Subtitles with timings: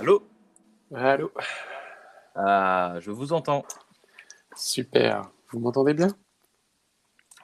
[0.00, 0.22] Allô?
[0.94, 1.30] Allô?
[2.34, 3.64] Ah, je vous entends.
[4.56, 5.30] Super.
[5.50, 6.08] Vous m'entendez bien?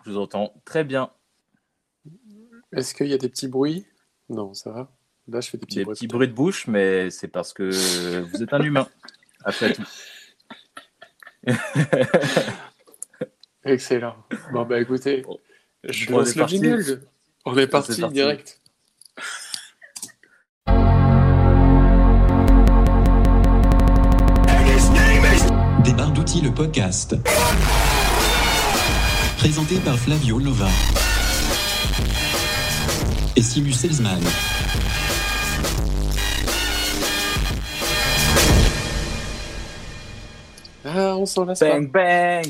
[0.04, 1.10] Je vous entends très bien.
[2.72, 3.86] Est-ce qu'il y a des petits bruits?
[4.28, 4.90] Non, ça va.
[5.28, 5.94] Là, je fais des petits Des bruits.
[5.94, 8.88] petits bruits de bouche, mais c'est parce que vous êtes un humain,
[9.44, 9.84] après tout.
[13.64, 14.16] Excellent.
[14.52, 15.22] Bon, bah écoutez,
[15.84, 16.54] je On lance est le parti.
[16.56, 17.02] jingle.
[17.44, 18.14] On est parti, parti.
[18.14, 18.60] direct.
[25.84, 27.16] Des barres d'outils, le podcast.
[29.38, 30.68] Présenté par Flavio Nova.
[33.36, 34.20] Et Simu Salesman.
[40.84, 41.70] Ah, on s'en lasse pas.
[41.78, 42.46] Bang bang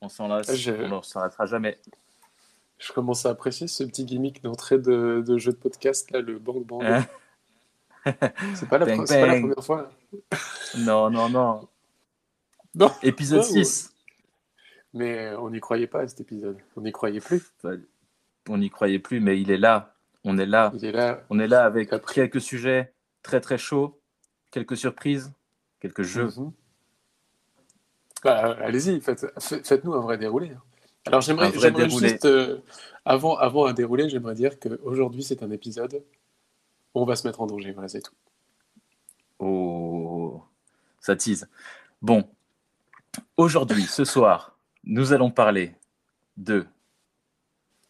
[0.00, 1.78] On s'en lasse, Je- on ne s'en lassera jamais.
[2.80, 6.38] Je commence à apprécier ce petit gimmick d'entrée de, de jeu de podcast, là, le
[6.38, 6.82] bang bang.
[6.84, 7.06] Hein
[8.54, 9.90] c'est pas, la pas première fois.
[10.78, 11.68] non, non, non.
[12.74, 12.90] Non.
[13.02, 13.64] Épisode ouais.
[13.64, 13.92] 6.
[14.94, 16.56] Mais on n'y croyait pas à cet épisode.
[16.76, 17.42] On n'y croyait plus.
[18.48, 19.94] On n'y croyait plus, mais il est là.
[20.24, 20.70] On est là.
[20.74, 21.22] Il est là.
[21.30, 22.14] On est là avec Après.
[22.14, 23.98] quelques sujets très très chauds,
[24.52, 25.32] quelques surprises,
[25.80, 26.28] quelques jeux.
[26.36, 26.52] Mhm.
[28.22, 30.52] Bah, allez-y, faites, fait- faites-nous un vrai déroulé.
[31.06, 31.50] Alors j'aimerais,
[31.88, 32.58] juste, euh,
[33.04, 36.02] avant, avant un déroulé, j'aimerais dire qu'aujourd'hui c'est un épisode
[36.94, 38.14] où on va se mettre en danger, voilà c'est tout.
[39.38, 40.42] Oh,
[41.00, 41.48] ça tease.
[42.02, 42.28] Bon,
[43.36, 45.74] aujourd'hui, ce soir, nous allons parler
[46.36, 46.66] de.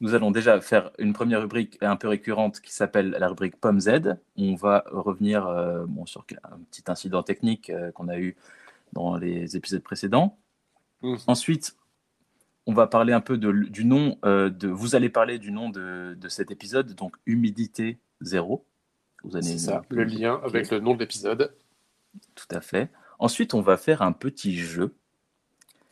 [0.01, 3.81] Nous allons déjà faire une première rubrique un peu récurrente qui s'appelle la rubrique Pomme
[3.81, 4.17] Z.
[4.37, 8.35] On va revenir euh, bon, sur un petit incident technique euh, qu'on a eu
[8.95, 10.39] dans les épisodes précédents.
[11.03, 11.19] Mhm.
[11.27, 11.77] Ensuite,
[12.67, 14.69] on va parler un peu de, du nom euh, de.
[14.69, 18.65] Vous allez parler du nom de, de cet épisode, donc humidité zéro.
[19.25, 21.55] Vous allez ça, le lien avec le nom de l'épisode.
[22.35, 22.91] tout à fait.
[23.19, 24.95] Ensuite, on va faire un petit jeu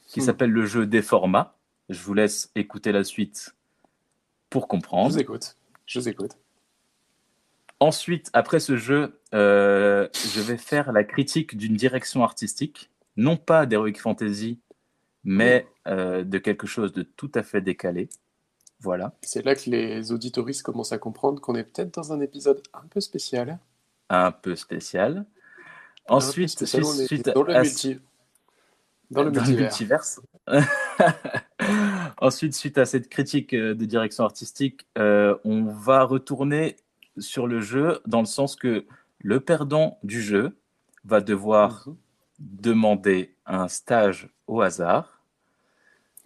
[0.06, 0.24] qui Hmm.
[0.24, 1.56] s'appelle le jeu des formats.
[1.90, 3.54] Je vous laisse écouter la suite
[4.50, 5.10] pour Je comprendre.
[5.12, 5.56] vous écoute,
[5.86, 6.32] je vous écoute.
[7.80, 13.66] Ensuite, après ce jeu, euh, je vais faire la critique d'une direction artistique, non pas
[13.66, 14.58] d'Heroic Fantasy,
[15.22, 18.08] mais euh, de quelque chose de tout à fait décalé.
[18.80, 22.62] Voilà, C'est là que les auditoristes commencent à comprendre qu'on est peut-être dans un épisode
[22.74, 23.58] un peu spécial.
[24.08, 25.26] un peu spécial.
[26.06, 27.98] Peu Ensuite, spécial, suite dans le, à- multi...
[29.10, 29.60] dans le multivers.
[29.62, 30.20] multiverse.
[32.20, 36.76] Ensuite, suite à cette critique euh, de direction artistique, euh, on va retourner
[37.18, 38.86] sur le jeu dans le sens que
[39.20, 40.56] le perdant du jeu
[41.04, 41.96] va devoir Mhm.
[42.38, 45.17] demander un stage au hasard.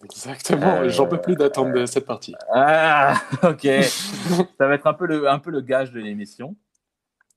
[0.05, 2.35] Exactement, Euh, j'en peux plus d'attendre cette partie.
[2.53, 3.63] Ah, ok.
[4.59, 6.57] Ça va être un peu le, un peu le gage de l'émission.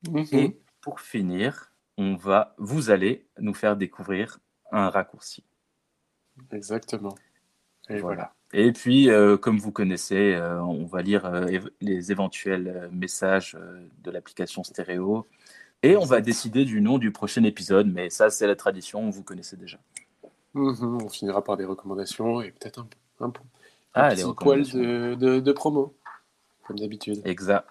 [0.10, 0.28] Mhm.
[0.32, 4.40] Et pour finir, on va, vous allez nous faire découvrir
[4.72, 5.44] un raccourci.
[6.52, 7.16] Exactement.
[7.90, 8.34] Et voilà.
[8.54, 11.46] Et puis, euh, comme vous connaissez, euh, on va lire euh,
[11.82, 13.58] les éventuels messages
[14.04, 15.28] de l'application stéréo.
[15.84, 19.24] Et on va décider du nom du prochain épisode, mais ça, c'est la tradition, vous
[19.24, 19.78] connaissez déjà.
[20.56, 22.88] Mhm, on finira par des recommandations et peut-être un,
[23.20, 23.32] un, un
[23.94, 24.80] Ah, petit poil recommandations.
[24.80, 25.96] de, de, de promo,
[26.64, 27.26] comme d'habitude.
[27.26, 27.68] Exact.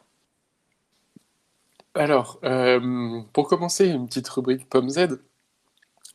[1.95, 5.19] Alors, euh, pour commencer, une petite rubrique Pomme Z.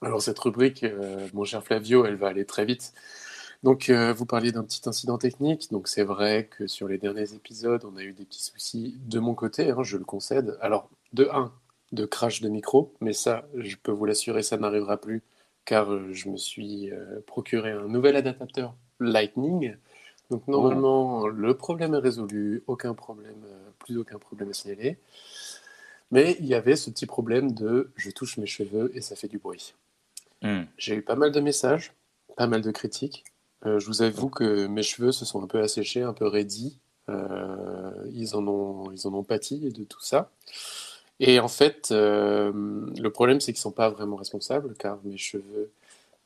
[0.02, 2.94] Alors, cette rubrique, euh, mon cher Flavio, elle va aller très vite.
[3.64, 5.72] Donc, euh, vous parliez d'un petit incident technique.
[5.72, 9.20] Donc, c'est vrai que sur les derniers épisodes, on a eu des petits soucis de
[9.20, 10.58] mon côté, hein, je le concède.
[10.62, 11.52] Alors, de 1,
[11.92, 15.24] de crash de micro, mais ça, je peux vous l'assurer, ça n'arrivera plus,
[15.70, 19.76] car euh, je me suis euh, procuré un nouvel adaptateur Lightning.
[20.32, 24.98] Donc, normalement, le problème est résolu, aucun problème, euh, plus aucun problème à signaler.
[26.10, 29.28] Mais il y avait ce petit problème de je touche mes cheveux et ça fait
[29.28, 29.76] du bruit.
[30.42, 30.64] Hmm.
[30.78, 31.94] J'ai eu pas mal de messages,
[32.36, 33.24] pas mal de critiques.
[33.68, 36.80] Euh, je vous avoue que mes cheveux se sont un peu asséchés, un peu raidis.
[37.10, 40.32] Euh, ils, en ont, ils en ont pâti de tout ça.
[41.20, 45.18] Et en fait, euh, le problème, c'est qu'ils ne sont pas vraiment responsables, car mes
[45.18, 45.72] cheveux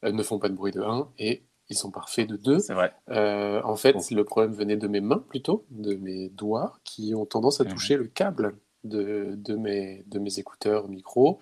[0.06, 2.60] euh, ne font pas de bruit de 1 et ils sont parfaits de 2.
[2.60, 2.94] C'est vrai.
[3.10, 7.26] Euh, en fait, le problème venait de mes mains plutôt, de mes doigts, qui ont
[7.26, 7.70] tendance à Mhm.
[7.72, 11.40] toucher le câble de, de, mes, de mes écouteurs micro,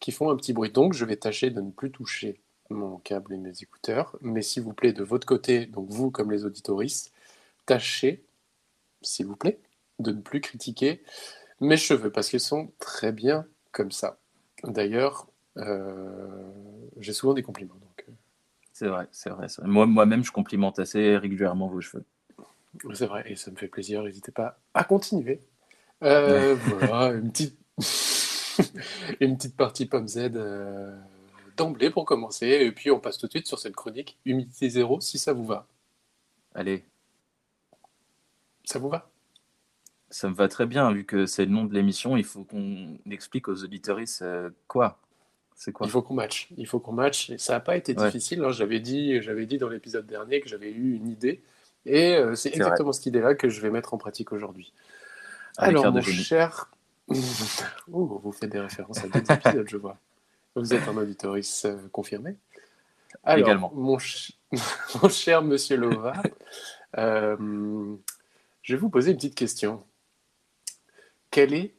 [0.00, 0.70] qui font un petit bruit.
[0.70, 2.40] Donc, je vais tâcher de ne plus toucher
[2.70, 4.16] mon câble et mes écouteurs.
[4.22, 7.12] Mais s'il vous plaît, de votre côté, donc vous comme les auditoristes,
[7.66, 8.24] tâchez,
[9.02, 9.60] s'il vous plaît,
[9.98, 11.02] de ne plus critiquer
[11.60, 14.18] mes cheveux, parce qu'ils sont très bien comme ça.
[14.64, 15.26] D'ailleurs,
[15.56, 16.50] euh,
[16.98, 17.74] j'ai souvent des compliments.
[17.74, 18.12] Donc, euh,
[18.72, 19.48] C'est vrai, c'est vrai.
[19.48, 19.70] c'est vrai.
[19.70, 22.04] Moi, moi-même, je complimente assez régulièrement vos cheveux.
[22.94, 24.02] C'est vrai, et ça me fait plaisir.
[24.02, 25.40] N'hésitez pas à continuer.
[26.02, 27.58] Euh, voilà, une petite,
[29.20, 30.96] une petite partie pomme Z euh,
[31.56, 32.46] d'emblée pour commencer.
[32.46, 35.44] Et puis on passe tout de suite sur cette chronique humidité zéro, si ça vous
[35.46, 35.66] va.
[36.54, 36.84] Allez,
[38.64, 39.10] Ça vous va?
[40.10, 42.96] Ça me va très bien, vu que c'est le nom de l'émission, il faut qu'on
[43.10, 44.98] explique aux auditoristes euh, quoi.
[45.54, 45.86] C'est quoi?
[45.86, 46.48] Il faut qu'on matche.
[46.56, 47.30] Il faut qu'on matche.
[47.30, 48.06] Et ça n'a pas été Ouais.
[48.06, 48.44] difficile.
[48.44, 48.52] hein.
[48.52, 51.42] J'avais dit, j'avais dit dans l'épisode dernier que j'avais eu une idée.
[51.84, 54.72] Et euh, c'est exactement cette idée-là que je vais mettre en pratique aujourd'hui.
[55.56, 56.22] Alors, mon génie.
[56.22, 56.70] cher.
[57.92, 59.96] Oh, vous faites des références à d'autres épisodes, je vois.
[60.54, 62.36] Vous êtes un auditoriste euh, confirmé.
[63.24, 63.72] Alors, Également.
[63.74, 64.32] Mon, ch-
[65.02, 66.12] mon cher monsieur Lova,
[66.98, 67.36] euh,
[68.62, 69.82] je vais vous poser une petite question.
[71.38, 71.72] Quelle est,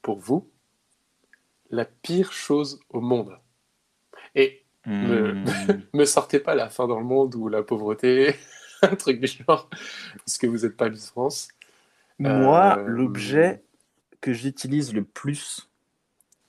[0.00, 0.50] pour vous,
[1.68, 3.38] la pire chose au monde?
[4.34, 5.44] Et Hmm,
[5.92, 8.34] me sortez pas la fin dans le monde ou la pauvreté,
[8.82, 9.68] un truc du genre,
[10.16, 11.48] parce que vous n'êtes pas Miss France.
[12.18, 13.62] Moi, Euh, l'objet
[14.22, 15.68] que j'utilise le plus,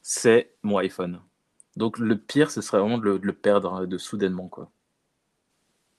[0.01, 1.21] c'est mon iPhone.
[1.75, 4.71] Donc le pire, ce serait vraiment de le, de le perdre de soudainement, quoi.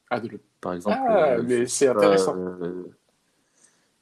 [0.09, 1.01] Ah, de le- Par exemple.
[1.07, 2.35] Ah, euh, mais c'est intéressant.
[2.37, 2.97] euh,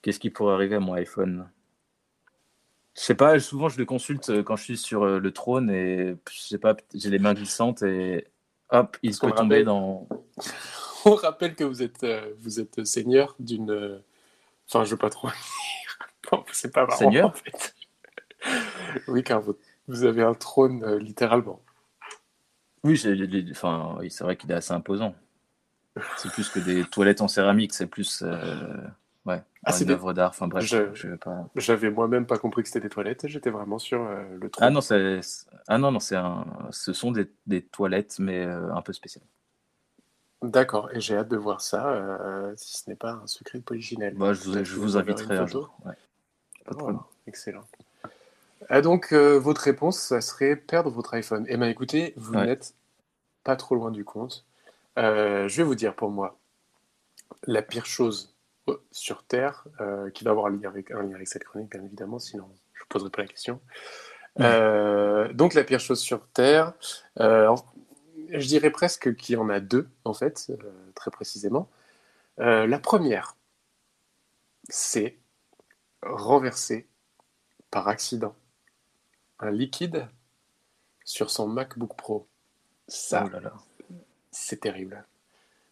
[0.03, 1.51] Qu'est-ce qui pourrait arriver à mon iPhone?
[2.99, 5.71] Je sais pas, souvent je le consulte euh, quand je suis sur euh, le trône
[5.71, 8.27] et je sais pas, j'ai les mains glissantes et
[8.71, 10.09] hop, il qu'on peut tomber dans.
[11.05, 14.03] On rappelle que vous êtes, euh, vous êtes seigneur d'une.
[14.69, 15.29] Enfin, je veux pas trop.
[16.53, 16.99] C'est pas marrant.
[16.99, 17.75] Seigneur en fait.
[19.09, 19.57] oui, car vous,
[19.87, 21.61] vous avez un trône euh, littéralement.
[22.85, 23.01] Oui,
[23.51, 25.15] enfin, oui, c'est vrai qu'il est assez imposant.
[26.17, 28.77] C'est plus que des toilettes en céramique, c'est plus euh,
[29.27, 30.31] ouais, Ah, c'est une des- œuvre d'art.
[30.31, 31.49] Enfin bref, Je- je, pas.
[31.57, 33.27] J'avais moi-même pas compris que c'était des toilettes.
[33.27, 34.67] J'étais vraiment sur euh, le trône.
[34.67, 35.21] Ah non, c'est
[35.69, 39.25] ah non non, c'est un, ce sont des, des toilettes mais euh, un peu spéciales.
[40.43, 43.65] D'accord, et j'ai hâte de voir ça, euh, si ce n'est pas un secret de
[43.65, 44.15] polichinelle.
[44.15, 45.61] Moi, je, vous- je vous inviterai une un photo.
[45.63, 45.77] jour.
[45.85, 45.95] Ouais.
[46.65, 47.01] Pas de problème.
[47.27, 47.65] excellent.
[48.69, 51.45] Ah, donc, votre réponse, ça serait perdre votre iPhone.
[51.49, 52.47] Eh bien, écoutez, vous Ouais.
[52.47, 52.75] n'êtes
[53.43, 54.45] pas trop loin du compte.
[54.97, 56.39] Je vais vous dire pour moi,
[57.47, 58.33] la pire chose
[58.91, 61.83] sur Terre, euh, qui va avoir un lien, avec, un lien avec cette chronique, bien
[61.83, 63.61] évidemment, sinon je ne poserai pas la question.
[64.41, 66.73] Euh, donc, la pire chose sur Terre,
[67.19, 67.55] euh,
[68.31, 70.57] je dirais presque qu'il y en a deux, en fait, euh,
[70.95, 71.69] très précisément.
[72.39, 73.37] Euh, la première,
[74.69, 75.19] c'est
[76.03, 76.87] renverser
[77.71, 78.35] par accident
[79.41, 80.07] un liquide
[81.05, 82.27] sur son MacBook Pro.
[82.87, 83.49] Ça, Oh
[84.31, 85.05] c'est terrible.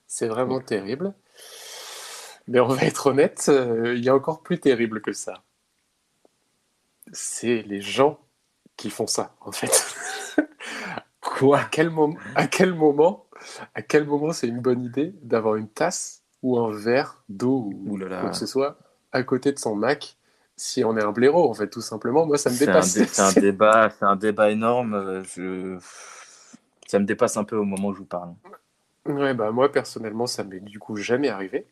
[0.06, 1.14] C'est vraiment terrible.
[2.48, 5.43] Mais on va être honnête, euh, il y a encore plus terrible que ça.
[7.12, 8.19] C'est les gens
[8.76, 9.94] qui font ça, en fait.
[11.20, 13.26] Quoi à quel moment, à quel moment,
[13.75, 17.98] à quel moment c'est une bonne idée d'avoir une tasse ou un verre d'eau ou
[18.20, 18.78] quoi que ce soit
[19.12, 20.16] à côté de son Mac
[20.56, 23.22] si on est un blaireau en fait tout simplement moi ça me dépasse dé- c'est
[23.22, 24.94] un débat, un débat énorme.
[24.94, 25.78] euh, Je...
[26.87, 28.34] Ça me dépasse un peu au moment où je vous parle.
[29.06, 31.66] ouais bah moi personnellement ça m'est du coup jamais arrivé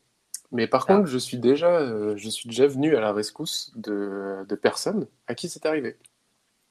[0.55, 0.97] mais par Ah.
[0.97, 5.06] contre je suis déjà euh, je suis déjà venu à la rescousse de, de personnes
[5.27, 5.99] à qui c'est arrivé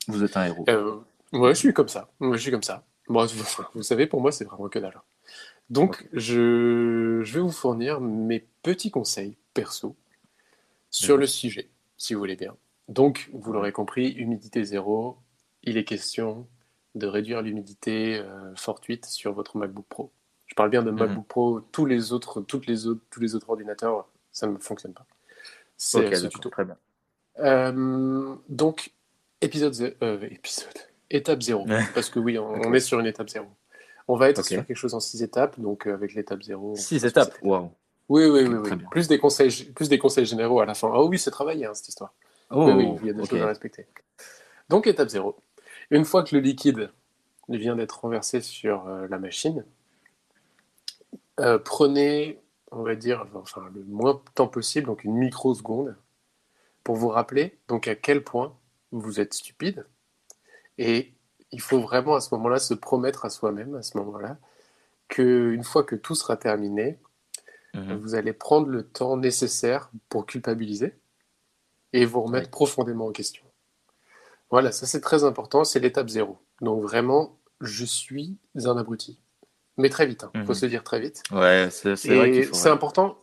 [0.08, 0.66] Vous êtes un héros.
[0.70, 1.00] Euh,
[1.34, 2.10] ouais, je suis comme ça.
[2.20, 2.84] Ouais, je suis comme ça.
[3.08, 3.44] Moi, vous,
[3.76, 5.00] vous savez, pour moi, c'est vraiment que dalle.
[5.70, 9.96] Donc, je, je vais vous fournir mes petits conseils perso
[10.90, 12.56] sur le sujet, si vous voulez bien.
[12.90, 15.18] Donc, vous l'aurez compris, humidité zéro,
[15.64, 16.48] il est question
[16.96, 20.12] de réduire l'humidité euh, fortuite sur votre MacBook Pro.
[20.48, 21.00] Je parle bien de Mhm.
[21.00, 24.94] MacBook Pro, tous les autres, toutes les autres, tous les autres ordinateurs, ça ne fonctionne
[24.94, 25.06] pas.
[25.78, 26.50] C'est ce d'accord, tuto.
[26.50, 26.78] très bien.
[27.40, 28.92] Euh, donc,
[29.42, 30.68] épisode, euh, épisode,
[31.10, 31.84] étape zéro, Ouais.
[31.94, 33.48] parce que oui, on, est sur une étape zéro.
[34.08, 36.72] On va être sur quelque chose en six étapes, donc euh, avec l'étape zéro.
[36.72, 37.28] on Six passe étapes.
[37.30, 37.72] par sept Waouh.
[38.10, 38.78] Oui, oui, oui, oui.
[38.92, 40.92] Plus des conseils, plus des conseils généraux à la fin.
[40.94, 42.14] Oh oui, c'est travaillé hein, cette histoire.
[42.52, 43.88] Oh, oui, oui, il y a des choses à respecter.
[44.70, 45.38] Donc, étape zéro.
[45.90, 46.92] Une fois que le liquide
[47.50, 49.66] vient d'être renversé sur euh, la machine,
[51.40, 52.40] euh, prenez,
[52.72, 55.96] on va dire, enfin, le moins de temps possible, donc une microseconde,
[56.84, 58.58] pour vous rappeler donc à quel point
[58.92, 59.86] vous êtes stupide.
[60.78, 61.14] Et
[61.52, 64.38] il faut vraiment à ce moment-là se promettre à soi-même, à ce moment-là,
[65.08, 67.00] qu'une fois que tout sera terminé,
[67.76, 67.96] Mhm.
[67.98, 70.96] vous allez prendre le temps nécessaire pour culpabiliser
[71.92, 72.52] et vous remettre Oui.
[72.52, 73.44] profondément en question.
[74.52, 76.38] Voilà, ça c'est très important, c'est l'étape zéro.
[76.62, 79.18] Donc vraiment, je suis un abruti.
[79.78, 80.54] Mais très vite, il faut Mhm.
[80.56, 81.24] se le dire très vite.
[81.32, 83.18] Ouais, c'est c'est important,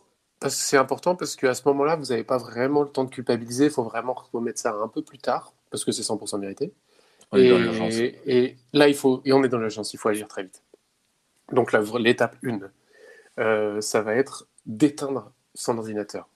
[0.47, 3.71] c'est important parce qu'à ce moment-là, vous n'avez pas vraiment le temps de culpabiliser, il
[3.71, 6.73] faut vraiment remettre ça un peu plus tard, parce que c'est 100% mérité.
[7.31, 7.93] On est et, dans l'urgence.
[7.95, 10.61] et là, il faut, et on est dans l'urgence, il faut agir très vite.
[11.53, 12.35] Donc l'étape
[13.37, 16.27] 1, ça va être d'éteindre son ordinateur.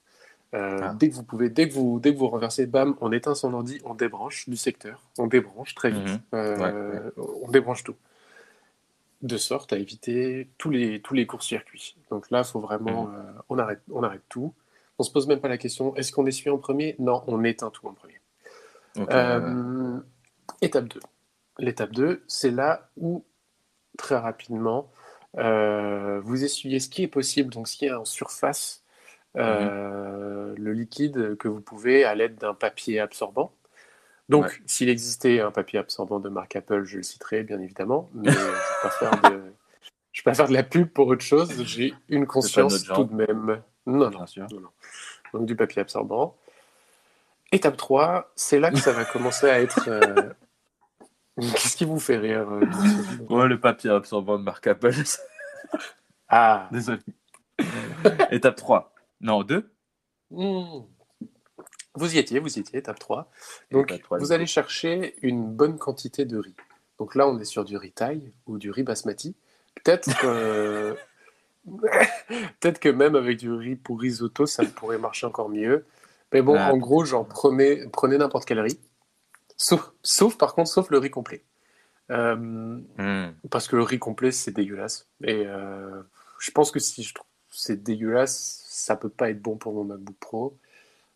[0.54, 0.94] Euh, Ah.
[0.98, 3.52] Dès que vous pouvez, dès que vous, dès que vous renversez, bam, on éteint son
[3.52, 6.20] ordi, on débranche du secteur, on débranche très vite, Mhm.
[6.34, 7.10] Euh,
[7.44, 7.96] on débranche tout,
[9.22, 11.96] de sorte à éviter tous les tous les courts-circuits.
[12.10, 13.14] Donc là, faut vraiment, Mhm.
[13.14, 14.54] euh, on arrête, on arrête tout.
[14.98, 16.96] On se pose même pas la question, est-ce qu'on essuie en premier?
[16.98, 18.20] Non, on éteint tout en premier.
[19.10, 19.98] Euh,
[20.62, 21.00] Étape 2.
[21.58, 23.24] L'étape 2, c'est là où,
[23.98, 24.90] très rapidement,
[25.38, 28.84] euh, vous essuyez ce qui est possible, donc ce qui est en surface,
[29.36, 33.52] euh, le liquide que vous pouvez à l'aide d'un papier absorbant.
[34.28, 34.52] Donc, Ouais.
[34.66, 38.38] s'il existait un papier absorbant de marque Apple, je le citerai bien évidemment, mais je
[38.38, 38.52] ne vais
[38.82, 39.42] pas faire de...
[40.12, 43.12] Je vais pas faire de la pub pour autre chose, j'ai une conscience tout de
[43.12, 43.60] même.
[43.84, 44.46] Non, non, sûr.
[44.50, 44.70] non, non.
[45.34, 46.38] Donc du papier absorbant.
[47.52, 49.88] Étape 3, c'est là que ça va commencer à être...
[49.88, 50.32] euh,
[51.38, 52.64] Qu'est-ce qui vous fait rire euh,
[53.28, 54.94] Ouais, le papier absorbant de marque Apple.
[56.28, 56.98] Ah, Désolé.
[58.30, 58.92] Étape 3.
[59.20, 59.70] Non, 2
[60.30, 60.80] hmm.
[61.96, 63.30] Vous y étiez, vous y étiez, étape 3.
[63.70, 66.54] Donc, Étape trois, vous allez chercher une bonne quantité de riz.
[66.98, 69.34] Donc là, on est sur du riz thaï ou du riz basmati.
[69.82, 70.96] Peut-être que...
[72.60, 75.84] Peut-être que même avec du riz pour risotto, ça pourrait marcher encore mieux.
[76.32, 78.78] Mais bon, Ah, en gros, genre, prenez, prenez n'importe quel riz.
[79.56, 81.42] Sauf, sauf, par contre, sauf le riz complet.
[82.10, 83.32] Euh, Hmm.
[83.50, 85.08] parce que le riz complet, c'est dégueulasse.
[85.24, 86.02] Et euh,
[86.38, 89.82] je pense que si je trouve c'est dégueulasse, ça peut pas être bon pour mon
[89.84, 90.58] MacBook Pro.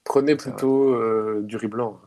[0.04, 2.00] Prenez plutôt euh, du riz blanc.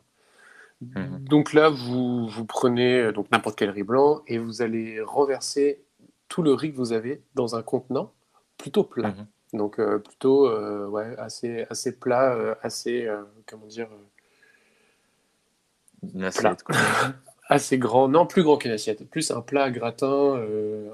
[0.81, 1.23] Mhm.
[1.29, 5.81] Donc là, vous, vous prenez euh, donc n'importe quel riz blanc et vous allez renverser
[6.27, 8.11] tout le riz que vous avez dans un contenant
[8.57, 9.09] plutôt plat.
[9.09, 9.27] Mhm.
[9.53, 13.07] Donc euh, plutôt euh, ouais, assez, assez plat, euh, assez,
[13.45, 13.87] comment dire,
[16.13, 16.75] Une assiette, quoi.
[17.47, 20.41] assez grand, non plus grand qu'une assiette, plus un plat gratin,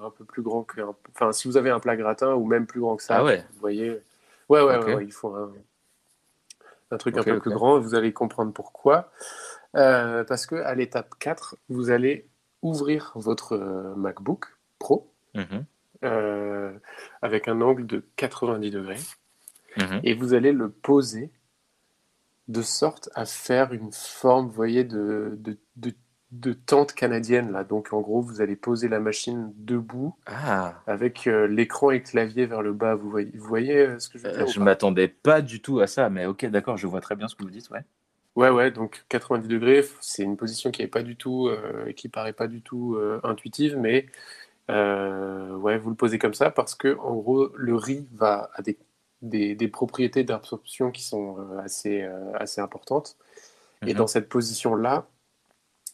[0.03, 0.81] un peu plus grand que,
[1.15, 3.45] enfin si vous avez un plat gratin ou même plus grand que ça, Ah ouais.
[3.53, 3.91] vous voyez,
[4.49, 5.53] ouais ouais, ouais, il faut un,
[6.91, 9.11] un truc un peu plus grand, vous allez comprendre pourquoi,
[9.75, 12.27] Euh, parce que à l'étape 4, vous allez
[12.63, 14.45] ouvrir votre euh, MacBook
[14.79, 15.63] Pro Mhm.
[16.03, 16.73] euh,
[17.21, 18.97] avec un angle de 90 degrés
[19.77, 19.99] Mhm.
[20.03, 21.31] et vous allez le poser
[22.47, 25.93] de sorte à faire une forme, vous voyez, de, de, de,
[26.31, 27.63] de tente canadienne là.
[27.63, 32.03] Donc en gros, vous allez poser la machine debout Ah, avec euh, l'écran et le
[32.03, 32.95] clavier vers le bas.
[32.95, 35.61] Vous voyez, vous voyez euh, ce que je veux euh, dire je m'attendais pas du
[35.61, 37.83] tout à ça, mais ok, d'accord, je vois très bien ce que vous dites, ouais.
[38.35, 38.71] Ouais, ouais.
[38.71, 41.49] Donc 90 degrés, c'est une position qui est pas du tout,
[41.95, 44.05] qui paraît pas du tout intuitive, mais
[44.69, 48.77] ouais, vous le posez comme ça parce que en gros, le riz va a des
[49.21, 53.17] des, des propriétés d'absorption qui sont assez assez importantes.
[53.85, 53.97] Et Mhm.
[53.97, 55.07] dans cette position-là,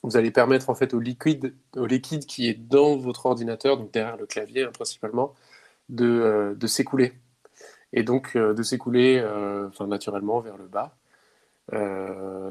[0.06, 3.92] vous allez permettre en fait au liquide, au liquide qui est dans votre ordinateur, donc
[3.92, 5.34] derrière le clavier hein, principalement,
[5.90, 7.14] de, euh, de s'écouler.
[7.94, 10.96] Et donc euh, de s'écouler euh, naturellement vers le bas.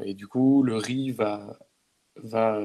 [0.03, 1.57] Et du coup, le riz va,
[2.17, 2.59] va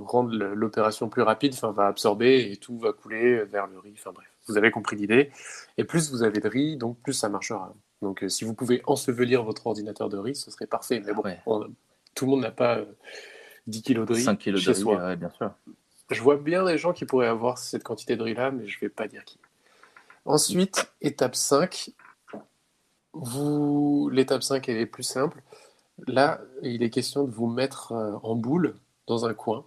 [0.00, 3.94] rendre l'opération plus rapide, enfin, va absorber et tout va couler vers le riz.
[3.96, 5.30] Enfin bref, vous avez compris l'idée.
[5.78, 7.72] Et plus vous avez de riz, donc plus ça marchera.
[8.02, 11.02] Donc si vous pouvez ensevelir votre ordinateur de riz, ce serait parfait.
[11.04, 11.38] Mais bon, Ouais.
[11.46, 11.66] on-
[12.14, 12.80] tout le monde n'a pas
[13.68, 14.96] 10 kilos de riz 5 kilos chez de riz, soi.
[14.96, 15.50] ouais, bien sûr.
[16.10, 18.88] Je vois bien des gens qui pourraient avoir cette quantité de riz-là, mais je vais
[18.88, 19.38] pas dire qui.
[20.24, 21.90] Ensuite, étape 5.
[23.12, 24.10] Vous...
[24.12, 25.42] L'étape 5, elle est plus simple.
[26.06, 29.64] Là, il est question de vous mettre euh, en boule dans un coin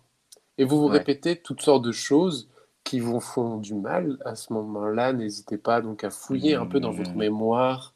[0.58, 0.98] et vous vous Ouais.
[1.00, 2.50] répétez toutes sortes de choses
[2.84, 4.18] qui vous font du mal.
[4.26, 7.18] À ce moment-là, n'hésitez pas donc à fouiller un peu dans votre Mmh.
[7.18, 7.94] mémoire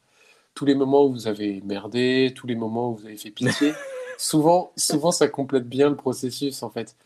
[0.54, 3.72] tous les moments où vous avez merdé, tous les moments où vous avez fait pitié.
[4.18, 6.96] souvent, souvent, ça complète bien le processus en fait.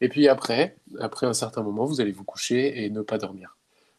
[0.00, 3.56] Et puis après, après un certain moment, vous allez vous coucher et ne pas dormir.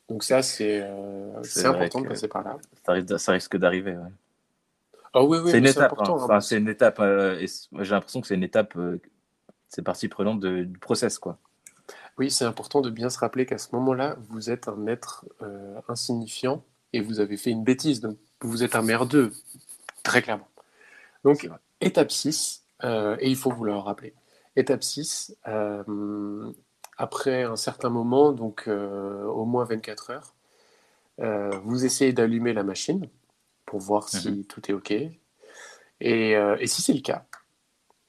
[0.09, 2.57] Donc ça, c'est euh, important de passer par là.
[2.85, 4.09] Ça risque, ça risque d'arriver, ouais.
[5.13, 5.89] Ah oui, oui, c'est une hein.
[5.97, 7.45] hein, Enfin, une étape, euh,
[7.79, 8.99] j'ai l'impression que c'est une étape, euh,
[9.67, 11.37] c'est partie prenante de- du process, quoi.
[12.17, 15.25] Oui, c'est important de bien se rappeler qu'à ce moment-là, vous êtes un être
[15.87, 16.63] insignifiant
[16.93, 18.01] et vous avez fait une bêtise.
[18.01, 19.31] Donc, vous êtes un merdeux,
[20.03, 20.47] très clairement.
[21.23, 21.49] Donc,
[21.79, 24.13] étape 6, euh, et il faut vous le rappeler.
[24.55, 26.51] Étape 6, euh,
[26.97, 30.33] après un certain moment, donc euh, au moins 24 heures,
[31.63, 33.07] vous essayez d'allumer la machine
[33.65, 34.91] pour voir si tout est OK.
[34.91, 35.11] Et,
[36.31, 37.25] et si c'est le cas,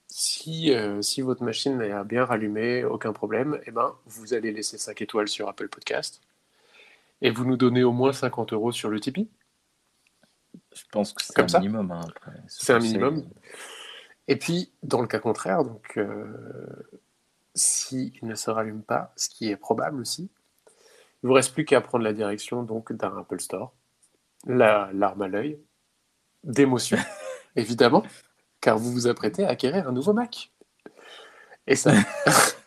[0.08, 5.02] si, si votre machine est bien rallumée, aucun problème, eh ben, vous allez laisser 5
[5.02, 6.22] étoiles sur Apple Podcast
[7.22, 9.28] et vous nous donnez au moins 50 euros sur le Tipeee.
[10.74, 11.90] Je pense que c'est un minimum.
[11.92, 12.32] hein, après.
[12.48, 13.24] C'est un minimum.
[14.28, 16.26] Et puis, dans le cas contraire, donc, euh,
[17.54, 20.30] s'il ne se rallume pas, ce qui est probable aussi,
[21.22, 23.72] il vous reste plus qu'à prendre la direction donc d'un Apple Store,
[24.46, 25.58] la larme à l'œil,
[26.44, 26.98] d'émotion.
[27.56, 28.04] Évidemment,
[28.60, 30.50] car vous vous apprêtez à acquérir un nouveau Mac.
[31.66, 31.92] Et ça,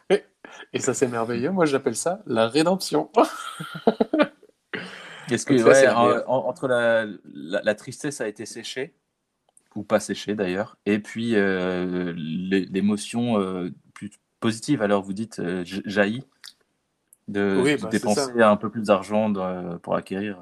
[0.73, 1.51] et ça c'est merveilleux.
[1.51, 3.11] Moi, j'appelle ça la rédemption.
[5.31, 8.27] Est-ce que Donc ça, ouais, c'est en- le- en- entre la, la, la tristesse a
[8.27, 8.93] été séchée
[9.75, 15.39] ou pas séchée d'ailleurs, et puis euh, l'é- l'émotion euh, plus positive, alors vous dites
[15.39, 16.23] euh, jaillit
[17.27, 19.33] de, Oui, de bah, dépenser un peu plus d'argent
[19.81, 20.37] pour acquérir.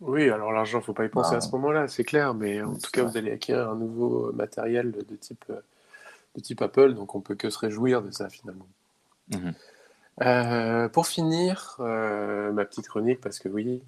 [0.00, 2.74] Oui, alors l'argent, faut pas y penser Bah, à ce moment-là, c'est clair, mais en
[2.74, 7.20] tout cas, vous allez acquérir un nouveau matériel de type, de type Apple, donc on
[7.20, 8.66] peut que se réjouir de ça finalement.
[10.22, 13.82] Euh, pour finir, euh, ma petite chronique, parce que oui,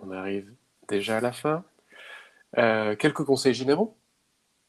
[0.00, 0.52] on arrive
[0.88, 1.64] déjà à la fin.
[2.58, 3.96] Euh, quelques conseils généraux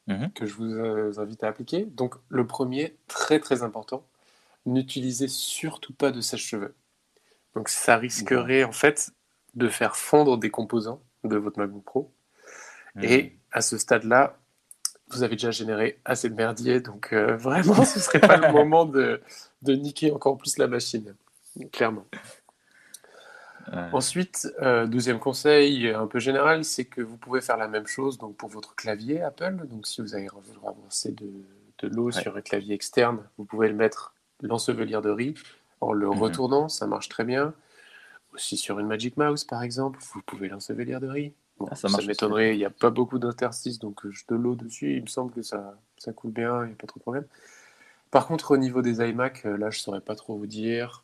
[0.07, 0.31] Mhm.
[0.33, 1.85] que je vous euh, invite à appliquer.
[1.85, 4.03] Donc, le premier, très très important,
[4.65, 6.73] n'utilisez surtout pas de sèche-cheveux.
[7.55, 9.11] Donc, ça risquerait en fait
[9.53, 12.11] de faire fondre des composants de votre MacBook Pro.
[13.03, 14.37] Et à ce stade-là,
[15.09, 18.85] vous avez déjà généré assez de merdier, donc euh, vraiment, ce serait pas le moment
[18.85, 19.21] de,
[19.61, 21.15] de niquer encore plus la machine,
[21.71, 22.05] clairement.
[23.93, 28.17] Ensuite, euh, deuxième conseil un peu général, c'est que vous pouvez faire la même chose
[28.17, 29.67] donc pour votre clavier Apple.
[29.69, 30.27] Donc si vous avez
[30.63, 31.29] ramassé de,
[31.79, 32.21] de l'eau Ouais.
[32.21, 35.33] sur un clavier externe, vous pouvez le mettre l'ensevelir de riz
[35.81, 36.13] en le Mhm.
[36.13, 37.53] retournant, ça marche très bien.
[38.33, 41.33] Aussi sur une Magic Mouse par exemple, vous pouvez l'ensevelir de riz.
[41.57, 44.95] Bon, Ah, ça m'étonnerait, il n'y a pas beaucoup d'interstices, donc euh, de l'eau dessus,
[44.95, 47.25] il me semble que ça, ça coule bien, il n'y a pas trop de problème.
[48.09, 51.03] Par contre, au niveau des iMac, euh, là, je ne saurais pas trop vous dire.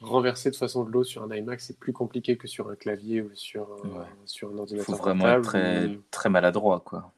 [0.00, 3.22] Renverser de façon de l'eau sur un iMac, c'est plus compliqué que sur un clavier
[3.22, 4.04] ou sur un, Ouais.
[4.26, 7.12] sur un Il ordinateur faut vraiment être très, Mais- très maladroit, quoi.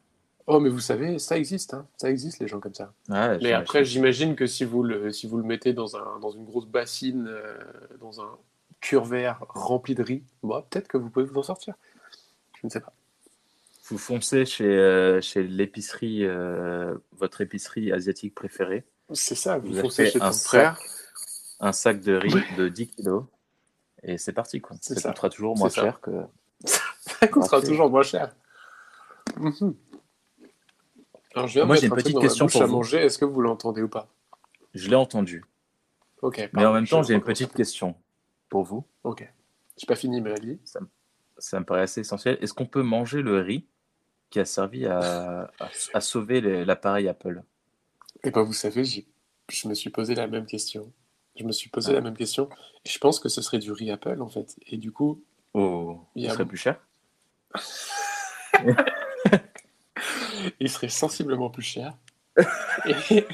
[0.47, 1.87] Oh, mais vous savez, ça existe, hein.
[1.97, 2.93] ça existe, les gens comme ça.
[3.11, 6.31] Ouais, Mais après, j'imagine que si vous le, si vous le mettez dans, un, dans
[6.31, 7.59] une grosse bassine, euh,
[8.01, 8.31] dans un
[8.81, 11.75] cure-verre rempli de riz, bon, peut-être que vous pouvez vous en sortir.
[12.63, 12.93] Je ne sais pas.
[13.91, 19.81] Vous foncez chez, euh, chez l'épicerie, euh, votre épicerie asiatique préférée, C'est ça, vous Vous
[19.81, 20.79] foncez chez un ton frère.
[21.61, 23.25] Un sac de riz de 10 kilos,
[24.03, 24.77] et c'est parti, quoi.
[24.81, 25.09] Ça, ça.
[25.11, 25.83] coûtera toujours moins ça.
[25.83, 26.11] cher que.
[27.21, 28.35] Ça coûtera toujours moins cher.
[29.37, 29.75] Mhm.
[31.35, 32.73] Alors, je viens Moi, j'ai une un petite question pour à vous.
[32.73, 32.99] manger.
[32.99, 34.09] Est-ce que vous l'entendez ou pas?
[34.75, 35.45] Je l'ai entendu.
[36.23, 36.49] Ok.
[36.53, 37.95] Mais en même temps, j'ai une petite question
[38.49, 38.85] pour vous.
[39.05, 39.29] Ok.
[39.77, 40.59] J'ai pas fini, mais allez.
[41.39, 42.39] Ça me paraît assez essentiel.
[42.41, 43.67] Est-ce qu'on peut manger le riz
[44.31, 47.43] qui a servi à, à, à sauver l'appareil Apple?
[48.25, 49.07] Et ben, vous savez, j'ai-
[49.49, 50.93] je me suis posé la même question.
[51.39, 51.95] Je me suis posé Ah.
[51.95, 52.49] la même question.
[52.85, 54.57] Et je pense que ce serait du riz Apple, en fait.
[54.67, 55.23] Et du coup,
[55.55, 56.79] Oh, Il y ce a- serait plus cher?
[60.61, 61.95] Il serait sensiblement plus cher.
[62.87, 63.25] Et,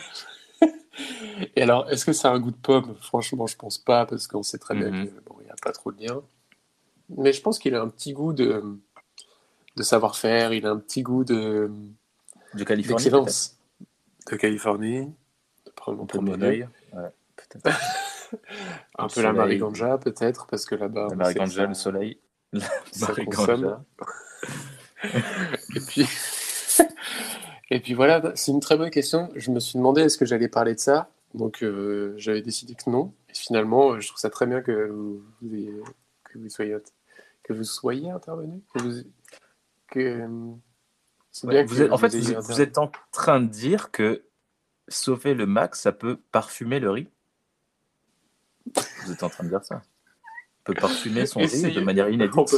[1.56, 2.94] Et alors, est-ce que ça a un goût de pomme?
[3.00, 5.06] Franchement, je pense pas, parce qu'on sait très bien Mhm.
[5.08, 6.22] qu'il bon, n'y a pas trop de lien.
[7.10, 8.62] Mais je pense qu'il a un petit goût de,
[9.76, 11.70] de savoir-faire, il a un petit goût de
[12.54, 13.58] De Californie d'excellence.
[14.30, 15.12] De Californie,
[15.66, 16.70] de prendre mon premier peut-être.
[18.98, 19.32] Un peu la.
[19.32, 22.20] Mariganja, peut-être, parce que là-bas, La Mariganja, ça- le soleil.
[22.52, 22.60] La
[22.92, 23.36] ça Mariganja.
[23.36, 23.84] consomme.
[25.76, 26.06] Et puis,
[27.70, 29.30] et puis voilà, c'est une très bonne question.
[29.34, 31.10] Je me suis demandé est-ce que j'allais parler de ça?
[31.34, 33.12] Donc euh, j'avais décidé que non.
[33.28, 35.82] Et finalement, euh, je trouve ça très bien que vous, vous ayez-
[36.24, 36.76] que vous soyez
[37.42, 38.62] que vous soyez intervenu.
[38.74, 38.92] Que vous,
[39.88, 40.26] que,
[41.30, 43.90] c'est Ouais, bien vous que êtes- en fait, vous, vous êtes en train de dire
[43.90, 44.24] que
[44.88, 47.08] sauver le Mac, ça peut parfumer le riz
[49.04, 49.82] Vous êtes en train de dire ça
[50.60, 52.54] On peut parfumer son riz de manière inédite.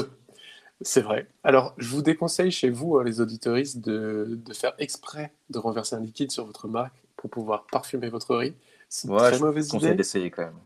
[0.82, 1.26] C'est vrai.
[1.42, 5.96] Alors, je vous déconseille chez vous, hein, les auditoristes, de, de faire exprès de renverser
[5.96, 8.54] un liquide sur votre marque pour pouvoir parfumer votre riz.
[8.90, 9.96] C'est une Ouais, très je mauvaise conseille idée.
[9.96, 10.60] d'essayer quand même.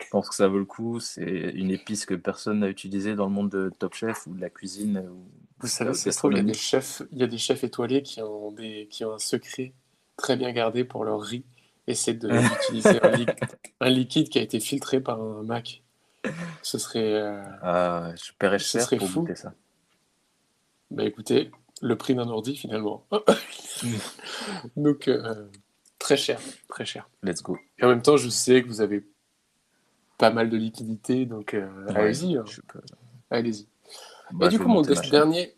[0.00, 1.00] Je pense que ça vaut le coup.
[1.00, 1.22] C'est
[1.54, 4.48] une épice que personne n'a utilisée dans le monde de Top Chef ou de la
[4.48, 4.98] cuisine.
[5.10, 5.28] ou-
[5.60, 8.02] Vous savez, se trouve, il y a des chefs, il y a des chefs étoilés
[8.02, 9.74] qui ont des, qui ont un secret
[10.16, 11.44] très bien gardé pour leur riz,
[11.88, 13.26] et c'est d'utiliser un, li-
[13.80, 15.82] un liquide qui a été filtré par un Mac.
[16.62, 19.20] Ce serait, euh, Ah, je paierais Ce cher serait pour fou.
[19.22, 19.54] goûter ça.
[20.90, 23.04] bah écoutez, le prix d'un ordi finalement.
[24.76, 25.46] Donc euh,
[25.98, 27.08] très cher, très cher.
[27.22, 27.58] Let's go.
[27.78, 29.04] Et en même temps, je sais que vous avez
[30.18, 32.44] pas mal de liquidité, donc euh, Ouais, allez-y, hein.
[32.66, 32.80] peux-
[33.30, 33.66] allez-y.
[34.32, 35.54] Bah, et du coup, mon dernier.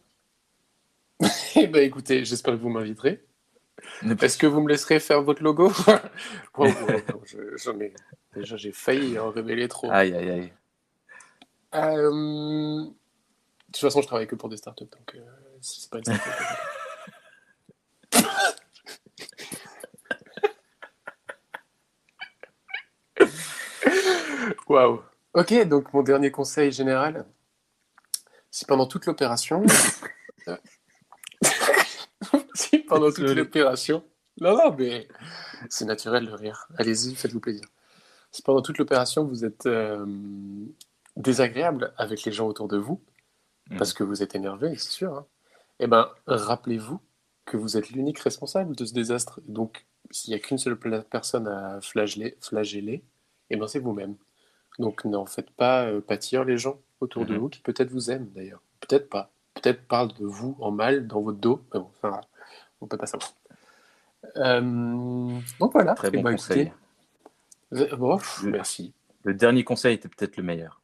[1.56, 3.24] Eh ben écoutez, j'espère que vous m'inviterez.
[4.20, 5.70] Est-ce que vous me laisserez faire votre logo?
[7.24, 7.94] Je- ai-
[8.34, 9.90] Déjà, j'ai failli en révéler trop.
[9.90, 10.52] Aïe, aïe, aïe.
[11.74, 12.92] Euh, De
[13.72, 15.20] toute façon, je travaille que pour des startups, donc euh,
[15.60, 16.32] c'est pas une startup.
[24.68, 25.02] Waouh.
[25.34, 27.24] Ok, donc mon dernier conseil général,
[28.50, 29.62] si pendant toute l'opération,
[32.54, 34.02] si pendant toute l'opération.
[34.40, 35.08] Non, non, mais
[35.68, 36.66] c'est naturel de rire.
[36.76, 37.64] Allez-y, faites-vous plaisir.
[38.32, 40.06] Si pendant toute l'opération, vous êtes euh,
[41.16, 43.00] désagréable avec les gens autour de vous,
[43.70, 43.76] Mm.
[43.76, 45.26] parce que vous êtes énervé, c'est sûr, hein,
[45.78, 46.98] eh ben, rappelez-vous
[47.44, 49.40] que vous êtes l'unique responsable de ce désastre.
[49.46, 53.04] Donc, s'il n'y a qu'une seule personne à flageller, flageller
[53.50, 54.16] eh ben, c'est vous-même.
[54.80, 57.38] Donc, n'en faites pas euh, pâtir les gens autour de Mhm.
[57.40, 58.62] vous qui peut-être vous aiment d'ailleurs.
[58.80, 59.30] Peut-être pas.
[59.54, 61.62] Peut-être parlent de vous en mal dans votre dos.
[61.72, 62.20] Mais bon, enfin,
[62.80, 63.32] on peut pas savoir.
[64.36, 64.60] Euh,
[65.58, 65.94] donc voilà.
[65.94, 66.70] Très bon conseil.
[67.72, 68.92] écoutez, bon, pff, Je- merci.
[69.24, 70.80] Le dernier conseil était peut-être le meilleur.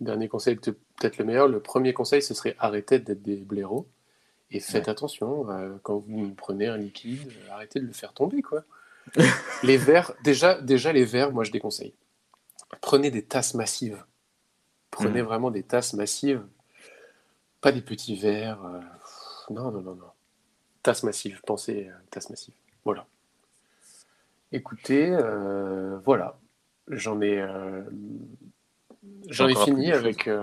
[0.00, 1.48] Le dernier conseil était peut-être le meilleur.
[1.48, 3.86] Le premier conseil, ce serait arrêtez d'être des blaireaux
[4.50, 4.90] et faites Ouais.
[4.90, 8.64] attention euh, quand vous prenez un liquide, euh, arrêtez de le faire tomber, quoi.
[9.62, 11.94] les verres, déjà, déjà les verres, moi je déconseille.
[12.80, 14.02] Prenez des tasses massives.
[14.90, 15.26] Prenez Mhm.
[15.28, 16.42] vraiment des tasses massives,
[17.60, 18.64] pas des petits verres.
[18.64, 18.80] euh,
[19.50, 20.10] non, non, non, non.
[20.88, 21.42] Tasses massives.
[21.46, 22.54] Pensez à tasses massives.
[22.84, 23.06] Voilà.
[24.52, 26.38] Écoutez, euh, voilà.
[26.88, 27.38] J'en ai.
[27.38, 27.82] euh,
[29.28, 30.28] J'en ai fini avec.
[30.28, 30.42] euh,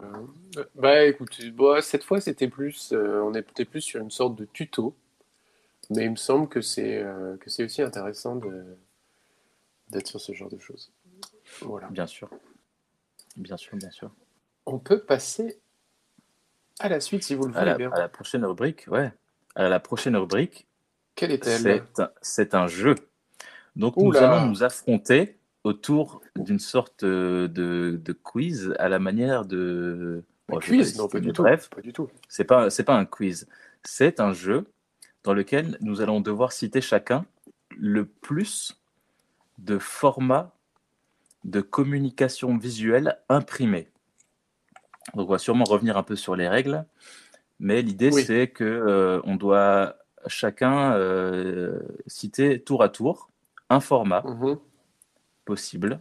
[0.75, 4.35] Bah écoute, bon, cette fois c'était plus, euh, on est peut-être plus sur une sorte
[4.35, 4.95] de tuto,
[5.89, 8.63] mais il me semble que c'est euh, que c'est aussi intéressant de
[9.89, 10.91] d'être sur ce genre de choses.
[11.61, 11.87] Voilà.
[11.89, 12.29] Bien sûr.
[13.35, 14.11] Bien sûr, bien sûr.
[14.67, 15.59] On peut passer
[16.79, 17.91] à la suite si vous le À voulez la, bien.
[17.91, 19.11] à la prochaine rubrique, ouais.
[19.55, 20.67] À la prochaine rubrique,
[21.15, 21.83] Quelle est-elle?
[22.21, 22.95] C'est un, jeu.
[23.75, 29.45] Donc nous allons nous affronter autour d'une sorte euh, de, de quiz à la manière
[29.45, 30.23] de.
[30.49, 30.93] Un quiz?
[30.93, 31.41] pas Non, pas du tout.
[31.41, 32.09] Bref, Pas du tout.
[32.27, 33.47] c'est pas c'est pas un quiz.
[33.83, 34.65] C'est un jeu
[35.23, 37.25] dans lequel nous allons devoir citer chacun
[37.75, 38.79] le plus
[39.57, 40.51] de formats
[41.45, 43.87] de communication visuelle imprimés.
[45.13, 46.85] Donc on va sûrement revenir un peu sur les règles,
[47.59, 48.23] mais l'idée Oui.
[48.23, 53.29] c'est que euh, on doit chacun euh, citer tour à tour
[53.69, 54.57] un format Mhm.
[55.45, 55.99] possible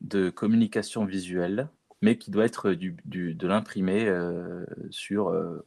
[0.00, 1.68] de communication visuelle,
[2.02, 5.64] mais qui doit être du, du- de l'imprimé euh, sur euh,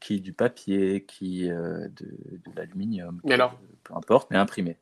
[0.00, 3.20] qui du papier, qui euh, de, de l'aluminium,
[3.84, 4.76] peu importe, mais imprimé.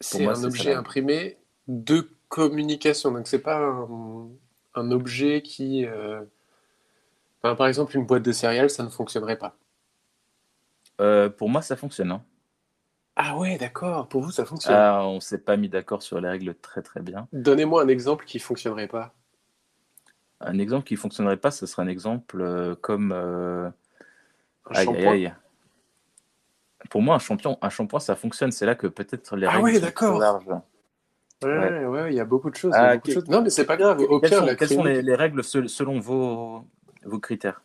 [0.00, 3.12] C'est un ça, objet imprimé de communication.
[3.12, 4.28] Donc, c'est pas un,
[4.74, 5.86] un objet qui.
[7.42, 9.56] Enfin, par exemple, une boîte de céréales, ça ne fonctionnerait pas.
[11.00, 12.12] Euh, pour moi, ça fonctionne.
[12.12, 12.22] hein.
[13.16, 14.08] Ah ouais, d'accord.
[14.08, 14.74] Pour vous, ça fonctionne.
[14.74, 17.28] Ah, on s'est pas mis d'accord sur les règles très très bien.
[17.32, 19.12] Donnez-moi un exemple qui fonctionnerait pas.
[20.40, 23.68] Un exemple qui fonctionnerait pas, ce serait un exemple euh, comme euh,
[24.70, 25.12] Un aïe aïe shampoing.
[25.12, 25.34] aïe.
[26.90, 28.50] Pour moi, un champion, un shampoing, ça fonctionne.
[28.50, 30.10] C'est là que peut-être les Ah règles ouais, sont d'accord.
[30.10, 30.46] trop larges.
[31.44, 32.72] Ouais, ouais, ouais, il y a beaucoup de choses.
[32.74, 33.28] il y a Ah, beaucoup de que- choses.
[33.28, 34.00] Non, mais c'est pas grave.
[34.00, 36.64] Au Quelles pire, sont, la quelles sont chronique- les, les règles sel- selon vos,
[37.04, 37.62] vos critères?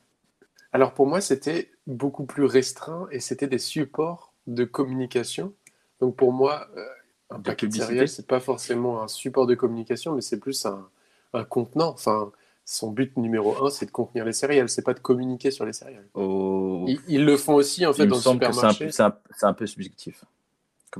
[0.73, 5.53] Alors pour moi, c'était beaucoup plus restreint et c'était des supports de communication.
[6.01, 6.85] Donc pour moi, euh,
[7.29, 10.39] un De paquet de publicité céréales, c'est pas forcément un support de communication, mais c'est
[10.39, 10.87] plus un,
[11.33, 11.89] un contenant.
[11.89, 12.31] Enfin,
[12.65, 15.73] son but numéro un, c'est de contenir les céréales, c'est pas de communiquer sur les
[15.73, 16.07] céréales.
[16.13, 18.69] Au- Ils, ils le font aussi en fait Il dans le semble que c'est un,
[18.71, 19.03] supermarché.
[19.03, 20.23] un- c'est un peu subjectif.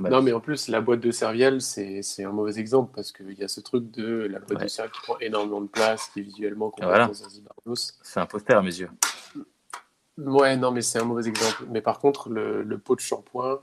[0.02, 3.32] Comme Non, mais en plus, la boîte de céréales, c'est un mauvais exemple parce qu'il
[3.38, 4.64] y a ce truc de la boîte Ouais.
[4.64, 7.06] de céréales qui prend énormément de place, qui est visuellement Voilà.
[7.06, 7.74] complètement zanzibardos.
[8.02, 8.90] C'est un poster à mes yeux.
[10.18, 11.64] Ouais, non, mais c'est un mauvais exemple.
[11.70, 13.60] Mais par contre, le, le pot de shampoing,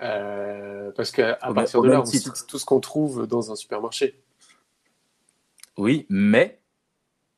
[0.00, 2.36] euh, parce qu'à partir de là, on titre.
[2.36, 4.22] cite tout ce qu'on trouve dans un supermarché.
[5.76, 6.59] Oui, mais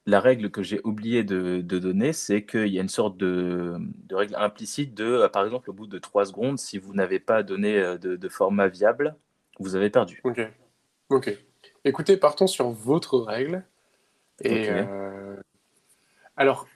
[0.07, 3.77] la règle que j'ai oublié de, de donner, c'est qu'il y a une sorte de,
[3.79, 7.21] de règle implicite de, euh, par exemple, au bout de 3 secondes, si vous n'avez
[7.21, 9.17] pas donné euh, de, de format viable,
[9.61, 10.21] vous avez perdu.
[10.25, 10.41] Ok.
[11.11, 11.39] Ok.
[11.85, 13.65] Écoutez, partons sur votre règle.
[14.41, 15.37] Et euh,
[16.37, 16.67] alors,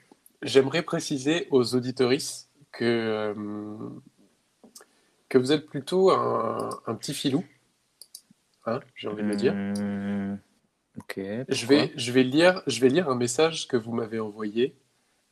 [0.41, 3.89] j'aimerais préciser aux auditoristes que, euh,
[5.27, 7.43] que vous êtes plutôt un, un petit filou.
[8.65, 9.53] Hein, j'ai envie de le dire.
[9.53, 10.39] Mmh,
[11.49, 14.75] Je vais, je, vais lire, je vais lire un message que vous m'avez envoyé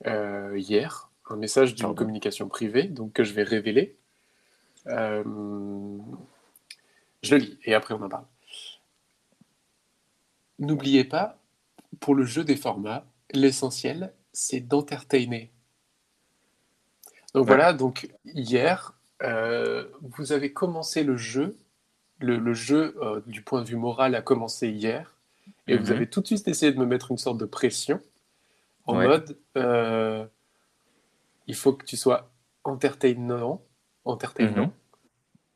[0.07, 1.95] euh, hier, un message d'une Pardon.
[1.95, 3.97] communication privée, donc que je vais révéler.
[4.87, 5.23] Euh,
[7.23, 8.25] je le lis et après on en parle.
[10.59, 11.37] N'oubliez pas,
[11.99, 15.51] pour le jeu des formats, l'essentiel, c'est d'entertainer.
[17.33, 17.47] Donc Ouais.
[17.47, 21.57] voilà, donc hier, euh, vous avez commencé le jeu.
[22.19, 22.95] Le, le jeu,
[23.27, 25.14] du point de vue moral, a commencé hier.
[25.67, 25.91] Et vous Mhm.
[25.93, 27.99] avez tout de suite essayé de me mettre une sorte de pression
[28.85, 29.05] en Ouais.
[29.05, 30.25] mode euh,
[31.47, 32.29] il faut que tu sois
[32.63, 33.61] entertainant,
[34.03, 34.65] entertainant.
[34.65, 34.71] Mhm.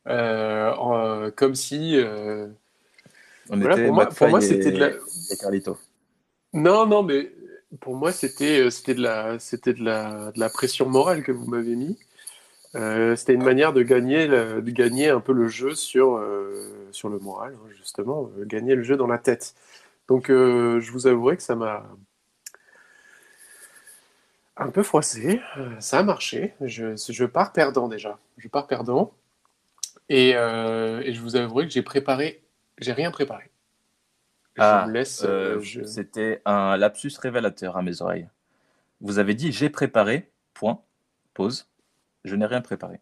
[0.08, 1.98] Euh, en- comme si.
[1.98, 2.48] euh,
[3.52, 4.96] On Voilà, était pour moi- pour moi, McFly c'était de la- et,
[5.32, 5.78] et Carlito.
[6.54, 7.32] Non, non, mais
[7.80, 11.32] pour moi, c'était euh, c'était de la c'était de la, de la pression morale que
[11.32, 11.98] vous m'avez mis.
[12.76, 16.88] Euh, c'était une manière de gagner le- de gagner un peu le jeu sur euh,
[16.92, 19.56] sur le moral, hein, justement, euh, gagner le jeu dans la tête.
[20.10, 21.88] Donc, euh, je vous avouerai que ça m'a
[24.58, 25.40] un peu froissé.
[25.58, 26.54] Euh, ça a marché.
[26.62, 28.20] Je, je pars perdant déjà.
[28.38, 29.14] Je pars perdant.
[30.10, 32.42] Et, euh, et je vous avouerai que j'ai préparé.
[32.80, 33.52] J'ai rien préparé.
[34.56, 35.24] Je Ah, vous laisse.
[35.26, 38.28] Euh, je- C'était un lapsus révélateur à mes oreilles.
[39.02, 40.82] Vous avez dit j'ai préparé, point,
[41.34, 41.68] pause.
[42.26, 43.00] Je n'ai rien préparé.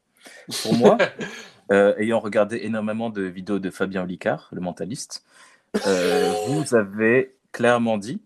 [0.62, 0.98] Pour moi,
[1.72, 5.24] ayant regardé énormément de vidéos de Fabien Olicard, le mentaliste,
[5.86, 8.21] euh, vous avez clairement dit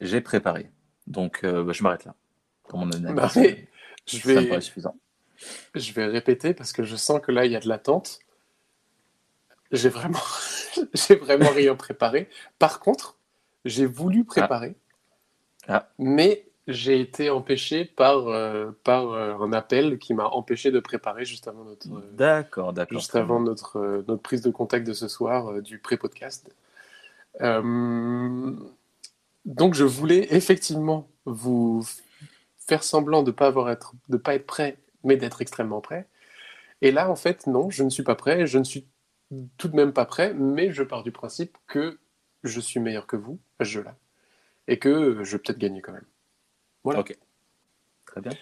[0.00, 0.70] j'ai préparé.
[1.06, 2.14] Donc euh, bah, je m'arrête là.
[2.68, 3.68] Pour mon analyse, Bah, mais
[4.06, 4.96] je ça me paraît vais, suffisant.
[5.74, 8.18] je vais répéter parce que je sens que là, il y a de l'attente.
[9.72, 10.20] J'ai vraiment,
[10.94, 12.28] j'ai vraiment rien préparé.
[12.58, 13.16] Par contre,
[13.64, 14.76] j'ai voulu préparer,
[15.68, 15.88] Ah.
[15.98, 21.24] mais j'ai été empêché par, euh, par euh, un appel qui m'a empêché de préparer
[21.24, 22.98] juste avant notre, euh, D'accord, d'accord.
[22.98, 26.54] juste avant notre, notre prise de contact de ce soir du pré-podcast.
[29.44, 31.86] Donc, je voulais effectivement vous
[32.58, 36.08] faire semblant de pas avoir être, de pas être prêt, mais d'être extrêmement prêt.
[36.82, 38.46] Et là, en fait, non, je ne suis pas prêt.
[38.46, 38.88] Je ne suis
[39.56, 41.98] tout de même pas prêt, mais je pars du principe que
[42.42, 43.94] je suis meilleur que vous à ce jeu-là,
[44.68, 46.04] et que je vais peut-être gagner quand même.
[46.86, 47.00] Voilà.
[47.00, 47.16] Ok.
[48.06, 48.32] Très bien.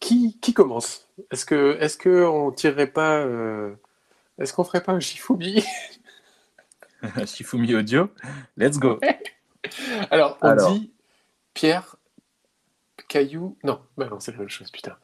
[0.00, 1.08] Qui, qui commence?
[1.30, 3.74] Est-ce que, est-ce que on tirerait pas, euh,
[4.38, 5.62] est-ce qu'on ferait pas un Shifumi?
[7.26, 8.10] Shifumi Audio,
[8.56, 8.98] let's go.
[10.10, 10.72] Alors, on Alors.
[10.72, 10.92] dit
[11.54, 11.96] pierre,
[13.08, 13.56] caillou.
[13.64, 14.96] Non, bah non, c'est la même chose, putain.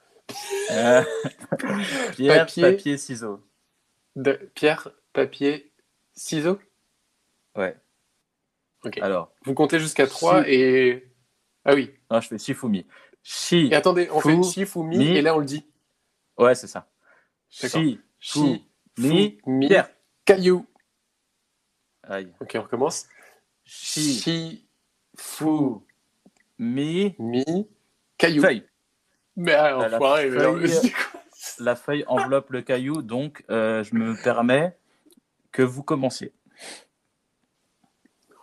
[0.70, 1.02] Euh,
[2.12, 2.62] Pierre, Papier.
[2.62, 3.42] papier, ciseaux.
[4.16, 5.70] De- pierre, papier,
[6.14, 6.58] ciseaux?
[7.56, 7.76] Ouais.
[8.84, 8.98] Ok.
[9.02, 10.50] Alors, Vous comptez jusqu'à 3 Si.
[10.50, 11.08] et.
[11.64, 11.94] Ah oui.
[12.10, 12.86] Non, je fais Shifumi.
[13.22, 13.68] Shi.
[13.70, 15.08] Et attendez, on fait Shifumi mi.
[15.08, 15.66] et là on le dit.
[16.38, 16.88] Ouais, c'est ça.
[17.50, 18.00] Shi.
[18.20, 18.64] Chi,
[18.96, 19.38] Mi.
[19.60, 19.90] Pierre.
[20.24, 20.66] caillou.
[22.02, 22.32] Aïe.
[22.40, 23.06] Ok, on recommence.
[23.66, 24.30] Fou,
[25.16, 25.86] Fou.
[26.58, 27.14] Mi.
[27.18, 27.44] mi,
[28.16, 28.42] caillou.
[28.42, 28.64] Feuille.
[29.36, 30.92] Mais alors, la enfoiré, mais alors, feuille.
[31.60, 34.76] La feuille enveloppe le caillou, donc euh, je me permets
[35.52, 36.32] que vous commenciez.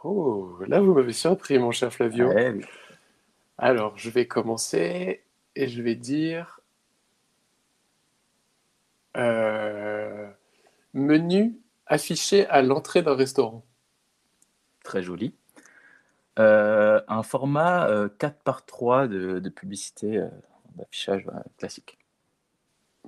[0.04, 2.28] Oh, là vous m'avez surpris, mon cher Flavio.
[2.28, 2.66] Ouais, oui.
[3.58, 5.24] Alors, je vais commencer
[5.56, 6.60] et je vais dire
[9.18, 10.30] euh,
[10.94, 13.64] menu affiché à l'entrée d'un restaurant.
[14.84, 15.34] Très joli.
[16.38, 20.28] Euh, un format euh, 4 par 3 de, de publicité euh,
[20.76, 21.98] d'affichage euh, classique,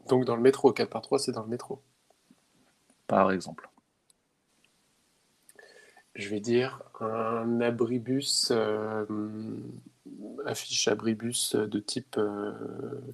[0.08, 1.82] Donc dans le métro, 4 par 3 c'est dans le métro.
[3.08, 3.70] par exemple.
[6.18, 9.06] Je vais dire un abribus, euh,
[10.48, 12.52] affiche abribus de type, euh,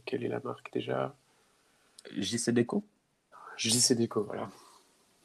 [0.05, 1.13] quelle est la marque déjà?
[2.17, 2.85] JC Déco
[3.57, 4.49] JC Déco, voilà.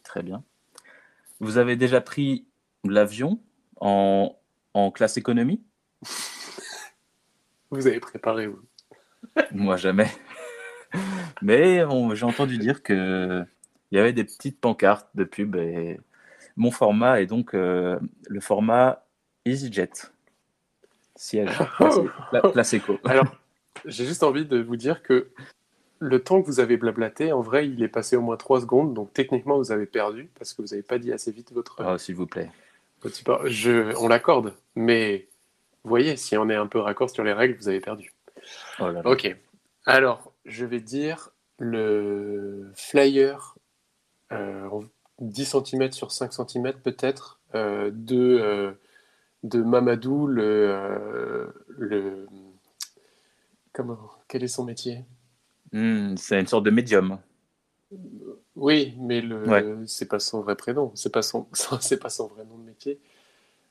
[0.03, 0.43] Très bien.
[1.39, 2.47] Vous avez déjà pris
[2.83, 3.39] l'avion
[3.81, 4.37] en,
[4.75, 5.63] en classe économie?
[7.71, 8.63] Vous avez préparé, vous.
[9.53, 10.11] Moi, jamais.
[11.43, 13.45] Mais j'ai entendu dire que
[13.93, 16.01] il y avait des petites pancartes de pub et
[16.59, 19.05] mon format est donc euh, le format
[19.47, 19.91] EasyJet.
[21.15, 21.51] Siège
[22.53, 22.99] classe éco.
[23.05, 23.27] Alors,
[23.85, 25.29] j'ai juste envie de vous dire que
[26.01, 28.93] le temps que vous avez blablaté, en vrai, il est passé au moins 3 secondes,
[28.93, 31.97] donc techniquement, vous avez perdu parce que vous n'avez pas dit assez vite votre, Oh,
[31.97, 32.51] S'il vous plaît.
[33.45, 35.29] Je, on l'accorde, mais
[35.85, 38.13] vous voyez, si on est un peu raccord sur les règles, vous avez perdu.
[38.81, 39.03] Oh là là.
[39.05, 39.35] Ok.
[39.87, 43.55] Alors, je vais dire le flyer
[44.33, 44.69] euh,
[45.21, 48.73] 10 cm sur 5 cm peut-être euh, de, euh,
[49.43, 52.27] de Mamadou, le, euh, le.
[53.73, 55.05] Comment Quel est son métier?
[55.73, 57.19] Hmm, c'est une sorte de médium.
[58.57, 59.65] Oui, mais le Ouais.
[59.87, 61.47] c'est pas son vrai prénom, c'est pas son
[61.81, 63.01] c'est pas son vrai nom de métier.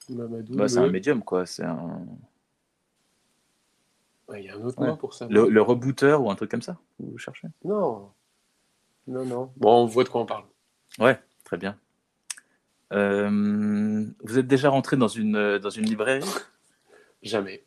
[0.10, 0.56] Mamadou.
[0.56, 1.46] Bah, c'est un médium, quoi.
[1.46, 2.00] C'est un...
[4.30, 4.88] Ouais, Il y a un autre Ouais.
[4.88, 5.28] mot pour ça.
[5.30, 7.48] le, le rebooter ou un truc comme ça Vous cherchez?
[7.66, 8.10] Non.
[9.08, 9.52] Non, non.
[9.58, 10.46] Bon, on voit de quoi on parle.
[11.00, 11.78] Ouais, très bien.
[12.92, 16.28] Euh, vous êtes déjà rentré dans une, dans une librairie?
[17.24, 17.64] Jamais.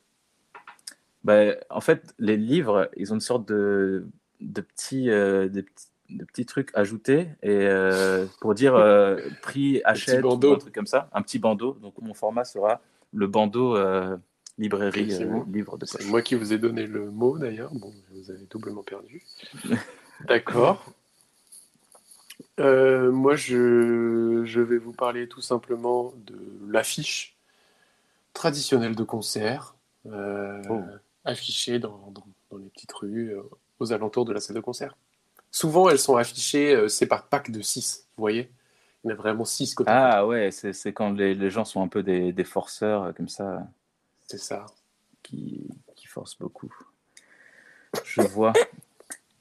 [1.25, 4.07] Bah, En fait, les livres, ils ont une sorte de,
[4.41, 10.23] de, petits, euh, petits, de petits trucs ajoutés et, euh, pour dire euh, prix, achète,
[10.23, 11.09] ou un truc comme ça.
[11.15, 11.79] Un petit bandeau.
[11.81, 12.83] Donc, mon format sera
[13.15, 14.17] le bandeau euh,
[14.59, 16.07] librairie, C'est euh, livre de C'est poche.
[16.07, 17.73] moi qui vous ai donné le mot d'ailleurs.
[17.73, 19.23] Bon, vous avez doublement perdu.
[20.29, 20.93] D'accord.
[22.61, 27.37] Euh, moi, je, je vais vous parler tout simplement de l'affiche
[28.35, 29.75] traditionnelles de concert,
[30.07, 30.83] euh, Oh.
[31.25, 33.43] affichées dans, dans- dans les petites rues euh,
[33.79, 34.97] aux alentours de la salle de concert.
[35.51, 38.51] Souvent, elles sont affichées, c'est par pack de 6, vous voyez
[39.05, 39.91] Il y en a vraiment 6 côté.
[39.93, 43.67] Ah ouais, c'est quand les, les gens sont un peu des, des forceurs comme ça,
[44.29, 44.67] C'est ça.
[45.23, 46.73] qui, qui forcent beaucoup.
[48.05, 48.53] Je vois.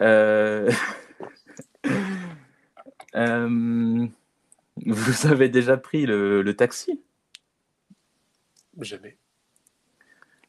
[0.02, 0.72] Euh,
[3.16, 4.08] euh,
[4.86, 7.02] Vous avez déjà pris le, le taxi?
[8.80, 9.18] Jamais.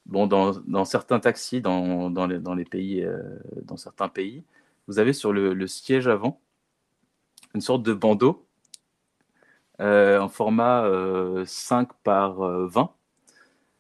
[0.07, 3.23] Bon, dans, dans certains taxis, dans, dans les, dans les pays, euh,
[3.63, 4.45] dans certains pays,
[4.89, 6.41] vous avez sur le, le siège avant
[7.55, 8.47] une sorte de bandeau
[9.81, 12.93] euh, en format euh, 5 par euh, 20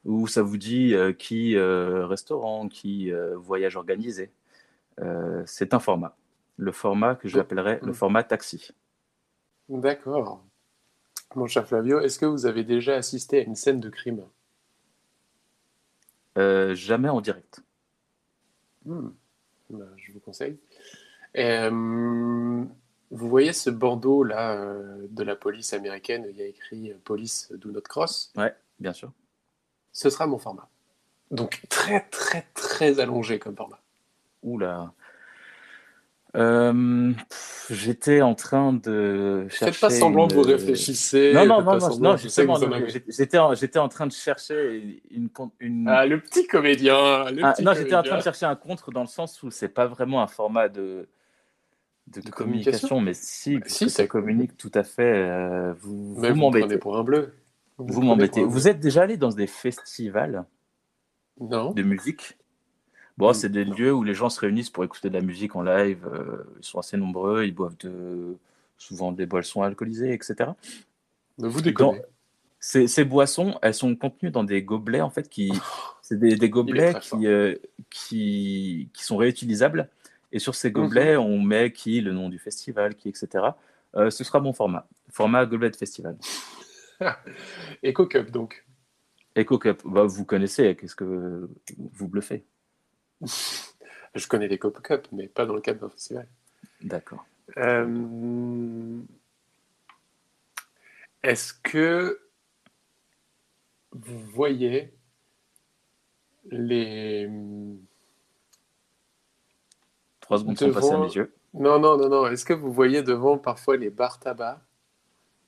[0.04, 4.32] où ça vous dit qui restaurant, qui voyage organisé.
[5.44, 6.16] C'est un format.
[6.60, 8.68] Le format que j'appellerais le format taxi.
[9.70, 10.44] D'accord.
[11.34, 14.26] Mon cher Flavio, est-ce que vous avez déjà assisté à une scène de crime?
[16.36, 17.62] Euh, jamais en direct.
[18.84, 19.08] Hmm.
[19.70, 20.58] Ben, je vous conseille.
[21.38, 26.92] Euh, vous voyez ce bandeau là euh, de la police américaine, il y a écrit
[27.04, 28.34] Police do not cross.
[28.78, 29.10] Bien sûr.
[29.92, 30.68] Ce sera mon format.
[31.30, 33.80] Donc très très très allongé comme format.
[34.42, 34.92] Oula.
[36.36, 37.12] Euh,
[37.70, 39.72] J'étais en train de chercher.
[39.72, 41.32] Faites pas semblant que vous une- réfléchissez.
[41.34, 42.66] Non, non, non, non, non, justement, vous
[43.08, 45.28] j'étais en, j'étais en train de chercher une.
[45.60, 45.88] une...
[45.88, 47.30] Ah, le petit comédien.
[47.30, 49.50] le Ah, petit non, j'étais en train de chercher un contre dans le sens où
[49.50, 51.08] c'est pas vraiment un format de,
[52.08, 55.02] de, De communication, communication mais si, Bah, si, ça communique tout à fait.
[55.02, 56.78] euh, vous Mais vous vous m'embêtez.
[56.78, 57.34] pour un bleu.
[57.78, 58.44] Vous prenez m'embêtez.
[58.44, 60.44] Vous êtes déjà allé dans des festivals.
[61.40, 61.72] Non.
[61.72, 62.36] de musique?
[63.20, 65.54] Bon, Mm, c'est des lieux où les gens se réunissent pour écouter de la musique
[65.54, 66.06] en live.
[66.12, 68.36] euh, ils sont assez nombreux, ils boivent de,
[68.78, 70.50] souvent des boissons alcoolisées, etc.
[71.38, 72.00] Mais vous déconnez.
[72.58, 75.50] Ces, ces boissons, elles sont contenues dans des gobelets, en fait, qui,
[76.02, 77.54] c'est des, des gobelets qui, euh,
[77.88, 79.88] qui, qui sont réutilisables.
[80.32, 81.22] Et sur ces gobelets, Mhm.
[81.24, 83.28] on met qui, le nom du festival, qui, etc.
[83.96, 84.86] Euh, ce sera mon format.
[85.10, 86.16] Format gobelet de festival.
[87.84, 88.64] Eco Cup donc.
[89.36, 91.48] Eco Cup, bah, vous connaissez, qu'est-ce que
[91.92, 92.44] vous bluffez?
[93.22, 96.26] Je connais les Copa Cup, mais pas dans le cadre d'un festival.
[96.80, 97.24] D'accord.
[97.56, 98.98] Euh,
[101.22, 102.20] Est-ce que
[103.92, 104.92] vous voyez
[106.50, 107.28] les...
[110.20, 111.34] Trois secondes sont passées à mes yeux.
[111.54, 112.26] Non, non, non, non.
[112.28, 114.60] Est-ce que vous voyez devant parfois les bars tabac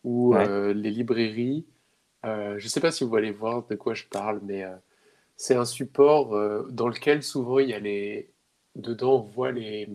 [0.05, 0.47] ou Ouais.
[0.49, 1.65] euh, les librairies?
[2.25, 4.65] Euh, Je ne sais pas si vous allez voir de quoi je parle, mais
[5.43, 8.31] c'est un support euh, dans lequel souvent il y a les...
[8.77, 9.89] Dedans, on voit les,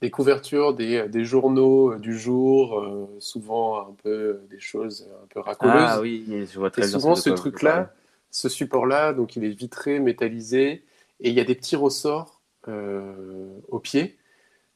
[0.00, 5.26] les couvertures des, des journaux euh, du jour, euh, souvent un peu des choses un
[5.26, 5.74] peu racoleuses.
[5.76, 6.98] Ah oui, je vois très Et bien.
[6.98, 7.92] souvent, ce truc-là,
[8.30, 10.84] ce support-là, donc il est vitré, métallisé,
[11.20, 14.16] et il y a des petits ressorts au pied.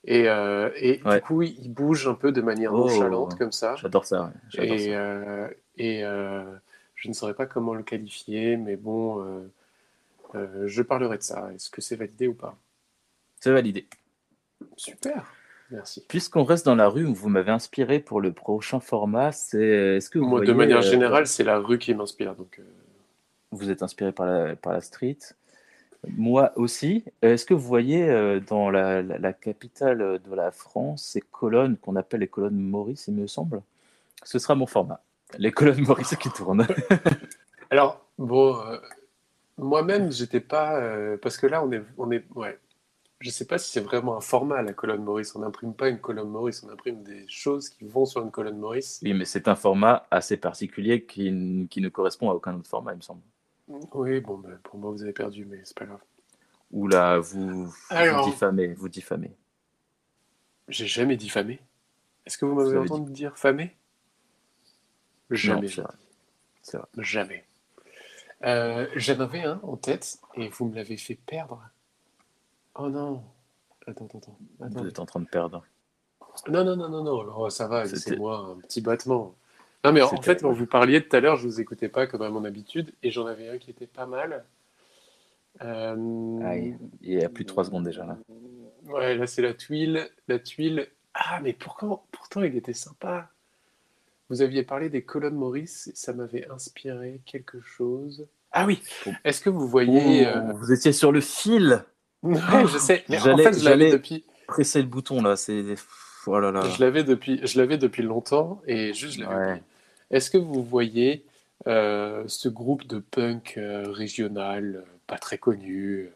[0.04, 1.16] Et, et Ouais.
[1.16, 2.80] du coup, il bouge un peu de manière Oh.
[2.80, 3.76] nonchalante, comme ça.
[3.76, 4.24] J'adore ça.
[4.24, 4.30] ouais.
[4.50, 5.50] J'adore Et, ça.
[5.78, 6.04] et
[7.00, 9.50] je ne saurais pas comment le qualifier, mais bon, euh,
[10.34, 11.50] euh, je parlerai de ça.
[11.54, 12.56] Est-ce que c'est validé ou pas?
[13.40, 13.86] C'est validé.
[14.76, 15.24] Super,
[15.70, 16.04] merci.
[16.08, 19.30] Puisqu'on reste dans la rue, vous m'avez inspiré pour le prochain format.
[19.30, 22.34] C'est est-ce que vous Moi, de manière euh, générale, c'est la rue qui m'inspire.
[22.34, 22.60] Donc,
[23.52, 25.18] vous êtes inspiré par la, par la street.
[26.16, 27.04] Moi aussi.
[27.22, 31.96] Est-ce que vous voyez dans la, la- la capitale de la France ces colonnes qu'on
[31.96, 33.62] appelle les colonnes Maurice, il me semble?
[34.24, 35.02] Ce sera mon format.
[35.36, 36.66] Les colonnes Maurice qui tournent.
[37.70, 38.78] Alors, bon, euh,
[39.58, 40.78] moi-même, j'étais pas.
[40.80, 42.24] euh, parce que là, on est, on est.
[42.34, 42.58] Ouais.
[43.20, 45.34] Je sais pas si c'est vraiment un format, la colonne Maurice.
[45.34, 48.58] On n'imprime pas une colonne Maurice, on imprime des choses qui vont sur une colonne
[48.58, 49.00] Maurice.
[49.02, 52.92] Oui, mais c'est un format assez particulier qui, qui ne correspond à aucun autre format,
[52.92, 53.22] il me semble.
[53.66, 56.00] Oui, bon, ben, pour moi, vous avez perdu, mais c'est pas grave.
[56.70, 58.24] Ou là, vous, vous Alors.
[58.24, 59.32] diffamez, vous diffamez.
[60.68, 61.58] J'ai jamais diffamé.
[62.24, 63.74] Est-ce que vous m'avez Vous avez entendu dire famé
[65.30, 65.62] Jamais.
[65.62, 65.94] Non, c'est vrai.
[66.62, 66.86] C'est vrai.
[66.98, 67.44] Jamais.
[68.44, 71.60] Euh, J'en avais un en tête et vous me l'avez fait perdre.
[72.76, 73.22] Oh non.
[73.86, 74.38] Attends, attends, attends.
[74.60, 74.80] attends.
[74.82, 75.64] Vous êtes en train de perdre.
[76.48, 79.34] Non, non, non, non, non, alors, ça va, c'est moi, un petit battement.
[79.84, 82.22] Non, mais en fait, quand vous parliez tout à l'heure, je vous écoutais pas comme
[82.22, 84.44] à mon habitude, et j'en avais un qui était pas mal.
[85.62, 88.16] Euh, Ah, il il y a plus de 3 secondes déjà là.
[88.84, 90.08] Ouais, là, c'est la tuile.
[90.28, 90.88] La tuile.
[91.14, 93.30] Ah, mais pourquoi, pourtant, il était sympa.
[94.30, 98.26] Vous aviez parlé des colonnes Maurice, et ça m'avait inspiré quelque chose.
[98.52, 98.80] Ah oui,
[99.24, 100.26] est-ce que vous voyez.
[100.26, 101.84] Ouh, euh, Vous étiez sur le fil.
[102.24, 104.24] Non, je sais, mais en fait, je l'avais depuis.
[104.48, 105.36] Pressez le bouton là.
[105.36, 105.62] C'est.
[106.26, 106.62] Oh là là.
[106.62, 109.62] Je l'avais depuis, je l'avais depuis longtemps et juste je l'avais Ouais.
[110.10, 111.24] Est-ce que vous voyez
[111.66, 116.10] euh, ce groupe de punk euh, régional, pas très connu,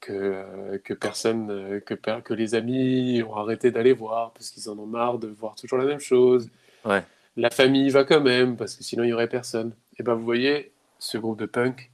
[0.00, 4.78] que, euh, que personne, que, que les amis ont arrêté d'aller voir parce qu'ils en
[4.78, 6.48] ont marre de voir toujours la même chose?
[6.84, 7.02] Ouais.
[7.40, 9.74] La famille va quand même parce que sinon il y aurait personne.
[9.98, 11.90] Et ben vous voyez, ce groupe de punk,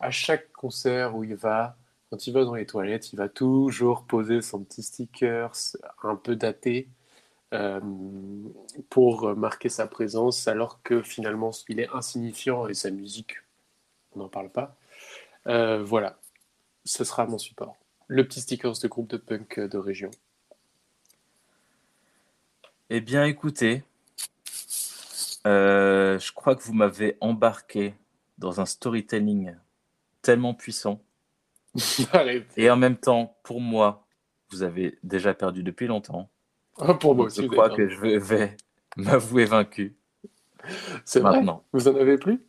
[0.00, 1.76] à chaque concert où il va,
[2.08, 5.52] quand il va dans les toilettes, il va toujours poser son petit sticker
[6.02, 6.88] un peu daté
[7.52, 7.80] euh,
[8.88, 13.34] pour marquer sa présence, alors que finalement il est insignifiant et sa musique,
[14.16, 14.74] on n'en parle pas.
[15.48, 16.18] Euh, voilà,
[16.86, 17.76] ce sera mon support.
[18.06, 20.10] Le petit sticker de groupe de punk de région.
[22.88, 23.82] Eh bien, écoutez,
[25.46, 27.94] euh, je crois que vous m'avez embarqué
[28.38, 29.54] dans un storytelling
[30.22, 31.02] tellement puissant.
[32.56, 34.06] Et en même temps, pour moi,
[34.50, 36.30] vous avez déjà perdu depuis longtemps.
[36.78, 37.42] Ah, pour moi aussi.
[37.42, 38.56] je crois que je vais-
[38.96, 39.96] m'avouer vaincu
[41.04, 41.32] C'est vrai.
[41.36, 41.64] maintenant.
[41.72, 42.44] Vous en avez plus?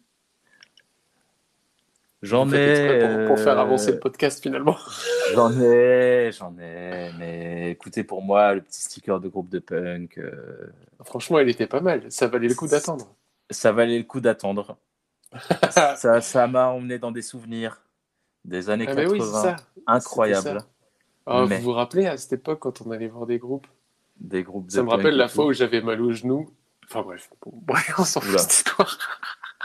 [2.22, 3.00] J'en ai.
[3.00, 4.76] pour, pour faire euh, avancer le podcast finalement.
[5.34, 7.12] J'en ai, j'en ai.
[7.18, 10.72] Mais écoutez, pour moi, le petit sticker de groupe de punk, euh,
[11.06, 12.04] Franchement, elle était pas mal.
[12.12, 13.16] Ça valait le coup d'attendre.
[13.50, 14.78] ça valait le coup d'attendre.
[15.70, 17.82] ça, ça m'a emmené dans des souvenirs
[18.44, 19.14] des années Ah, mais 80.
[19.14, 19.56] oui, ça.
[19.88, 20.60] Incroyable.
[20.60, 20.68] Ça.
[21.26, 23.68] Ah, Mais- Vous vous rappelez à cette époque quand on allait voir des groupes?
[24.20, 26.50] Des groupes de Ça me rappelle la fois où j'avais mal au genou.
[26.90, 28.98] Enfin bref, bon, bref, on s'en fout cette histoire.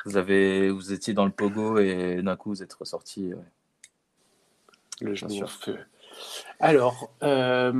[0.05, 3.33] Vous, avez, vous étiez dans le pogo et d'un coup vous êtes ressorti.
[3.35, 3.41] ouais.
[5.01, 5.79] Le genou en feu.
[6.61, 7.73] Alors, euh,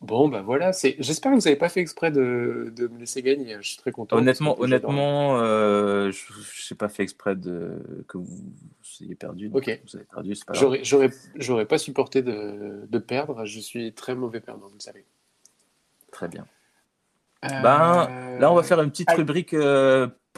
[0.00, 0.72] bon, bah voilà.
[0.72, 3.56] c'est- J'espère que vous n'avez pas fait exprès de, de me laisser gagner.
[3.60, 4.16] Je suis très content.
[4.16, 9.50] Honnêtement, honnêtement, euh, je n'ai pas fait exprès de que vous, vous ayez perdu.
[9.52, 9.80] Ok.
[9.86, 10.78] Vous avez perdu, c'est pas grave.
[11.34, 13.44] J'aurais, pas supporté de, de perdre.
[13.44, 15.04] Je suis très mauvais perdant, vous le savez.
[16.12, 16.46] Très bien.
[17.44, 19.54] Euh, Ben, Là, on va faire une petite rubrique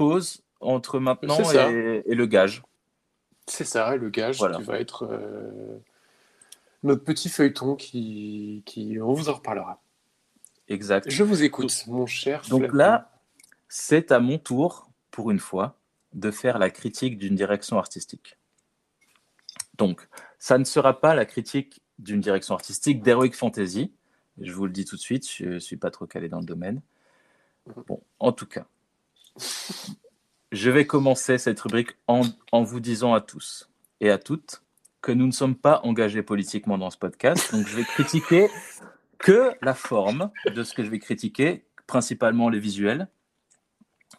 [0.00, 2.62] pause entre maintenant et, et le gage.
[3.46, 4.56] C'est ça, le gage Voilà.
[4.56, 5.78] qui va être euh,
[6.82, 8.98] notre petit feuilleton qui, qui.
[9.00, 9.82] On vous en reparlera.
[10.68, 11.10] Exact.
[11.10, 12.42] Je vous écoute, mon cher.
[12.48, 12.76] Donc Flavien.
[12.78, 13.12] là,
[13.68, 15.76] c'est à mon tour, pour une fois,
[16.14, 18.38] de faire la critique d'une direction artistique.
[19.76, 23.92] Donc, ça ne sera pas la critique d'une direction artistique d'Heroic Fantasy.
[24.40, 26.46] Je vous le dis tout de suite, je ne suis pas trop calé dans le
[26.46, 26.80] domaine.
[27.86, 28.64] Bon, en tout cas,
[30.52, 32.22] je vais commencer cette rubrique en,
[32.52, 33.68] en vous disant à tous
[34.00, 34.62] et à toutes
[35.00, 37.52] que nous ne sommes pas engagés politiquement dans ce podcast.
[37.54, 38.48] Donc, je vais critiquer
[39.18, 43.08] que la forme de ce que je vais critiquer, principalement les visuels,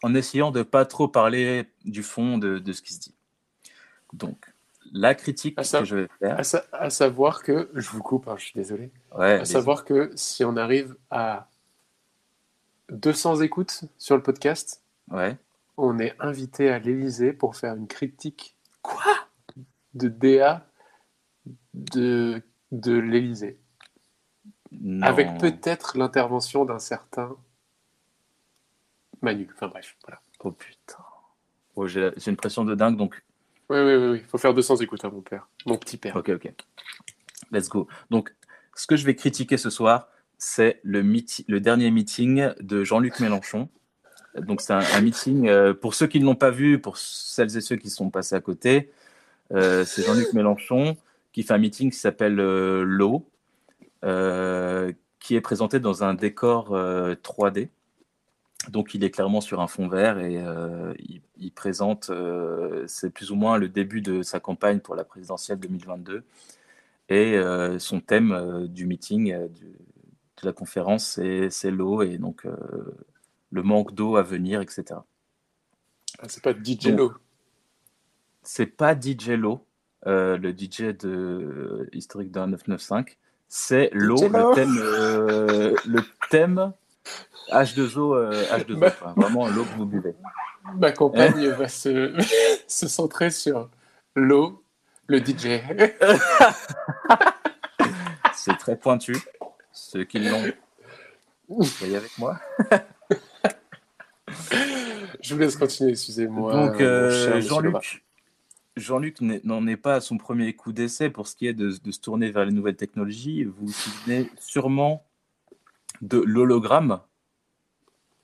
[0.02, 3.14] en essayant de pas trop parler du fond de, de ce qui se dit.
[4.12, 4.52] Donc,
[4.92, 8.26] la critique ça- que je vais faire, À, sa- à savoir que, je vous coupe,
[8.26, 8.90] hein, je suis désolé.
[9.16, 11.48] ouais, À savoir que si on arrive à
[12.90, 14.81] 200 écoutes sur le podcast,
[15.12, 15.36] ouais,
[15.76, 18.56] on est invité à l'Elysée pour faire une critique.
[18.82, 19.14] Quoi?
[19.94, 20.66] De DA
[21.74, 23.56] de, de.
[25.02, 27.36] Avec peut-être l'intervention d'un certain
[29.20, 29.48] Manu.
[29.54, 30.20] Enfin bref, voilà.
[30.40, 31.04] Oh putain.
[31.74, 33.22] Oh, une pression de dingue, donc
[33.70, 35.48] Oui, oui, oui, il faut faire 200 écoutes à mon père.
[35.66, 36.16] Mon petit père.
[36.16, 36.52] Ok, ok.
[37.50, 37.88] Let's go.
[38.10, 38.34] Donc,
[38.74, 43.68] ce que je vais critiquer ce soir, c'est le, le dernier meeting de Jean-Luc Mélenchon.
[44.38, 47.60] Donc, c'est un, meeting, euh, pour ceux qui ne l'ont pas vu, pour celles et
[47.60, 48.90] ceux qui sont passés à côté,
[49.52, 50.96] euh, c'est Jean-Luc Mélenchon
[51.32, 53.28] qui fait un meeting qui s'appelle euh, L'eau,
[54.04, 57.68] euh, qui est présenté dans un décor euh, 3D.
[58.68, 60.40] Donc, il est clairement sur un fond vert et
[61.36, 62.12] il, présente,
[62.86, 66.22] c'est plus ou moins le début de sa campagne pour la présidentielle 2022.
[67.08, 67.40] Et
[67.78, 71.18] son thème du meeting, de la conférence,
[71.50, 72.46] c'est l'eau et donc
[73.52, 74.84] le manque d'eau à venir, etc.
[76.18, 77.12] Ah, c'est pas DJ Lo.
[78.42, 79.64] C'est pas DJ Lo,
[80.06, 83.16] euh, le DJ de historique d'un 995.
[83.48, 86.00] C'est l'eau, le thème, euh, le
[86.30, 86.72] thème
[87.50, 88.90] H2O, euh, H2O Bah.
[88.90, 89.14] quoi.
[89.16, 90.14] vraiment l'eau que vous buvez.
[90.74, 92.14] Ma compagne va se,
[92.66, 93.68] se centrer sur
[94.16, 94.64] l'eau,
[95.06, 95.60] le DJ.
[98.34, 99.14] C'est très pointu.
[99.72, 100.42] Ceux qui l'ont,
[101.48, 102.38] voyez avec moi?
[105.22, 106.52] Je vous laisse continuer, excusez-moi.
[106.52, 107.40] Donc, euh.
[107.40, 108.04] Jean-Luc,
[108.76, 111.72] Jean-Luc n'est- n'en est pas à son premier coup d'essai pour ce qui est de,
[111.82, 113.44] de se tourner vers les nouvelles technologies.
[113.44, 115.04] Vous vous souvenez sûrement
[116.00, 117.00] de l'hologramme?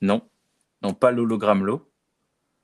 [0.01, 0.21] Non,
[0.81, 1.87] non, pas l'hologramme Lo,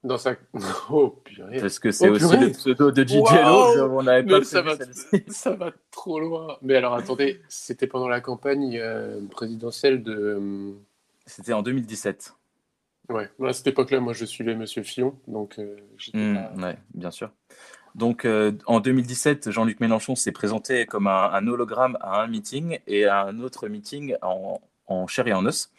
[0.03, 0.35] Dans sa...
[0.89, 1.59] Oh, purée.
[1.59, 3.99] parce que c'est Oh, aussi le pseudo de DJ Lo.
[3.99, 4.75] On pas ça va,
[5.27, 6.57] ça va trop loin.
[6.61, 10.13] Mais alors, attendez, c'était pendant la campagne euh, présidentielle de...
[10.13, 10.71] euh,
[11.25, 12.33] C'était en 2017.
[13.09, 15.75] Ouais, à cette époque-là, moi, je suivais Monsieur Fillon, donc euh,
[16.13, 17.31] Hmm, pas- ouais, bien sûr.
[17.93, 22.79] Donc, euh, en 2017, Jean-Luc Mélenchon s'est présenté comme un, un hologramme à un meeting
[22.87, 25.71] et à un autre meeting en, en chair et en os.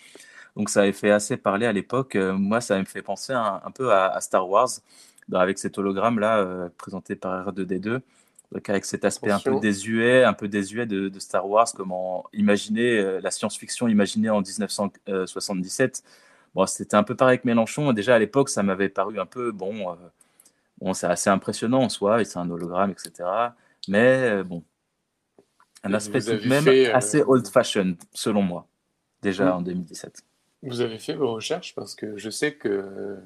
[0.57, 2.17] Donc, ça avait fait assez parler à l'époque.
[2.17, 4.69] Euh, moi, ça me fait penser un, un peu à, à Star Wars,
[5.33, 8.01] avec cet hologramme-là euh, présenté par R2D2.
[8.53, 12.25] Donc, avec cet aspect un peu désuet, un peu désuet de, de Star Wars, comment
[12.33, 16.03] imaginer euh, la science-fiction imaginée en 1977.
[16.57, 17.93] Bon, c'était un peu pareil avec Mélenchon.
[17.93, 19.93] Déjà à l'époque, ça m'avait paru un peu bon.
[19.93, 19.97] euh,
[20.81, 23.55] Bon, c'est assez impressionnant en soi, et c'est un hologramme, etc.
[23.89, 24.65] Mais euh, bon,
[25.85, 28.67] un aspect tout de même fait, euh, assez old-fashioned, selon moi,
[29.23, 30.23] déjà en 2017.
[30.63, 33.17] Vous avez fait vos recherches parce que je sais que,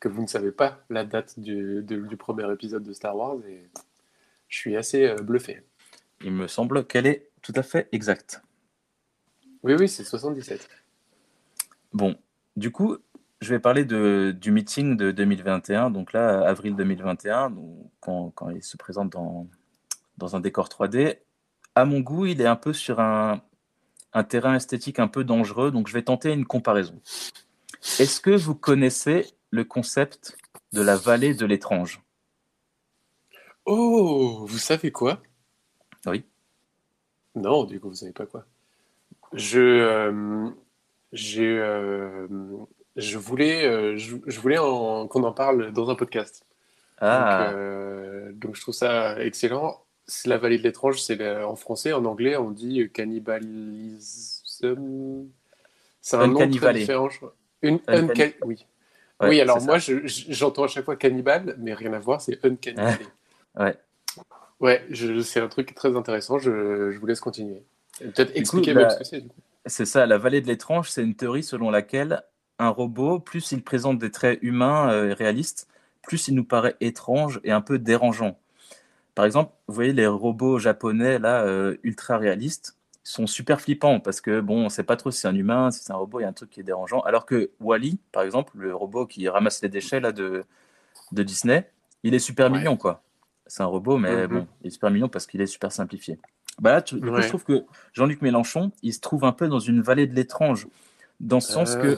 [0.00, 3.38] que vous ne savez pas la date du, de- du premier épisode de Star Wars
[3.48, 3.68] et
[4.48, 5.62] je suis assez bluffé.
[6.22, 8.42] Il me semble qu'elle est tout à fait exacte.
[9.62, 10.68] Oui, oui, c'est 77.
[11.92, 12.16] Bon,
[12.56, 12.96] du coup,
[13.40, 18.50] je vais parler de, du meeting de 2021, donc là, avril 2021, donc, quand, quand
[18.50, 19.46] il se présente dans,
[20.16, 21.18] dans un décor 3D.
[21.74, 23.42] À mon goût, il est un peu sur un,
[24.12, 27.00] un terrain esthétique un peu dangereux, donc je vais tenter une comparaison.
[27.98, 30.36] Est-ce que vous connaissez le concept
[30.72, 32.02] de la vallée de l'étrange?
[33.66, 35.22] Oh, vous savez quoi?
[36.06, 36.24] Oui.
[37.34, 38.46] Non, du coup, vous savez pas quoi?
[39.32, 40.50] Je, euh,
[41.14, 42.26] j'ai, euh,
[42.96, 46.44] je voulais, euh, je, je voulais qu'on en parle dans un podcast.
[47.00, 49.80] Donc, Ah, euh, donc je trouve ça excellent.
[50.06, 55.26] C'est la vallée de l'étrange, c'est la- en français, en anglais, on dit cannibalism.
[56.00, 56.46] C'est un nom très
[56.80, 57.08] différent.
[57.62, 57.78] Une
[58.12, 58.66] unca- oui.
[59.20, 62.44] ouais, oui, alors moi, je- j'entends à chaque fois cannibale, mais rien à voir, c'est
[62.44, 62.76] uncanny
[63.56, 63.76] Ouais.
[64.60, 64.84] Ouais.
[64.90, 66.38] Je- c'est un truc très intéressant.
[66.38, 67.62] Je, je vous laisse continuer.
[67.98, 69.20] Peut-être coup, expliquer la- même ce que c'est.
[69.20, 69.34] du coup.
[69.66, 72.22] C'est ça, la vallée de l'étrange, c'est une théorie selon laquelle
[72.58, 75.68] un robot, plus il présente des traits humains euh, et réalistes,
[76.02, 78.38] plus il nous paraît étrange et un peu dérangeant.
[79.14, 84.20] Par exemple, vous voyez les robots japonais là, euh, ultra réalistes, sont super flippants parce
[84.20, 86.22] que bon, on sait pas trop si c'est un humain, si c'est un robot, il
[86.22, 87.00] y a un truc qui est dérangeant.
[87.00, 90.44] Alors que Wally, par exemple, le robot qui ramasse les déchets là de,
[91.12, 91.70] de Disney,
[92.02, 92.58] il est super Ouais.
[92.58, 93.02] mignon quoi.
[93.46, 94.26] C'est un robot, mais Mhm.
[94.26, 96.18] bon, il est super mignon parce qu'il est super simplifié.
[96.60, 99.48] Bah là, tu- du coup, je trouve que Jean-Luc Mélenchon, il se trouve un peu
[99.48, 100.66] dans une vallée de l'étrange,
[101.20, 101.96] dans le sens que Euh,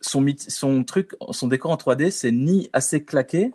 [0.00, 3.52] son, son truc, son décor en 3D, c'est ni assez claqué,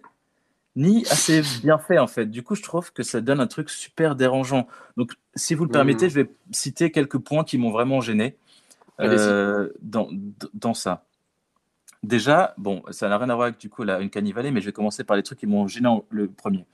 [0.76, 2.26] ni assez bien fait en fait.
[2.26, 4.68] Du coup, je trouve que ça donne un truc super dérangeant.
[4.97, 6.12] Donc, si vous le permettez, Mhm.
[6.12, 8.36] je vais citer quelques points qui m'ont vraiment gêné
[9.01, 10.10] euh, dans,
[10.53, 11.05] dans ça.
[12.01, 14.66] Déjà, bon, ça n'a rien à voir avec du coup la, une cannibale, mais je
[14.66, 16.66] vais commencer par les trucs qui m'ont gêné le premier.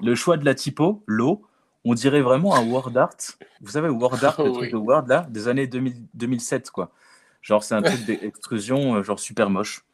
[0.00, 1.42] Le choix de la typo, l'eau,
[1.84, 3.16] on dirait vraiment un word art.
[3.60, 6.90] Vous savez, word art, le truc de Word là, des années 2000 2007 quoi.
[7.42, 9.84] Genre, c'est un truc d'extrusion, euh, genre super moche.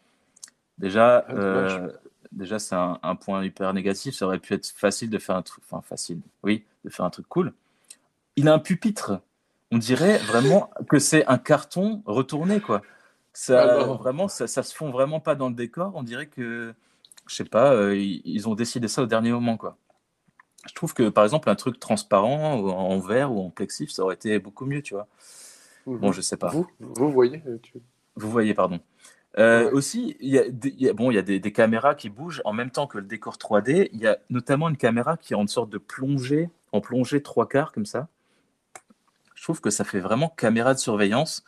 [0.79, 1.93] Déjà, Ah, euh,
[2.31, 4.15] déjà c'est un, un point hyper négatif.
[4.15, 7.11] Ça aurait pu être facile de faire un truc, enfin facile, oui, de faire un
[7.11, 7.53] truc cool.
[8.37, 9.21] Il a un pupitre.
[9.71, 12.83] On dirait vraiment que c'est un carton retourné, quoi.
[13.33, 15.93] Ça, Ah vraiment, ça, ça se fond vraiment pas dans le décor.
[15.95, 16.75] On dirait que,
[17.27, 19.77] je sais pas, euh, ils, ils ont décidé ça au dernier moment, quoi.
[20.69, 24.15] Je trouve que, par exemple, un truc transparent, en verre ou en plexif, ça aurait
[24.15, 25.09] été beaucoup mieux, tu vois.
[25.87, 26.49] Bon, je sais pas.
[26.49, 27.81] Vous, vous voyez euh, tu-
[28.17, 28.79] Vous voyez, pardon.
[29.39, 29.71] Euh, Ouais.
[29.73, 31.95] Aussi, il y a, des, il y a- bon, il y a des, des caméras
[31.95, 33.89] qui bougent en même temps que le décor 3D.
[33.93, 37.49] Il y a notamment une caméra qui est en sorte de plongée, en plongée trois
[37.49, 38.09] quarts comme ça.
[39.35, 41.45] Je trouve que ça fait vraiment caméra de surveillance.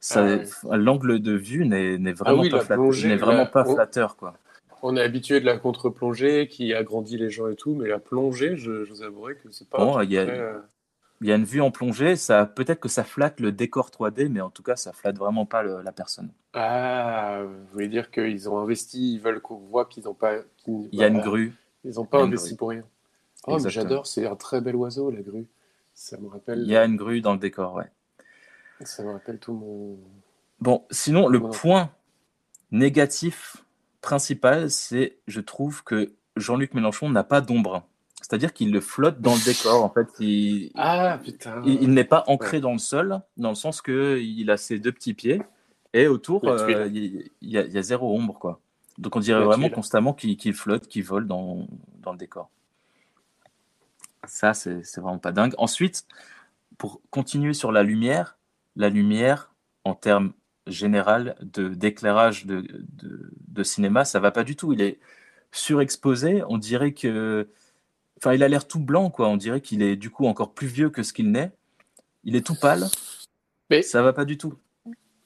[0.00, 0.26] Ça,
[0.70, 3.64] Ah L'angle de vue n'est n'est vraiment, oui, pas, la flatte- plongée, vraiment la- pas
[3.64, 4.34] flatteur, quoi.
[4.82, 8.56] On est habitué de la contre-plongée qui agrandit les gens et tout, mais la plongée,
[8.56, 9.80] je, je vous avouerai que c'est pas.
[9.80, 10.58] un Bon, truc il y a- très, euh,
[11.20, 14.28] Il y a une vue en plongée, ça peut-être que ça flatte le décor 3D,
[14.28, 16.30] mais en tout cas, ça flatte vraiment pas le- la personne.
[16.52, 20.38] Ah, vous voulez dire qu'ils ont investi, ils veulent qu'on voit qu'ils n'ont pas.
[20.56, 21.54] qu'ils- Il y a une grue.
[21.84, 22.56] Ils n'ont pas investi grue.
[22.56, 22.82] pour rien.
[23.46, 25.46] Oh, j'adore, c'est un très bel oiseau, la grue.
[25.94, 27.90] Ça me rappelle, Il y a une grue dans le décor, ouais.
[28.84, 29.96] ça me rappelle tout mon.
[30.60, 31.56] Bon, sinon, le Voilà.
[31.56, 31.90] point
[32.72, 33.58] négatif
[34.02, 37.84] principal, c'est, je trouve que Jean-Luc Mélenchon n'a pas d'ombre.
[38.20, 39.82] C'est-à-dire qu'il le flotte dans le décor.
[39.84, 41.60] En fait, il, Ah, putain.
[41.64, 44.78] il, il n'est pas ancré dans le sol, dans le sens que il a ses
[44.78, 45.42] deux petits pieds
[45.92, 48.60] et autour, euh, il, il y a, il y a zéro ombre, quoi.
[48.98, 49.74] Donc, on dirait La vraiment tuile.
[49.74, 51.66] constamment qu'il qu'il flotte, qu'il vole dans,
[52.00, 52.48] dans le décor.
[54.24, 55.54] Ça, c'est c'est vraiment pas dingue.
[55.58, 56.06] Ensuite,
[56.78, 58.38] pour continuer sur la lumière,
[58.76, 59.52] la lumière,
[59.84, 60.32] en termes
[60.66, 64.72] général de d'éclairage de, de, de cinéma, ça va pas du tout.
[64.72, 64.98] Il est
[65.50, 66.42] surexposé.
[66.48, 67.48] On dirait que,
[68.18, 69.28] enfin, il a l'air tout blanc, quoi.
[69.28, 71.52] On dirait qu'il est du coup encore plus vieux que ce qu'il n'est.
[72.24, 72.84] Il est tout pâle.
[73.70, 74.54] Mais- ça va pas du tout.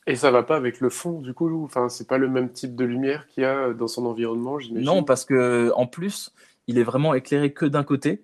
[0.09, 2.77] Et ça va pas avec le fond, du coup, enfin, c'est pas le même type
[2.77, 4.87] de lumière qu'il y a dans son environnement, j'imagine?
[4.87, 6.33] Non, parce que en plus,
[6.69, 8.23] il est vraiment éclairé que d'un côté.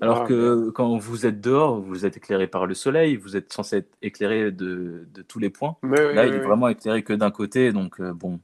[0.00, 3.52] Alors Ah, que quand vous êtes dehors, vous êtes éclairé par le soleil, vous êtes
[3.52, 5.76] censé être éclairé de, de tous les points.
[5.82, 6.44] Mais Là, oui, il est oui.
[6.46, 8.40] vraiment éclairé que d'un côté, donc euh, bon,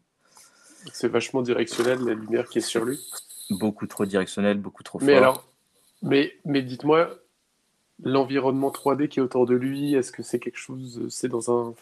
[0.92, 2.98] C'est vachement directionnel, la lumière qui est sur lui.
[3.50, 5.06] beaucoup trop directionnel, beaucoup trop fort.
[5.06, 5.48] Mais alors,
[6.02, 7.10] mais, mais dites-moi,
[8.02, 11.74] l'environnement 3D qui est autour de lui, est-ce que c'est quelque chose, c'est dans un,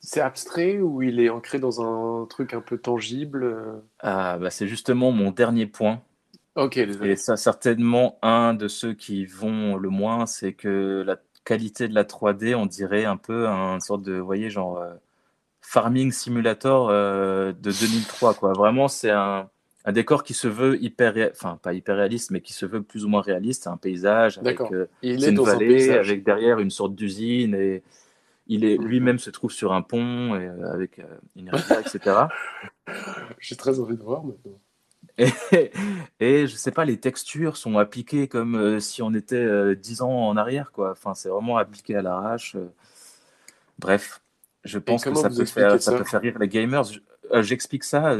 [0.00, 3.80] c'est abstrait ou il est ancré dans un truc un peu tangible euh?
[4.00, 6.02] Ah, bah, c'est justement mon dernier point.
[6.56, 7.12] Ok, désolé.
[7.12, 11.94] Et ça, certainement, un de ceux qui vont le moins, c'est que la qualité de
[11.94, 14.94] la 3D, on dirait un peu un sorte de, vous voyez, genre euh,
[15.60, 18.52] Farming Simulator euh, de 2003, quoi.
[18.52, 19.48] Vraiment, c'est un,
[19.84, 23.04] un décor qui se veut hyper, enfin, pas hyper réaliste, mais qui se veut plus
[23.04, 23.64] ou moins réaliste.
[23.64, 27.54] C'est un paysage avec euh, Il est une dans vallée avec derrière une sorte d'usine
[27.54, 27.82] et
[28.46, 28.86] il est Mhm.
[28.86, 31.00] lui-même se trouve sur un pont et, euh, avec
[31.36, 32.28] une rivière, etc.
[33.38, 34.58] J'ai très envie de voir maintenant.
[35.18, 35.28] Et,
[36.20, 40.02] et je sais pas, les textures sont appliquées comme euh, si on était euh, 10
[40.02, 40.92] ans en arrière, quoi.
[40.92, 42.56] Enfin, c'est vraiment appliqué à l'arrache.
[42.56, 42.72] euh.
[43.78, 44.20] Bref,
[44.64, 45.92] je pense que ça peut, faire, ça ça?
[45.92, 46.84] peut faire rire les gamers.
[47.32, 48.18] Euh, J'explique ça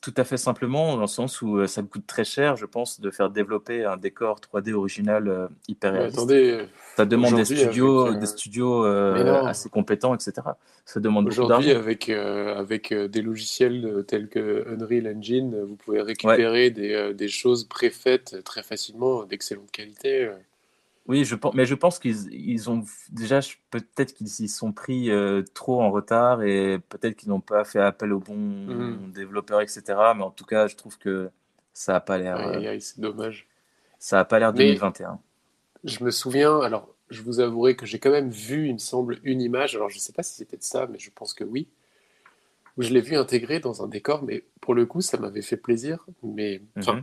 [0.00, 2.64] tout à fait simplement, dans le sens où euh, ça me coûte très cher, je
[2.64, 6.18] pense, de faire développer un décor 3D original euh, hyper Mais réaliste.
[6.18, 6.64] attendez,
[6.96, 10.32] Ça demande des studios, avec, euh, des studios euh, assez compétents, etc.
[10.86, 16.70] Ça demande aujourd'hui avec euh, avec des logiciels tels que Unreal Engine, vous pouvez récupérer
[16.70, 20.30] des, des choses préfaites très facilement, d'excellente qualité.
[21.10, 23.40] Oui, je pense, mais je pense qu'ils ils ont déjà
[23.72, 27.80] peut-être qu'ils s'y sont pris euh, trop en retard et peut-être qu'ils n'ont pas fait
[27.80, 29.10] appel aux bons Mhm.
[29.10, 29.82] développeurs, etc.
[30.16, 31.28] Mais en tout cas, je trouve que
[31.72, 33.48] ça a pas l'air, euh, c'est dommage.
[33.98, 35.18] ça a pas l'air Mais- 2021.
[35.82, 39.18] Je me souviens, alors je vous avouerai que j'ai quand même vu, il me semble,
[39.24, 41.42] une image, alors je ne sais pas si c'était de ça, mais je pense que
[41.42, 41.66] oui,
[42.76, 45.56] où je l'ai vu intégré dans un décor, mais pour le coup, ça m'avait fait
[45.56, 47.02] plaisir, mais enfin, Mhm.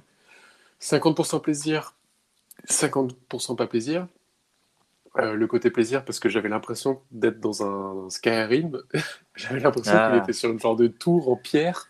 [0.80, 1.93] 50% plaisir,
[2.68, 4.08] 50% pas plaisir.
[5.18, 8.84] Euh, le côté plaisir, parce que j'avais l'impression d'être dans un Skyrim,
[9.36, 10.12] j'avais l'impression Ah.
[10.12, 11.88] qu'il était sur une genre de tour en pierre,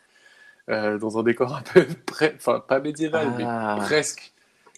[0.70, 1.86] euh, dans un décor un peu,
[2.36, 3.78] enfin pas médiéval, mais Ah.
[3.82, 4.34] presque.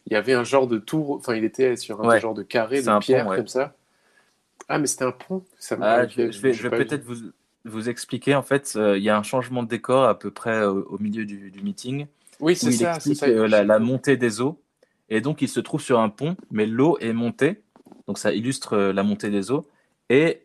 [0.07, 2.19] Il y avait un genre de tour, enfin il était sur un Ouais.
[2.19, 3.37] genre de carré de pont, pierre ouais.
[3.37, 3.75] comme ça.
[4.67, 5.43] Ah mais c'était un pont.
[5.59, 7.31] Ça Ah, je, je vais, peut-être vous,
[7.65, 8.33] vous expliquer.
[8.33, 10.97] En fait, euh, il y a un changement de décor à peu près au, au
[10.97, 12.07] milieu du, du meeting
[12.39, 13.27] Oui c'est ça, ça.
[13.27, 14.59] la, la montée des eaux.
[15.09, 17.61] Et donc, il se trouve sur un pont, mais l'eau est montée.
[18.07, 19.67] Donc, ça illustre euh, la montée des eaux.
[20.09, 20.43] Et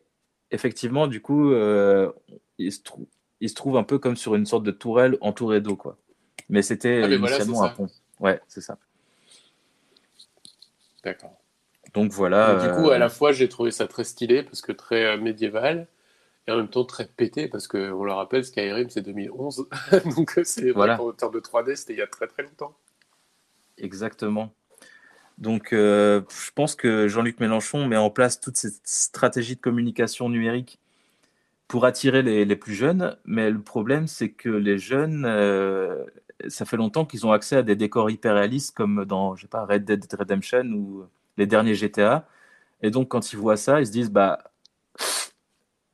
[0.51, 2.11] effectivement, du coup, euh,
[2.59, 3.09] il, se trou-
[3.41, 5.97] il se trouve un peu comme sur une sorte de tourelle entourée d'eau, quoi.
[6.49, 7.89] Mais c'était Ah, voilà, initialement un pont.
[8.21, 8.79] Ouais, c'est ça.
[11.03, 11.37] D'accord.
[11.93, 12.55] Donc voilà.
[12.55, 15.05] Donc, du coup, euh, à la fois j'ai trouvé ça très stylé parce que très
[15.05, 15.87] euh, médiéval
[16.47, 19.69] et en même temps très pété parce que on le rappelle Skyrim c'est 2011
[20.17, 20.97] donc euh, c'est Voilà.
[20.97, 22.75] qu'en termes de 3D c'était il y a très très longtemps.
[23.79, 24.53] Exactement.
[25.39, 30.29] Donc, euh, je pense que Jean-Luc Mélenchon met en place toute cette stratégie de communication
[30.29, 30.79] numérique
[31.67, 33.17] pour attirer les, les plus jeunes.
[33.25, 36.05] Mais le problème, c'est que les jeunes, euh,
[36.49, 39.49] ça fait longtemps qu'ils ont accès à des décors hyper réalistes comme dans, je sais
[39.49, 41.05] pas, Red Dead Redemption ou
[41.37, 42.29] les derniers GTA.
[42.83, 44.39] Et donc, quand ils voient ça, ils se disent, bah,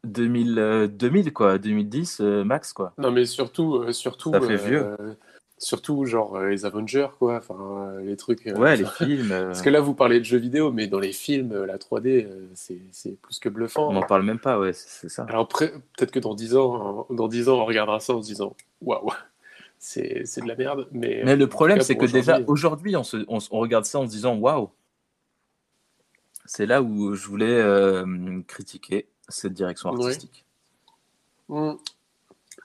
[0.05, 2.93] 2000, euh, 2000 quoi, 2010 euh, max, quoi.
[2.99, 5.17] Non mais surtout euh, surtout Ça fait euh, vieux.
[5.63, 7.55] Surtout genre euh, les Avengers quoi, enfin
[7.93, 8.47] euh, les trucs.
[8.47, 11.13] euh, Ouais, les films, Parce que là, vous parlez de jeux vidéo, mais dans les
[11.13, 13.89] films, la 3D, euh, c'est c'est plus que bluffant.
[13.89, 15.25] on n'en parle même pas, ouais, c'est ça.
[15.29, 18.57] Alors peut-être que dans 10 ans, dans 10 ans, on regardera ça en se disant
[18.81, 19.11] waouh,
[19.79, 20.89] c'est c'est de la merde.
[20.93, 24.07] Mais, Mais le problème, c'est que déjà aujourd'hui, on, se- on, on regarde ça en
[24.07, 24.71] se disant waouh.
[26.47, 30.45] C'est là où je voulais euh, critiquer cette direction artistique.
[31.49, 31.75] hmm,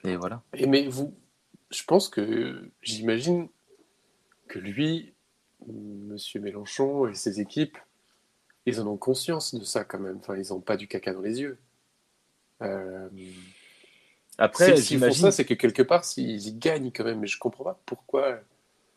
[0.05, 0.41] Et voilà.
[0.55, 1.13] Et mais vous,
[1.75, 3.47] je pense que j'imagine
[4.47, 5.13] que lui,
[5.67, 7.77] Monsieur Mélenchon et ses équipes,
[8.65, 10.17] ils en ont conscience de ça quand même.
[10.21, 11.57] Enfin, ils n'ont pas du caca dans les yeux.
[12.61, 13.09] Euh,
[14.37, 17.19] Après, si- s'ils font ça, c'est que quelque part, s'ils y gagnent quand même.
[17.19, 18.39] Mais je comprends pas pourquoi.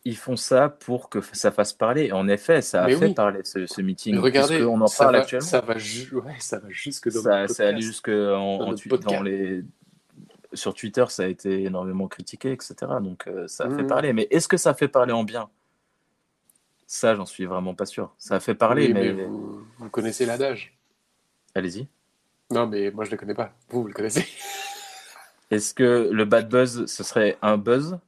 [0.04, 2.12] ils font ça pour que ça fasse parler.
[2.12, 3.14] En effet, ça a Mais fait oui.
[3.14, 4.14] parler ce, ce meeting.
[4.14, 5.46] Mais regardez, puisqu'on en parle va, actuellement.
[5.46, 8.72] ça va, ouais, ça va jusque dans Ça, ça allait jusque en,
[9.02, 9.64] dans les
[10.52, 12.74] sur Twitter, ça a été énormément critiqué, etc.
[13.00, 13.86] Donc euh, ça a fait Mhm.
[13.86, 14.12] parler.
[14.12, 15.48] Mais est-ce que ça fait parler en bien?
[16.86, 18.14] Ça, j'en suis vraiment pas sûr.
[18.18, 20.74] Ça a fait parler, Oui, mais, mais vous, vous connaissez l'adage.
[21.54, 21.86] allez-y.
[22.50, 23.52] Non, mais moi je le connais pas.
[23.68, 24.26] Vous, vous le connaissez.
[25.50, 27.98] Est-ce que le bad buzz, ce serait un buzz?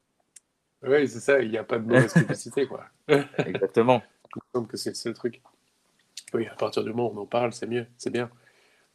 [0.82, 1.40] Oui, c'est ça.
[1.40, 2.84] Il n'y a pas de mauvaise publicité, quoi.
[3.38, 4.02] Exactement.
[4.36, 5.42] Il me semble que c'est le seul truc.
[6.32, 8.30] Oui, à partir du moment où on en parle, c'est mieux, c'est bien.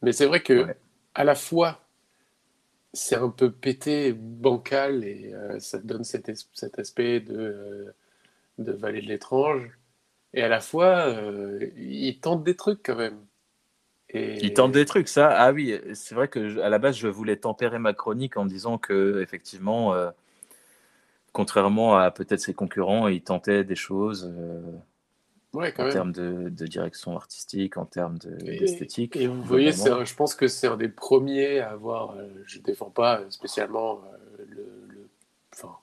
[0.02, 0.76] Mais c'est vrai que Ouais.
[1.14, 1.80] à la fois,
[2.96, 6.28] c'est un peu pété, bancal, et euh, ça donne cet,
[6.78, 7.94] aspect de, euh,
[8.58, 9.78] de vallée de l'étrange.
[10.34, 13.18] Et à la fois, euh, il tente des trucs quand même.
[14.10, 14.38] Et...
[14.44, 15.30] Il tente des trucs, ça.
[15.30, 18.78] Ah oui, c'est vrai que à la base, je voulais tempérer ma chronique en disant
[18.78, 20.10] que effectivement, euh,
[21.32, 24.32] contrairement à peut-être ses concurrents, il tentait des choses
[25.56, 25.92] Ouais, quand en même.
[25.94, 29.16] termes de, de direction artistique, en termes de- Et- d'esthétique.
[29.16, 32.10] Et vous voyez, je pense que c'est un des premiers à avoir.
[32.16, 34.02] euh, je défends pas spécialement
[34.38, 34.56] euh, le,
[34.88, 35.08] le-
[35.54, 35.74] Enfin,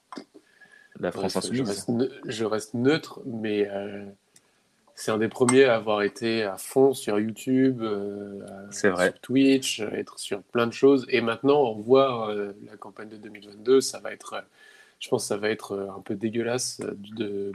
[1.00, 1.68] la France bref, je insoumise.
[1.70, 4.06] reste, ne- je reste neutre, mais euh,
[4.94, 9.10] c'est un des premiers à avoir été à fond sur YouTube, à- C'est vrai.
[9.10, 11.08] sur Twitch, à être sur plein de choses.
[11.10, 12.32] Et maintenant, on voit
[12.70, 14.44] la campagne de 2022, ça va être.
[15.04, 17.52] Je pense que ça va être euh, un peu dégueulasse euh, de,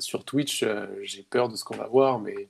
[0.00, 0.64] sur Twitch.
[0.64, 2.48] euh, J'ai peur de ce qu'on va voir, mais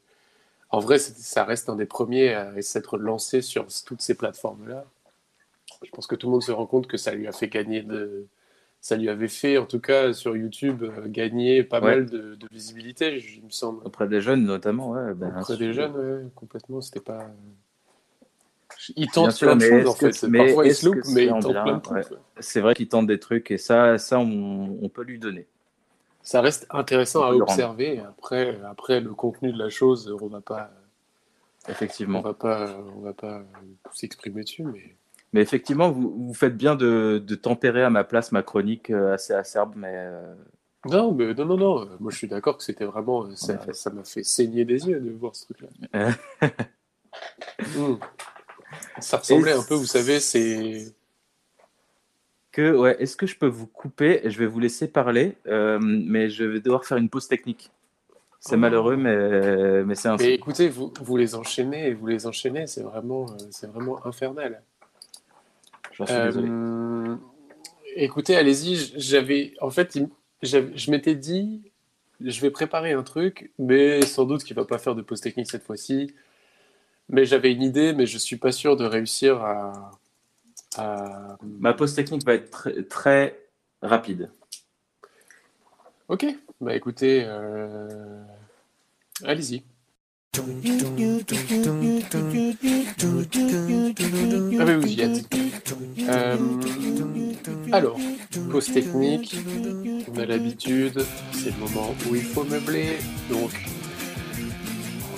[0.70, 4.86] en vrai, ça reste un des premiers à s'être lancé sur toutes ces plateformes-là.
[5.84, 7.82] Je pense que tout le monde se rend compte que ça lui a fait gagner
[7.82, 8.26] de.
[8.80, 11.96] Ça lui avait fait, en tout cas sur YouTube, gagner pas Ouais.
[11.96, 13.86] mal de, de visibilité, il me semble.
[13.86, 14.90] Auprès des jeunes, notamment.
[14.92, 17.30] Ouais, ben, Auprès des jeunes, ouais, complètement, c'était pas.
[18.96, 20.28] Il tente sûr, plein de choses en que- fait.
[20.28, 21.96] mais Parfois il se loupe, mais il tente bien plein de trucs.
[22.10, 22.16] Ouais.
[22.40, 25.46] C'est vrai qu'il tente des trucs et ça, ça on, on peut lui donner.
[26.22, 28.00] Ça reste intéressant On à observer.
[28.00, 30.70] Après, après, le contenu de la chose, on va pas,
[31.68, 32.22] on Effectivement.
[32.22, 33.42] va pas, on va pas
[33.92, 34.96] s'exprimer dessus, mais.
[35.34, 39.14] Mais effectivement, vous, vous faites bien de, de tempérer à ma place ma chronique euh,
[39.14, 40.32] assez acerbe, mais euh,
[40.86, 41.88] Non, mais non, non, non.
[41.98, 43.28] Moi, je suis d'accord que c'était vraiment.
[43.34, 43.58] Ça,
[43.92, 45.68] m'a fait saigner des yeux de voir ce truc-là.
[45.96, 46.48] Euh.
[49.00, 50.94] Ça ressemblait Et un peu, vous savez, c'est.
[52.52, 56.30] que ouais, est-ce que je peux vous couper Je vais vous laisser parler, euh, mais
[56.30, 57.70] je vais devoir faire une pause technique.
[58.40, 58.58] C'est Oh.
[58.58, 60.26] malheureux, mais, mais c'est ainsi.
[60.26, 64.04] Mais écoutez, vous, vous les enchaînez et vous les enchaînez, c'est vraiment, euh, c'est vraiment
[64.06, 64.62] infernal.
[65.92, 66.48] J'en suis désolé.
[66.50, 67.16] Euh,
[67.96, 68.92] écoutez, allez-y.
[68.96, 69.98] J'avais, en fait,
[70.42, 71.70] je m'étais dit,
[72.20, 75.50] je vais préparer un truc, mais sans doute qu'il va pas faire de pause technique
[75.50, 76.14] cette fois-ci.
[77.08, 79.90] Mais j'avais une idée, mais je suis pas sûr de réussir à.
[80.76, 83.38] à- Ma pause technique va être très, très
[83.82, 84.30] rapide.
[86.08, 86.26] Ok.
[86.60, 88.22] Bah écoutez, euh,
[89.24, 89.62] allez-y.
[94.58, 95.34] Ah mais vous y êtes.
[96.08, 96.36] Euh,
[97.72, 97.98] alors,
[98.50, 99.36] pause technique,
[100.12, 102.96] on a l'habitude, c'est le moment où il faut meubler,
[103.30, 103.50] donc
[103.82, 103.83] on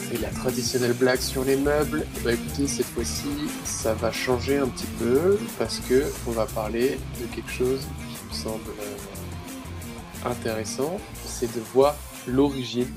[0.06, 2.06] fait la traditionnelle blague sur les meubles.
[2.22, 3.28] Bah écoutez, cette fois-ci,
[3.64, 8.28] ça va changer un petit peu parce que on va parler de quelque chose qui
[8.28, 11.96] me semble euh, intéressant, c'est de voir
[12.28, 12.92] l'origine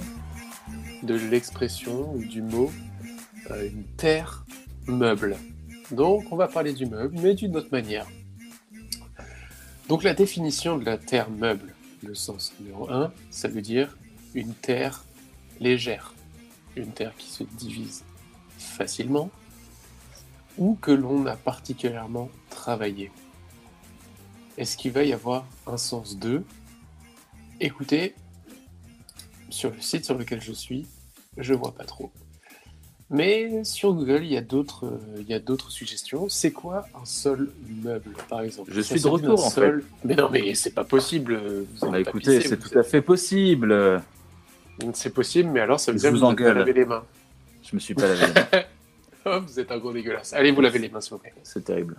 [1.02, 2.72] de l'expression ou du mot
[3.52, 4.46] euh, une terre
[4.86, 5.36] meuble.
[5.92, 8.06] Donc on va parler du meuble, mais d'une autre manière.
[9.88, 13.98] Donc la définition de la terre meuble, le sens numéro 1, ça veut dire
[14.36, 15.04] une terre
[15.60, 16.14] légère,
[16.76, 18.04] une terre qui se divise
[18.58, 19.30] facilement
[20.58, 23.12] ou que l'on a particulièrement travaillé.
[24.58, 26.44] Est-ce qu'il va y avoir un sens 2
[27.62, 28.14] Écoutez,
[29.50, 30.86] sur le site sur lequel je suis,
[31.38, 32.12] je vois pas trop.
[33.10, 36.30] Mais sur Google, il y a d'autres, euh, il y a d'autres suggestions.
[36.30, 38.70] C'est quoi un sol meuble, par exemple?
[38.72, 41.42] Je Ça suis de retour, un en sol- Mais non, mais c'est pas possible.
[41.74, 44.04] Vous en Bah, écoutez, c'est tout à fait possible.
[44.94, 47.04] C'est possible, mais alors ça veut Je dire que vous vous laver les mains.
[47.64, 48.28] Je me suis pas lavé.
[48.28, 48.64] les mains.
[49.26, 50.34] Oh, vous êtes un gros dégueulasse.
[50.34, 51.34] Allez, vous lavez les mains, s'il vous plaît.
[51.44, 51.98] C'est terrible.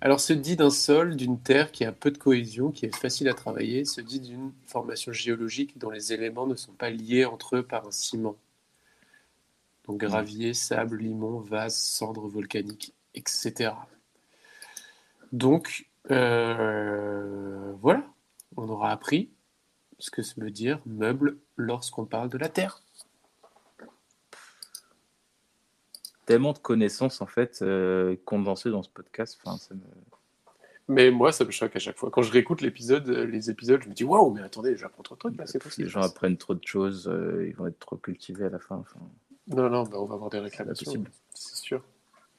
[0.00, 3.28] Alors, se dit d'un sol, d'une terre qui a peu de cohésion, qui est facile
[3.28, 7.56] à travailler, se dit d'une formation géologique dont les éléments ne sont pas liés entre
[7.56, 8.36] eux par un ciment.
[9.86, 13.70] Donc gravier, sable, limon, vase, cendres volcaniques, etc.
[15.30, 18.04] Donc, euh, voilà,
[18.56, 19.30] on aura appris
[20.02, 22.82] ce que ça veut dire meuble lorsqu'on parle de la terre.
[26.26, 29.38] Tellement de connaissances en fait euh, condensées dans ce podcast.
[29.44, 29.80] Enfin, ça me-
[30.88, 32.10] Mais moi, ça me choque à chaque fois.
[32.10, 35.14] Quand je réécoute l'épisode, euh, les épisodes, je me dis waouh, mais attendez, j'apprends trop
[35.14, 35.84] de trucs là, c'est Si possible.
[35.86, 38.76] les gens apprennent trop de choses, euh, ils vont être trop cultivés à la fin.
[38.76, 38.98] Enfin,
[39.48, 40.84] Non, non, bah, on va avoir des réclamations.
[40.84, 41.10] possible.
[41.34, 41.82] C'est sûr.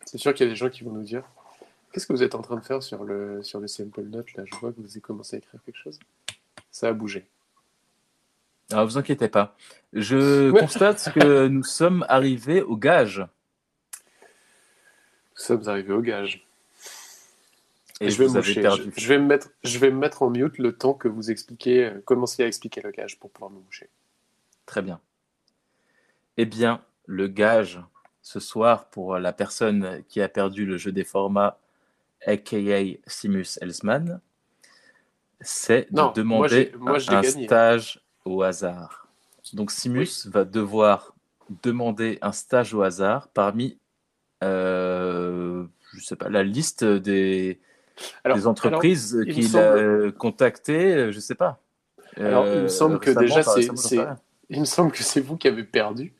[0.05, 1.23] C'est sûr qu'il y a des gens qui vont nous dire
[1.93, 4.43] Qu'est-ce que vous êtes en train de faire sur le, sur le sample note là?
[4.47, 5.99] Je vois que vous avez commencé à écrire quelque chose.
[6.71, 7.27] Ça a bougé.
[8.71, 9.55] Alors, vous inquiétez pas.
[9.93, 10.59] Je Ouais.
[10.59, 13.19] constate que nous sommes arrivés au gage.
[13.19, 13.27] Nous
[15.43, 16.45] sommes arrivés au gage.
[18.01, 18.91] Et je vais vous avez perdu.
[18.95, 21.31] Je, je vais me mettre, je vais me mettre en mute le temps que vous
[21.31, 23.89] expliquez, euh, commenciez à expliquer le gage pour pouvoir me moucher.
[24.65, 24.99] Très bien.
[26.37, 27.79] Eh bien, le gage
[28.21, 31.59] ce soir pour la personne qui a perdu le jeu des formats
[32.25, 32.57] aka
[33.05, 34.19] Simus Elsman,
[35.41, 37.45] c'est de moi, demander moi, un gagné.
[37.45, 39.07] stage au hasard.
[39.53, 41.13] Donc Simus va devoir
[41.63, 43.77] demander un stage au hasard parmi,
[44.43, 47.59] euh, je sais pas, la liste des,
[48.23, 51.59] Alors, des entreprises qu'il semble- a contactées, je sais pas.
[52.17, 53.67] Alors, il me Euh, semble que déjà, c'est-
[54.49, 56.13] il me semble que c'est vous qui avez perdu.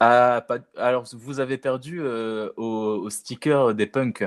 [0.00, 2.64] Ah, pas- alors vous avez perdu euh, au,
[3.02, 4.24] au sticker des punks.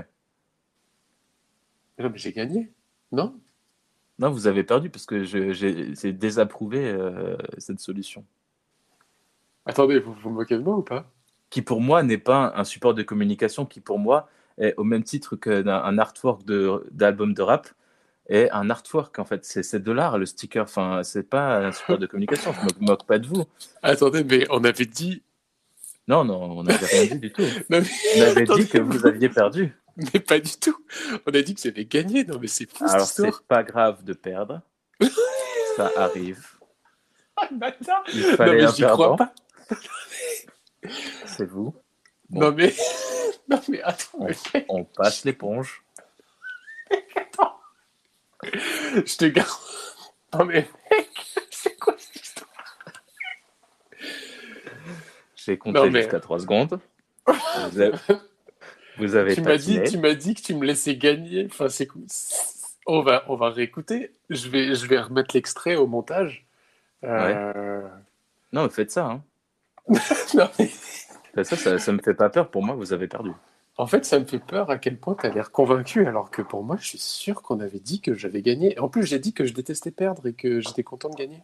[1.99, 2.71] Non, mais j'ai gagné.
[3.11, 3.39] Non?
[4.19, 8.25] Non, vous avez perdu parce que j'ai désapprouvé euh, cette solution.
[9.65, 11.05] Attendez, vous vous moquez de moi ou pas?
[11.49, 15.03] Qui pour moi n'est pas un support de communication, qui pour moi est au même
[15.03, 16.41] titre qu'un un artwork
[16.91, 17.67] d'album de, rap
[18.27, 19.45] est un artwork en fait.
[19.45, 20.63] C'est de l'art le sticker.
[20.63, 22.53] Enfin, c'est pas un support de communication.
[22.53, 23.45] Je me moque pas de vous.
[23.83, 25.21] Attendez, mais on avait dit.
[26.07, 27.43] Non, non, on n'avait rien dit du tout.
[27.69, 27.81] Non,
[28.17, 29.75] On avait dit que vous aviez perdu.
[29.97, 30.77] Mais pas du tout.
[31.25, 32.23] On a dit que c'était gagné.
[32.23, 33.35] Non, mais c'est fou Alors cette histoire.
[33.41, 34.61] c'est pas grave de perdre.
[35.75, 36.45] Ça arrive.
[37.39, 38.03] Ah, bâtard.
[38.11, 39.17] Il Non, fallait mais un j'y crois perdant.
[39.17, 39.33] pas.
[41.27, 41.75] C'est vous.
[42.29, 42.39] Bon.
[42.41, 42.73] Non, mais.
[43.49, 45.83] Non, mais attends, On, mais on passe l'éponge.
[48.43, 49.49] je te garde.
[50.33, 51.09] Non, mais mec,
[51.51, 52.49] c'est quoi cette histoire?
[55.35, 56.79] J'ai compté Non, mais- jusqu'à 3 secondes.
[57.71, 57.97] Vous avez,
[58.99, 59.89] vous avez tu m'as dit, patiné.
[59.89, 61.47] tu m'as dit que tu me laissais gagner.
[61.49, 62.03] Enfin, c'est cool.
[62.85, 64.11] On va, on va réécouter.
[64.29, 66.45] Je vais, je vais remettre l'extrait au montage.
[67.03, 67.87] Euh,
[68.53, 69.05] Non, mais faites ça.
[69.05, 69.23] Hein.
[70.35, 70.69] non, mais
[71.35, 72.49] Faites ça, ça, ça me fait pas peur.
[72.49, 73.31] Pour moi, vous avez perdu.
[73.77, 76.41] en fait, ça me fait peur à quel point tu as l'air convaincu, alors que
[76.41, 78.77] pour moi, je suis sûr qu'on avait dit que j'avais gagné.
[78.79, 81.43] En plus, j'ai dit que je détestais perdre et que j'étais content de gagner.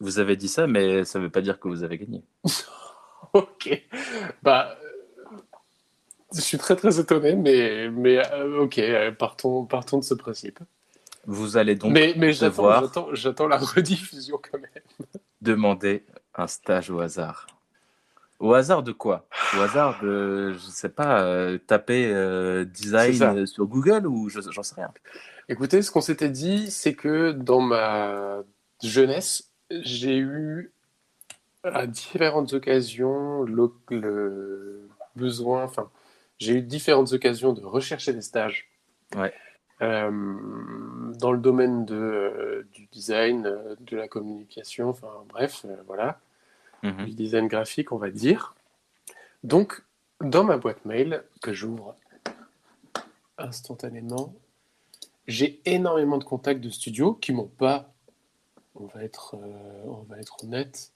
[0.00, 2.22] Vous avez dit ça, mais ça veut pas dire que vous avez gagné.
[3.34, 3.84] Ok.
[4.42, 4.74] Bah,
[6.34, 10.60] je suis très très étonné, mais, mais euh, ok, euh, partons, partons de ce principe.
[11.26, 14.82] Vous allez donc mais mais devoir- j'attends, j'attends la rediffusion quand même.
[15.42, 16.04] demander
[16.34, 17.46] un stage au hasard.
[18.40, 19.26] Au hasard de quoi?
[19.56, 24.62] Au hasard de, je sais pas, euh, taper euh, design sur Google ou je- j'en
[24.62, 24.92] sais rien.
[25.48, 28.38] Écoutez, ce qu'on s'était dit, c'est que dans ma
[28.82, 30.72] jeunesse, j'ai eu
[31.64, 35.90] à différentes occasions le, le besoin, enfin,
[36.38, 38.68] j'ai eu différentes occasions de rechercher des stages.
[39.16, 39.32] Ouais.
[39.80, 40.10] Euh,
[41.20, 46.20] dans le domaine de, euh, du design, euh, de la communication, enfin bref, voilà,
[46.82, 47.04] Mhm.
[47.06, 48.54] du design graphique, on va dire.
[49.44, 49.82] Donc,
[50.20, 51.94] dans ma boîte mail que j'ouvre
[53.38, 54.34] instantanément,
[55.26, 57.92] j'ai énormément de contacts de studios qui m'ont pas,
[58.74, 59.36] on va être,
[59.86, 60.92] on va être honnête,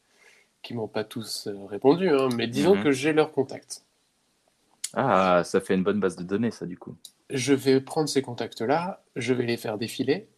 [0.63, 2.83] qui m'ont pas tous répondu, hein, mais disons Mhm.
[2.85, 3.85] que j'ai leurs contacts.
[4.95, 6.97] Ah, ça fait une bonne base de données, ça, du coup.
[7.31, 10.29] Je vais prendre ces contacts-là, je vais les faire défiler.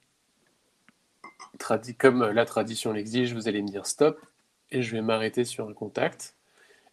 [1.59, 4.21] Tradi- comme la tradition l'exige, vous allez me dire stop,
[4.71, 6.35] et je vais m'arrêter sur un contact.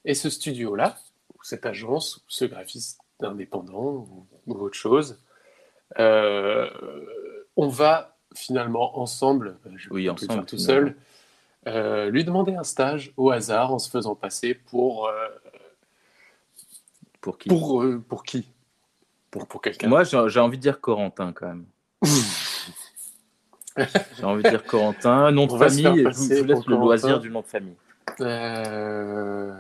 [0.06, 0.98] Et ce studio-là,
[1.36, 5.20] ou cette agence, ou ce graphiste indépendant, ou, ou autre chose,
[6.00, 6.70] euh,
[7.56, 10.58] on va finalement ensemble, je vais Oui, le faire tout finalement.
[10.58, 10.96] seul,
[11.68, 15.28] euh, lui demander un stage au hasard en se faisant passer pour, euh,
[17.22, 18.52] Pour qui pour, euh, pour qui?
[19.30, 19.88] Pour, pour quelqu'un.
[19.88, 21.66] Moi, j'ai envie de dire Corentin, quand même.
[24.18, 25.32] J'ai envie de dire Corentin.
[25.32, 27.78] Nom de famille, je vous, laisse le loisir du nom de famille.
[28.20, 29.56] Euh,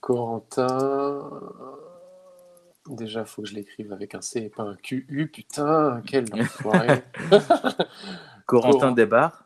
[0.00, 1.30] Corentin.
[2.88, 5.30] Déjà, faut que je l'écrive avec un C et pas un QU.
[5.30, 7.04] Putain, quel enfoiré.
[8.46, 8.92] Corentin.
[8.92, 9.44] Desbarres?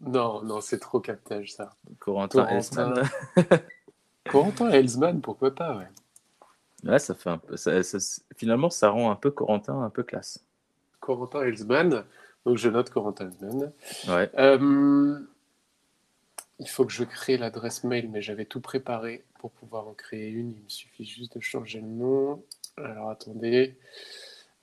[0.00, 1.70] non, non, c'est trop captage ça.
[1.98, 2.94] Corentin Corentin.
[4.30, 5.88] Corentin Elsman, pourquoi pas, ouais.
[6.90, 7.56] Ouais, ça fait un peu.
[7.56, 10.44] ça- ça- finalement, ça rend un peu Corentin un peu classe.
[11.00, 12.04] Corentin Elsman.
[12.44, 13.72] Donc je note Corentin Elsman.
[14.08, 14.30] Ouais.
[14.38, 15.18] Euh,
[16.58, 20.28] il faut que je crée l'adresse mail, mais j'avais tout préparé pour pouvoir en créer
[20.28, 20.52] une.
[20.52, 22.42] Il me suffit juste de changer le nom.
[22.76, 23.78] Alors attendez.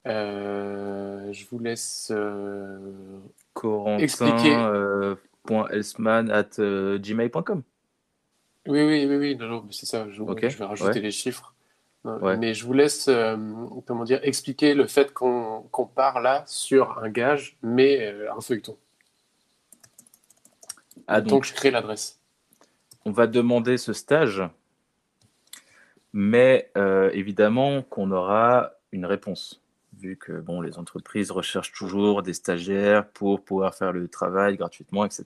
[0.08, 2.12] Euh, je vous laisse.
[2.12, 3.20] euh,
[3.54, 4.04] Corentin.
[4.04, 4.56] Expliquez.
[4.56, 6.60] euh, point Elsman at
[7.00, 7.64] gmail.com.
[8.68, 10.08] Oui, oui, oui, oui, non, c'est ça.
[10.10, 11.00] Je, vais rajouter ouais.
[11.00, 11.56] les chiffres.
[12.04, 12.38] Ouais.
[12.38, 13.38] Mais je vous laisse, euh,
[13.86, 18.42] comment dire, expliquer le fait qu'on qu'on part là sur un gage, mais euh, un
[18.42, 18.76] feuilleton.
[21.08, 22.20] Ah, Donc donc, je crée l'adresse.
[23.06, 24.42] on va demander ce stage,
[26.12, 29.62] mais euh, évidemment qu'on aura une réponse,
[30.00, 35.06] vu que bon, les entreprises recherchent toujours des stagiaires pour pouvoir faire le travail gratuitement,
[35.06, 35.26] etc.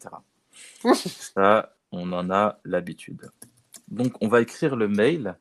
[0.94, 3.30] Ça, on en a l'habitude.
[3.88, 5.38] Donc, on va écrire le mail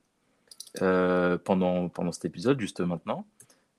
[0.83, 3.27] euh, pendant, pendant cet épisode, juste maintenant,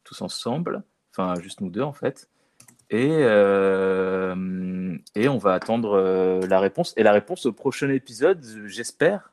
[0.03, 2.29] tous ensemble, enfin juste nous deux en fait.
[2.89, 6.93] Et, euh, et on va attendre euh, la réponse.
[6.97, 9.31] Et la réponse au prochain épisode, j'espère,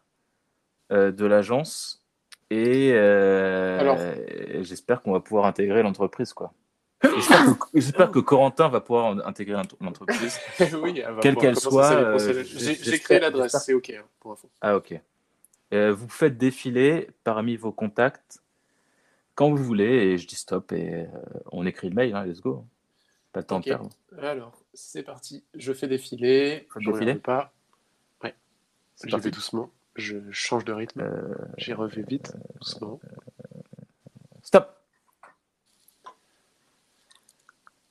[0.90, 2.04] de l'agence.
[2.50, 6.34] Et, et j'espère qu'on va pouvoir intégrer l'entreprise.
[6.34, 6.52] quoi.
[7.74, 10.38] J'espère que, Corentin va pouvoir intégrer l'ent- l'entreprise.
[10.82, 14.48] oui, Quelle qu'elle soit, euh, J'ai créé l'adresse, c'est OK hein, pour info.
[14.60, 15.00] Ah, ok.
[15.72, 18.42] Euh, vous faites défiler parmi vos contacts
[19.34, 21.06] quand vous voulez et je dis stop et euh,
[21.50, 22.66] on écrit le mail, hein, let's go.
[23.32, 23.88] Pas de temps de perdre.
[24.20, 25.42] Alors, c'est parti.
[25.54, 26.68] Je fais défiler.
[26.78, 27.52] Je ne pas.
[28.94, 29.70] C'est J'y vais doucement.
[29.96, 31.00] Je change de rythme.
[31.00, 33.00] Euh, J'y reviens vite, doucement.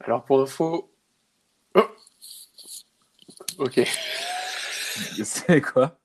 [0.04, 0.92] Alors, pour info.
[1.76, 1.82] Oh
[3.60, 3.82] ok.
[5.24, 5.98] C'est quoi?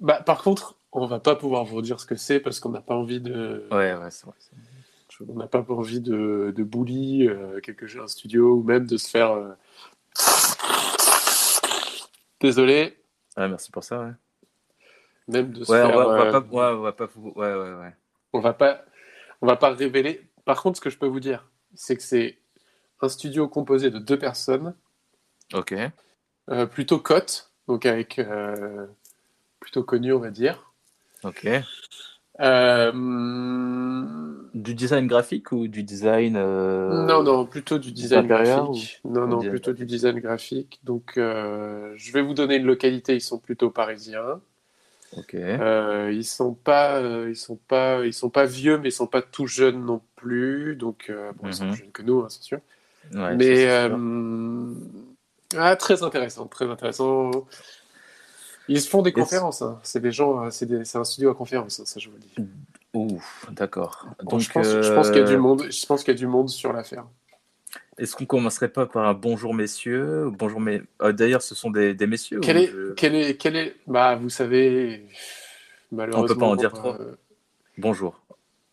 [0.00, 2.80] Bah, par contre, on va pas pouvoir vous dire ce que c'est parce qu'on n'a
[2.80, 3.66] pas envie de.
[3.70, 4.34] Ouais, ouais, c'est vrai.
[5.28, 8.96] On n'a pas envie de, de bully euh, quelque chose, un studio ou même de
[8.96, 9.32] se faire.
[9.32, 9.52] euh,
[12.40, 12.96] Désolé,
[13.34, 14.12] Ah, merci pour ça, ouais.
[15.26, 15.98] même de se Ouais, on faire.
[15.98, 16.40] va, on va euh, pas.
[16.40, 17.08] Ouais, on va pas.
[17.16, 17.94] Ouais, ouais, ouais.
[18.32, 18.84] on va pas,
[19.42, 20.30] on va pas révéler.
[20.44, 21.48] Par contre, ce que je peux vous dire,
[21.80, 22.38] c'est que c'est
[23.00, 24.74] un studio composé de deux personnes,
[25.54, 25.74] Ok.
[26.50, 28.86] euh, plutôt cotes, donc avec euh,
[29.60, 30.72] plutôt connues, on va dire.
[31.22, 31.48] Ok.
[32.40, 32.92] Euh,
[34.54, 36.36] Du design graphique ou du design.
[36.36, 39.00] euh, Non, non, plutôt du design intérieur graphique.
[39.04, 40.80] Non, ou non, design plutôt du design graphique.
[40.82, 43.14] Donc, euh, je vais vous donner une localité.
[43.14, 44.40] Ils sont plutôt parisiens.
[45.16, 45.34] Ok.
[45.34, 49.06] Euh, ils sont pas, euh, ils sont pas, ils sont pas vieux, mais ils sont
[49.06, 50.76] pas tout jeunes non plus.
[50.76, 51.70] Donc, euh, bon, ils sont Mhm.
[51.72, 52.60] plus jeunes que nous, hein, c'est sûr.
[53.14, 54.74] Ouais, mais ça, c'est euh,
[55.50, 55.60] sûr.
[55.60, 57.30] ah, très intéressant, très intéressant.
[58.68, 59.62] Ils font des conférences.
[59.62, 59.80] hein.
[59.82, 62.20] C'est des gens, euh, c'est des- un studio à conférence, hein, ça je vous le
[62.20, 62.34] dis.
[62.94, 64.06] Ouf, d'accord.
[64.20, 65.64] Donc, Donc, je pense, pense qu'il y a du euh, monde.
[65.70, 67.06] Je pense qu'il y a du monde sur l'affaire.
[67.98, 71.70] Est-ce qu'on commencerait pas par un bonjour messieurs ou Bonjour mais euh, d'ailleurs ce sont
[71.70, 75.04] des, des messieurs Quel est, je- quel est, quel est, bah, vous savez,
[75.90, 76.90] malheureusement, On peut pas en dire trop.
[76.94, 77.16] euh,
[77.76, 78.20] Bonjour.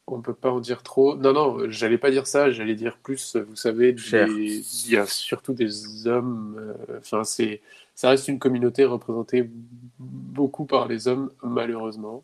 [0.07, 1.15] on peut pas en dire trop.
[1.15, 2.51] Non, non, j'allais pas dire ça.
[2.51, 6.55] J'allais dire plus, vous savez, des- il y a surtout des hommes.
[6.89, 7.61] euh, Enfin, c'est,
[7.95, 9.49] ça reste une communauté représentée
[9.97, 12.23] beaucoup par les hommes, malheureusement.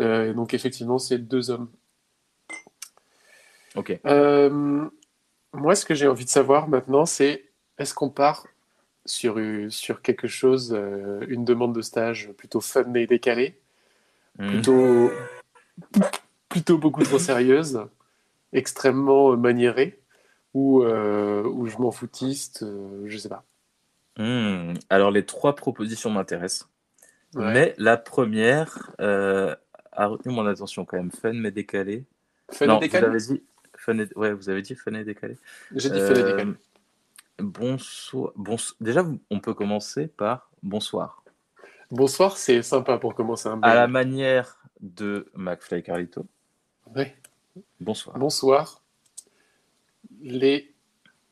[0.00, 1.68] Euh, donc effectivement, c'est deux hommes.
[3.74, 3.98] Ok.
[4.06, 4.84] Euh,
[5.52, 7.44] moi, ce que j'ai envie de savoir maintenant, c'est
[7.78, 8.46] est-ce qu'on part
[9.04, 13.58] sur, euh, sur quelque chose, euh, une demande de stage plutôt fun et décalée,
[14.38, 14.48] Hmm.
[14.48, 15.10] plutôt,
[16.48, 17.80] plutôt beaucoup trop sérieuse,
[18.54, 20.00] extrêmement maniérée,
[20.54, 23.44] ou, euh, ou je m'en foutiste, euh, je sais pas.
[24.18, 24.72] Hmm.
[24.88, 26.68] Alors les trois propositions m'intéressent,
[27.34, 27.52] Ouais.
[27.52, 29.54] mais la première euh,
[29.92, 31.10] a retenu mon attention quand même.
[31.10, 32.04] Fun mais décalé.
[32.50, 33.42] Fun non, et décalé vous avez dit
[33.82, 34.08] fun et...
[34.16, 35.36] ouais, vous avez dit fun et décalé.
[35.74, 36.52] J'ai dit fun et Euh, décalé.
[37.38, 38.32] Bonsoir.
[38.36, 38.74] Bons...
[38.80, 41.22] Déjà, on peut commencer par bonsoir.
[41.90, 46.24] Bonsoir, c'est sympa pour commencer un À la manière de McFly Carlito.
[46.94, 47.14] Ouais.
[47.80, 48.16] Bonsoir.
[48.18, 48.82] Bonsoir,
[50.20, 50.72] les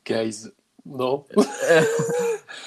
[0.04, 0.48] guys.
[0.84, 1.24] Non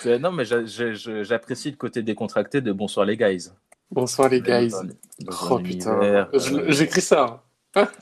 [0.05, 3.49] Euh, non, mais j'a- j'a- j'a- j'apprécie le côté décontracté de bonsoir les guys.
[3.91, 4.69] Bonsoir les guys.
[4.69, 6.29] Dans- dans Oh putain,
[6.69, 7.43] j'écris ça.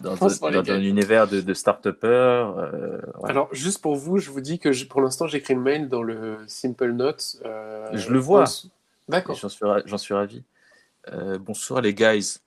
[0.01, 2.57] Dans, un univers de, de start-upers.
[2.57, 3.29] euh, voilà.
[3.31, 6.39] Alors, juste pour vous, je vous dis que pour l'instant, j'écris une mail dans le
[6.47, 7.37] Simple Note.
[7.45, 8.45] euh, Je le vois.
[9.07, 9.35] D'accord.
[9.35, 10.43] J'en suis, ra- j'en suis ravi.
[11.11, 12.37] Euh, bonsoir les guys.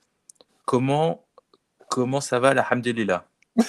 [0.66, 1.24] Comment,
[1.88, 3.24] comment ça va, la hamdulillah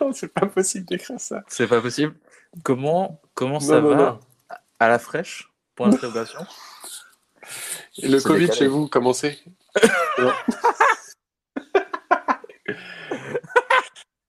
[0.00, 1.42] Non, c'est pas possible d'écrire ça.
[1.48, 2.14] C'est pas possible?
[2.62, 3.96] Comment, comment ça non, va?
[3.96, 4.20] non.
[4.78, 5.50] à la fraîche?
[5.74, 6.40] Point d'interrogation.
[8.02, 8.58] Le C'est Covid décalé.
[8.58, 9.38] chez vous, comment c'est
[10.18, 10.32] Non.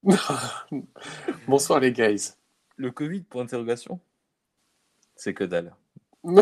[1.48, 2.34] Bonsoir les guys.
[2.78, 4.00] Le Covid, point d'interrogation
[5.16, 5.76] C'est que dalle.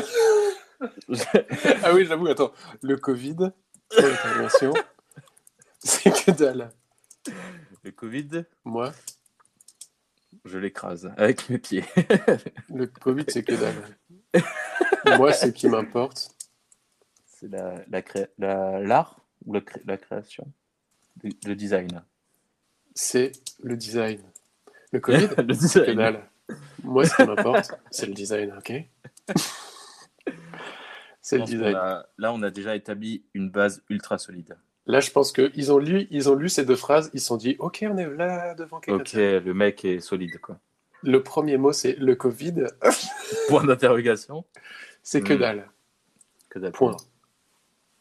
[1.83, 2.51] Ah oui, j'avoue, attends.
[2.81, 3.53] Le Covid, point
[4.01, 4.73] d'interrogation,
[5.79, 6.71] c'est que dalle.
[7.83, 8.91] Le Covid, Moi,
[10.43, 11.85] je l'écrase avec mes pieds.
[12.69, 13.97] le Covid, c'est que dalle.
[15.17, 16.35] Moi, ce qui m'importe,
[17.27, 20.51] C'est la, la cré- la- l'art ou la, cré- la création
[21.23, 22.03] le design.
[22.95, 23.31] C'est
[23.61, 24.21] le design.
[24.91, 25.95] Le Covid, le que design.
[25.95, 26.29] dalle.
[26.83, 28.73] Moi, ce qui m'importe, c'est le design, ok?
[31.21, 31.73] C'est le design.
[31.75, 34.57] a- là, on a déjà établi une base ultra solide.
[34.87, 37.37] Là, je pense qu'ils ont lu, ils ont lu ces deux phrases, ils se sont
[37.37, 38.99] dit, ok, on est là devant quelqu'un.
[39.01, 39.13] Ok,
[39.45, 40.59] le mec est solide, quoi.
[41.01, 42.65] Le premier mot, c'est le Covid,
[43.47, 44.43] Point d'interrogation.
[45.01, 45.37] c'est que Hmm.
[45.39, 45.69] dalle.
[46.49, 46.71] Que dalle.
[46.73, 46.97] Point.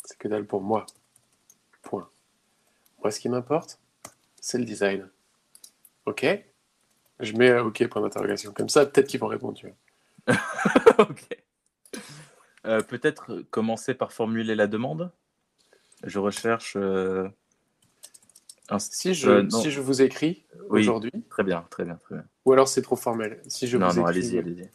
[0.05, 0.84] C'est que dalle pour moi.
[1.82, 2.09] Point.
[3.03, 3.78] Moi, ce qui m'importe,
[4.43, 5.09] c'est le design.
[6.05, 6.26] Ok
[7.20, 8.53] Je mets euh, OK, point d'interrogation.
[8.53, 9.55] Comme ça, peut-être qu'ils vont répondre.
[9.57, 9.66] Tu
[10.26, 10.36] vois.
[10.99, 11.26] ok.
[12.66, 15.11] Euh, Peut-être commencer par formuler la demande.
[16.05, 16.74] Je recherche.
[16.76, 17.28] euh,
[18.68, 18.78] un...
[18.78, 20.80] Si je, Euh, si je vous écris Oui.
[20.82, 22.24] aujourd'hui, Très bien, très bien, très bien.
[22.45, 23.40] ou alors c'est trop formel.
[23.49, 24.68] Si je non, vous non, écris, allez-y, allez-y.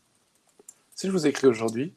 [0.95, 1.93] Si je vous écris aujourd'hui,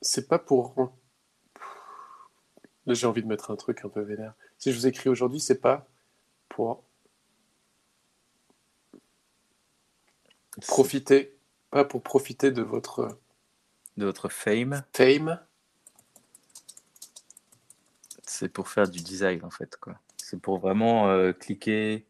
[0.00, 0.92] c'est pas pour.
[2.86, 4.34] Là, j'ai envie de mettre un truc un peu vénère.
[4.58, 5.86] Si je vous écris aujourd'hui, c'est pas
[6.48, 6.84] pour
[10.62, 11.36] profiter,
[11.70, 13.18] pas pour profiter de votre
[13.96, 15.40] De votre fame, fame.
[18.26, 19.98] c'est pour faire du design en fait, quoi.
[20.16, 22.06] C'est pour vraiment euh, cliquer,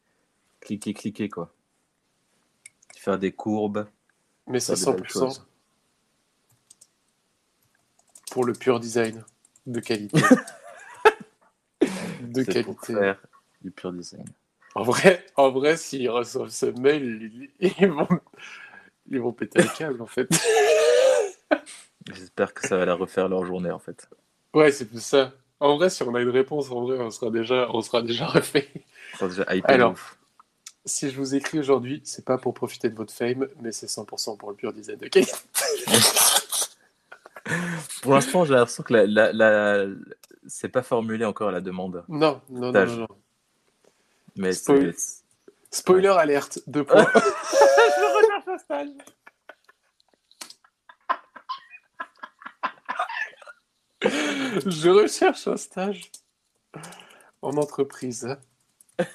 [0.61, 1.53] cliquer, cliquer, quoi.
[2.97, 3.87] Faire des courbes,
[4.47, 5.47] Mais c'est faire des belles 100% choses.
[8.31, 9.25] pour le pur design
[9.67, 10.21] de qualité.
[12.35, 13.01] de pour qualité.
[13.03, 13.19] faire
[13.63, 14.25] du pur design.
[14.75, 18.09] En vrai, en vrai, s'ils reçoivent ce mail, ils, vont,
[19.11, 20.29] ils vont péter le câble, en fait.
[22.13, 24.09] J'espère que ça va la refaire leur journée en fait.
[24.53, 25.33] Ouais, c'est plus ça.
[25.61, 28.27] En vrai, si on a une réponse, en vrai, on sera déjà, on sera déjà
[28.29, 28.69] refait.
[29.21, 29.93] Déjà Alors.
[29.93, 30.19] ouf.
[30.87, 34.37] Si je vous écris aujourd'hui, c'est pas pour profiter de votre fame, mais c'est 100%
[34.37, 35.33] pour le pur design de qualité.
[38.03, 39.87] Pour l'instant, j'ai l'impression que la, la, la-
[40.47, 42.05] c'est pas formulé encore la demande.
[42.09, 42.91] Non, non, non, Stage.
[42.91, 43.09] non, non.
[44.37, 44.95] Mais Spoil.
[45.71, 47.07] Spoiler alerte, deux points.
[54.67, 56.11] Je recherche un stage
[57.43, 58.37] en entreprise,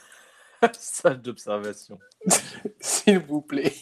[0.73, 1.99] stage d'observation.
[2.79, 3.73] s'il vous plaît.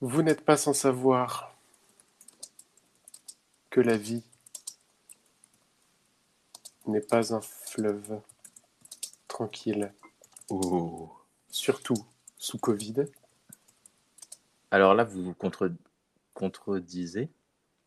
[0.00, 1.56] Vous n'êtes pas sans savoir
[3.70, 4.22] que la vie
[6.86, 8.20] n'est pas un fleuve
[9.26, 9.92] tranquille,
[10.50, 11.10] Ouh.
[11.50, 11.96] surtout
[12.36, 13.06] sous Covid.
[14.70, 15.72] Alors là, vous vous contre...
[16.34, 17.28] contredisez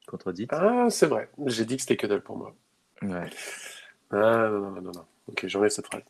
[0.08, 1.30] Contredites Ah, c'est vrai.
[1.46, 2.54] J'ai dit que c'était que dalle pour moi.
[3.02, 3.30] Ouais.
[4.10, 5.06] Ah, non, non, non, non, non.
[5.28, 6.04] Ok, j'enlève cette phrase.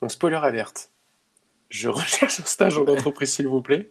[0.00, 0.90] Donc, spoiler alerte.
[1.70, 3.90] Je recherche un stage en entreprise, s'il vous plaît.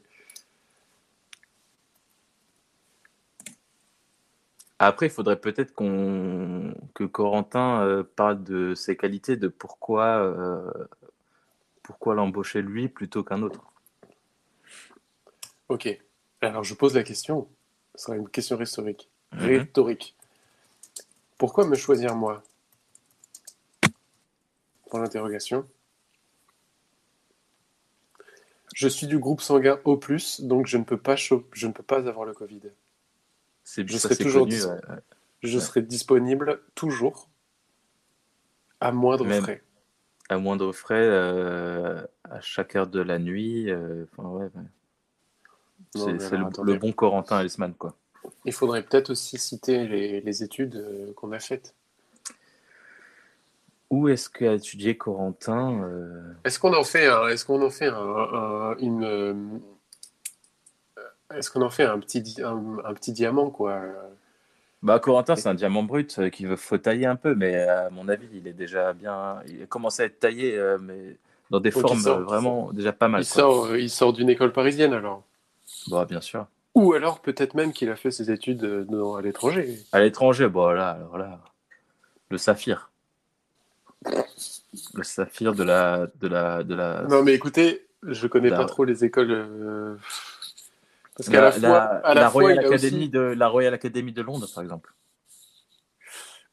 [4.82, 10.72] Après, il faudrait peut-être qu'on que Corentin euh, parle de ses qualités, de pourquoi, euh,
[11.84, 13.74] pourquoi l'embaucher lui plutôt qu'un autre.
[15.68, 15.90] Ok.
[16.42, 17.50] Alors, je pose la question.
[17.96, 19.10] Ce sera une question rhétorique.
[19.34, 19.40] Mhm.
[19.40, 20.16] Rhétorique.
[21.38, 22.42] Pourquoi me choisir moi?
[24.90, 25.68] Pour l'interrogation.
[28.74, 30.00] Je suis du groupe sanguin O+,
[30.40, 32.62] donc je ne peux pas, je ne peux pas avoir le Covid.
[33.72, 34.96] C'est Je serai toujours connu, dis- ouais, ouais.
[35.44, 35.64] Je Ouais.
[35.64, 37.30] serai disponible toujours
[38.80, 39.62] à moindre Même- frais.
[40.28, 43.70] à moindre frais, euh, à chaque heure de la nuit.
[43.70, 44.50] euh, ouais,
[45.96, 46.08] C'est
[46.38, 47.96] le, bon Corentin Elsman, quoi.
[48.44, 51.76] Il faudrait peut-être aussi citer les, les études euh, qu'on a faites.
[53.92, 57.88] Où est-ce qu'a étudié Corentin euh, Est-ce qu'on en fait un, est-ce qu'on en fait
[57.88, 59.62] un, un- une,
[61.36, 63.82] est-ce qu'on en fait un petit, un, un petit diamant quoi?
[64.82, 67.90] Bah, Corentin, c'est un diamant brut euh, qu'il faut tailler un peu, mais euh, à
[67.90, 69.42] mon avis, il est déjà bien.
[69.48, 71.18] Il a commencé à être taillé, euh, mais
[71.50, 73.22] dans des formes vraiment déjà pas mal.
[73.22, 73.42] Il quoi.
[73.42, 75.24] sort, il sort d'une école parisienne alors?
[75.90, 76.48] Bah, bien sûr.
[76.76, 79.78] Ou alors peut-être même qu'il a fait ses études dans- à l'étranger.
[79.92, 81.40] À l'étranger, bon là, alors là,
[82.30, 82.90] le saphir.
[84.94, 87.04] Le saphir de la, de la, de la.
[87.10, 89.32] Non mais écoutez, je connais La- pas trop les écoles.
[89.32, 89.96] euh,
[91.20, 93.48] Parce qu'à la, la, fois, la- à la, la fois, Royal Academy aussi- de la
[93.50, 94.94] Royal Academy de Londres, par exemple.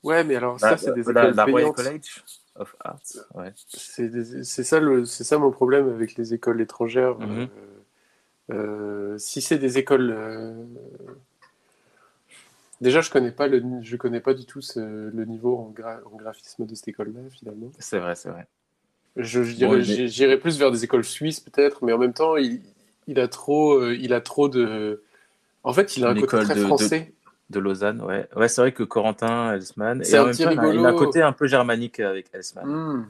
[0.02, 1.72] Ouais, mais alors ça c'est des écoles la Royal.
[1.72, 2.22] College
[2.56, 3.00] of Arts.
[3.34, 3.52] Ouais.
[3.68, 7.16] C'est ça, le- c'est ça mon problème avec les écoles étrangères.
[7.18, 7.48] Mhm.
[8.50, 10.12] Euh, euh, si c'est des écoles.
[10.16, 10.64] euh,
[12.82, 14.80] Déjà, je connais pas le, je connais pas du tout ce-
[15.10, 17.70] le niveau en, gra- en graphisme de cette école-là, finalement.
[17.78, 18.46] C'est vrai, c'est vrai.
[19.16, 22.60] Je, Bon, mais- j'irais plus vers des écoles suisses, peut-être, mais en même temps, il,
[23.06, 25.02] il a trop, euh, il a trop de.
[25.64, 27.12] En fait, il a un côté très de- français.
[27.48, 28.28] De Lausanne, ouais.
[28.34, 30.02] Ouais, c'est vrai que Corentin Elsman.
[30.02, 30.98] C'est un petit temps, il a- il a un rigolo.
[30.98, 32.66] côté un peu germanique avec Elsman.
[32.66, 33.06] Hmm.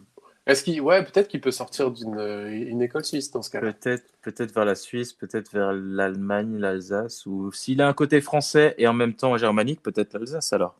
[0.46, 3.72] Est-ce qu'il, ouais, peut-être qu'il peut sortir d'une euh, une école suisse dans ce cas-là.
[3.72, 8.74] Peut-être peut-être vers la Suisse, peut-être vers l'Allemagne, l'Alsace, ou s'il a un côté français
[8.78, 10.76] et en même temps germanique, peut-être l'Alsace alors.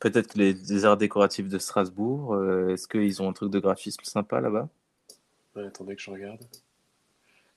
[0.00, 3.60] Peut-être que les, les arts décoratifs de Strasbourg, euh, est-ce qu'ils ont un truc de
[3.60, 4.68] graphisme sympa là-bas?
[5.54, 6.40] Ouais, attendez que je regarde.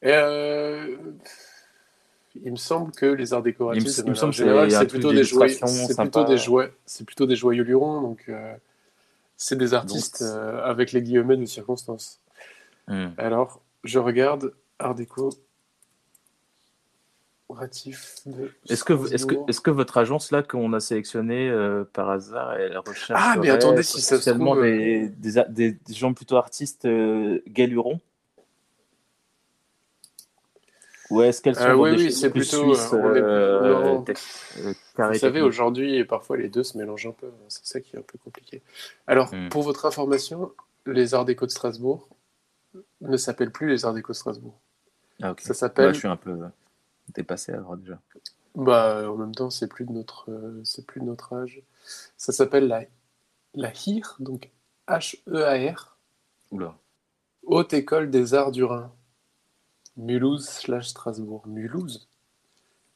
[0.05, 0.97] Euh,
[2.43, 5.47] Il me semble que les arts décoratifs, Il me- me que c'est plutôt des joyeux,
[5.53, 8.53] d'illustration c'est plutôt des jouets, c'est plutôt des joyeux lurons, donc euh,
[9.37, 12.19] c'est des artistes Donc, euh, avec les guillemets de circonstance.
[12.87, 13.07] Hmm.
[13.17, 15.29] Alors, je regarde art déco
[18.69, 22.77] Est-ce que, vous- est-ce que, votre agence là qu'on a sélectionnée euh, par hasard, elle
[22.79, 26.85] recherche Ah, mais attendez, si ça se trouve, des, gens plutôt artistes
[27.47, 28.01] galurons
[31.11, 32.97] Ou est-ce qu'elles sont Euh, dans oui, des oui, choses c'est plus plutôt, suisses, euh,
[32.97, 37.29] euh, euh, Vous savez, aujourd'hui, parfois les deux se mélangent un peu.
[37.47, 38.61] C'est ça qui est un peu compliqué.
[39.05, 39.49] Alors, Hmm.
[39.49, 40.51] pour votre information,
[40.87, 42.07] les Arts Déco de Strasbourg
[43.01, 44.59] ne s'appellent plus les Arts Déco de Strasbourg.
[45.21, 45.41] Ah, ok.
[45.41, 45.87] Ça s'appelle.
[45.87, 46.37] Ouais, je suis un peu
[47.13, 47.99] dépassé alors déjà.
[48.55, 51.61] Bah, en même temps, c'est plus de notre, euh, c'est plus de notre âge.
[52.17, 52.83] Ça s'appelle la,
[53.53, 54.49] la HIR, donc
[54.87, 55.97] H-E-A-R,
[56.51, 56.75] Oula.
[57.43, 58.91] Haute École des Arts du Rhin.
[59.97, 61.43] Mulhouse slash Strasbourg.
[61.47, 62.07] Mulhouse?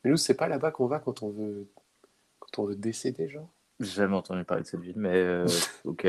[0.03, 1.67] Mulhouse, c'est pas là-bas qu'on va quand on veut,
[2.39, 3.49] quand on veut décéder, genre?
[3.79, 5.45] J'ai jamais entendu parler de cette ville, mais euh,
[5.85, 6.07] ok.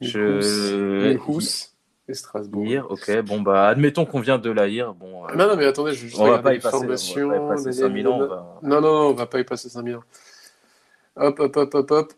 [0.00, 1.08] Je...
[1.08, 1.74] Mulhouse
[2.08, 2.64] et Strasbourg.
[2.66, 3.20] Hir, ok.
[3.22, 4.94] Bon, bah, admettons qu'on vient de la Hir.
[4.94, 6.80] Bon, euh, Non, non, mais attendez, je vais juste on va pas y passer, on
[6.80, 7.28] formations.
[7.28, 8.16] va pas y passer nanana, 5000 ans.
[8.20, 10.04] on va- Non, non, non, on va pas y passer 5000 ans.
[11.16, 12.12] Hop, hop, hop, hop, hop.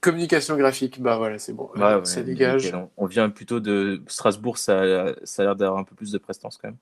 [0.00, 1.70] Communication graphique, bah voilà, c'est bon.
[1.76, 2.64] Allez, ouais, ça dégage.
[2.66, 2.88] nickel.
[2.96, 6.58] On- vient plutôt de Strasbourg, ça, ça a l'air d'avoir un peu plus de prestance
[6.58, 6.76] quand même.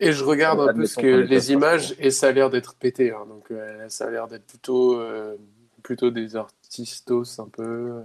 [0.00, 3.10] Et je regarde un peu ce que les images et ça a l'air d'être pété.
[3.12, 3.24] hein.
[3.28, 5.36] donc euh, ça a l'air d'être plutôt, euh,
[5.82, 7.62] plutôt des artistos un peu.
[7.62, 8.02] euh.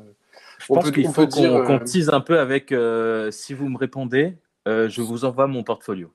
[0.60, 4.38] Je On pense qu'il faut qu'on tease un peu avec euh, si vous me répondez,
[4.66, 6.12] je vous envoie mon portfolio.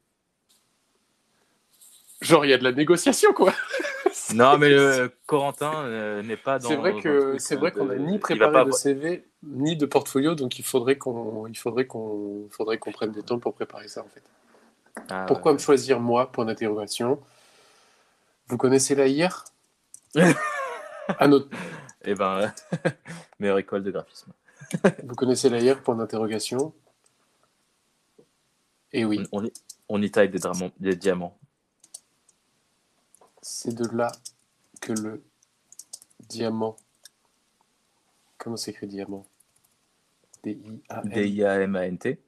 [2.21, 3.53] Genre, il y a de la négociation, quoi.
[4.35, 6.69] Non, mais euh, Corentin euh, n'est pas dans.
[6.69, 9.77] C'est vrai que le c'est euh, vrai qu'on n'a ni préparé pas de CV ni
[9.77, 13.55] de portfolio, donc il faudrait qu'on, il faudrait qu'on, faudrait qu'on prenne du temps pour
[13.55, 14.23] préparer ça en fait.
[15.11, 15.59] Ah, Pourquoi ouais.
[15.59, 17.21] me choisir moi Point d'interrogation?
[18.49, 19.45] Vous connaissez la IR.
[22.05, 22.53] Eh ben,
[23.39, 24.33] meilleure école de graphisme.
[25.05, 26.73] Vous connaissez la IR Point d'interrogation?
[28.93, 29.53] Et oui, On, y,
[29.89, 31.37] on y taille des diamants.
[33.49, 34.13] C'est de là
[34.81, 35.23] que le
[36.29, 36.77] diamant.
[38.37, 39.27] Comment s'écrit diamant?
[40.45, 41.09] D-I-A-M.
[41.09, 42.19] D-I-A-M-A-N-T.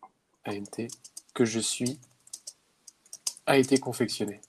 [0.47, 0.87] ANT,
[1.35, 2.01] que je suis,
[3.47, 4.41] a été confectionné.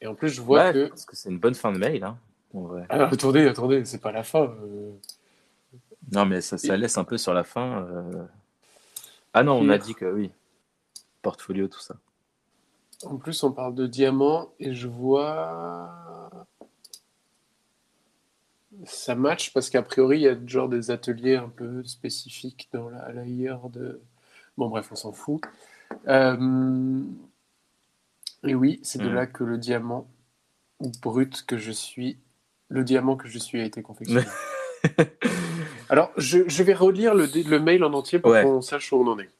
[0.00, 0.86] Et en plus, je vois Ouais, que.
[0.88, 2.02] Parce que c'est une bonne fin de mail.
[2.04, 2.18] Hein,
[2.54, 2.86] en vrai.
[2.88, 4.42] Alors, attendez, attendez, c'est pas la fin.
[4.42, 4.92] euh.
[6.12, 7.82] Non, mais ça, ça laisse un peu sur la fin.
[7.84, 8.24] euh.
[9.32, 10.30] Ah non, on a dit que oui.
[11.22, 11.96] Portfolio, tout ça.
[13.04, 16.30] En plus, on parle de diamant et je vois.
[18.84, 22.88] Ça match parce qu'a priori, il y a genre des ateliers un peu spécifiques dans
[22.88, 24.00] la, la IR de.
[24.56, 25.40] Bon, bref, on s'en fout.
[26.06, 27.00] Euh,
[28.44, 29.14] Et oui, c'est de Mm.
[29.14, 30.06] là que le diamant
[31.02, 32.18] brut que je suis,
[32.68, 34.26] le diamant que je suis a été confectionné.
[35.88, 38.42] Alors, je, je vais relire le, mail en entier pour Ouais.
[38.44, 39.30] qu'on sache où on en est.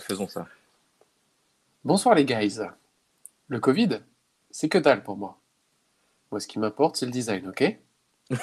[0.00, 0.46] Faisons ça.
[1.84, 2.58] Bonsoir les guys.
[3.48, 4.00] Le Covid,
[4.50, 5.40] c'est que dalle pour moi.
[6.30, 7.78] Moi, ce qui m'importe, c'est le design, ok?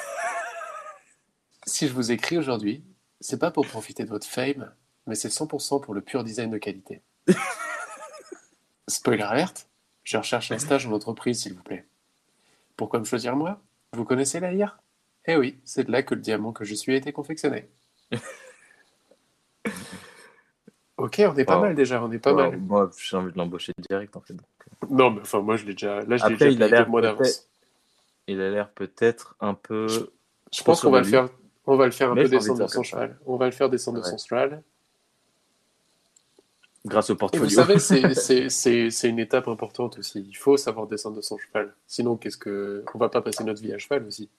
[1.68, 2.84] Si je vous écris aujourd'hui,
[3.20, 4.72] c'est pas pour profiter de votre fame,
[5.08, 7.02] mais c'est 100% pour le pur design de qualité.
[8.88, 9.68] Spoiler alerte,
[10.04, 11.88] je recherche un stage en entreprise, s'il vous plaît.
[12.78, 13.64] Pourquoi me choisir moi?
[13.94, 14.78] Vous connaissez la IR
[15.26, 17.68] Eh oui, c'est de là que le diamant que je suis a été confectionné.
[20.98, 22.58] ok, on est pas mal déjà, on est pas mal.
[22.58, 24.34] Moi, j'ai envie de l'embaucher direct en fait.
[24.34, 24.46] donc.
[24.90, 26.02] Non, mais enfin, moi, je l'ai déjà.
[26.02, 27.48] Là, je l'ai Après, déjà il a l'air deux mois d'avance.
[28.28, 29.88] Il a l'air peut-être un peu.
[30.52, 31.30] Je pense qu'on va le faire.
[31.68, 33.18] On va le faire un Mais peu descendre de faire son cheval.
[33.26, 34.62] On va le faire descendre de son cheval.
[36.86, 37.46] Grâce au Et portfolio.
[37.46, 38.50] vous savez,
[38.90, 40.24] c'est une étape importante aussi.
[40.30, 41.74] Il faut savoir descendre de son cheval.
[41.88, 44.30] Sinon, qu'est-ce que on va pas passer notre vie à cheval aussi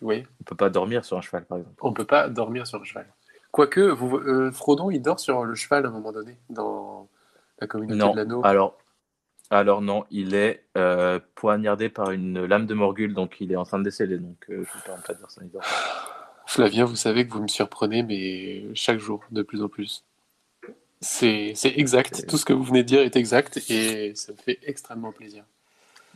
[0.00, 0.24] Vous voyez?
[0.40, 1.74] On peut pas dormir sur un cheval, par exemple.
[1.82, 3.06] On peut pas dormir sur un cheval.
[3.50, 7.08] Quoique, vous, euh, Frodon, il dort sur le cheval à un moment donné dans
[7.60, 8.12] la communauté Non.
[8.12, 8.40] de l'anneau.
[8.44, 8.78] Alors,
[9.50, 13.64] alors non, il est euh, poignardé par une lame de morgule, donc il est en
[13.64, 14.18] train de décéder.
[14.18, 15.40] Donc, euh, je ne peux pas dire ça.
[15.42, 15.62] il dort.
[16.46, 20.04] Flavien, vous savez que vous me surprenez, mais chaque jour, de plus en plus.
[21.00, 22.26] C'est exact.
[22.26, 25.44] Tout ce que vous venez de dire est exact et ça me fait extrêmement plaisir.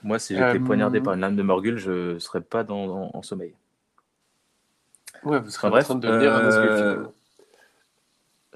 [0.03, 3.23] Moi, si j'étais poignardé par une lame de morgule, je serais pas dans, en, en
[3.23, 3.55] sommeil.
[5.25, 7.13] Ouais, vous serez Enfin, bref, en train de devenir un euh, finalement.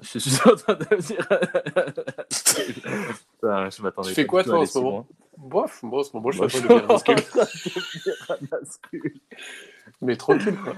[0.03, 1.27] Je suis en train de dire.
[3.41, 5.07] Putain, je m'attendais Tu fais quoi, toi, en ce moment.
[5.39, 7.19] Bof, moi, en ce moment, je Moi, suis en train de devenir un askeul.
[7.19, 9.11] en train de devenir un masculin.
[10.03, 10.75] Mais tranquille, quoi.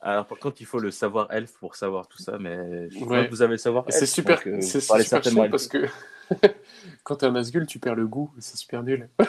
[0.00, 3.18] Alors, par contre, il faut le savoir elf pour savoir tout ça, mais je crois
[3.20, 3.24] Ouais.
[3.26, 3.84] que vous avez le savoir.
[3.88, 5.86] C'est super, euh, c'est super chiant parce que
[7.04, 8.30] quand t'es un Nazgûl, tu perds le goût.
[8.38, 9.08] C'est super nul.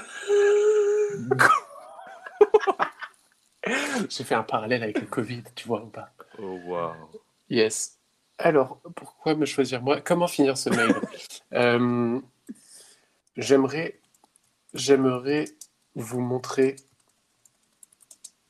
[4.09, 6.93] J'ai fait un parallèle avec le Covid, tu vois ou pas Oh, waouh.
[7.49, 7.94] Yes.
[8.37, 10.01] Alors, pourquoi me choisir moi?
[10.01, 10.93] Comment finir ce mail?
[11.53, 12.19] Euh,
[13.37, 13.99] J'aimerais,
[14.73, 15.45] j'aimerais
[15.93, 16.75] vous montrer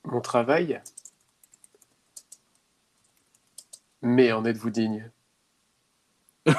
[0.06, 0.82] mon travail,
[4.02, 5.12] mais en êtes-vous digne?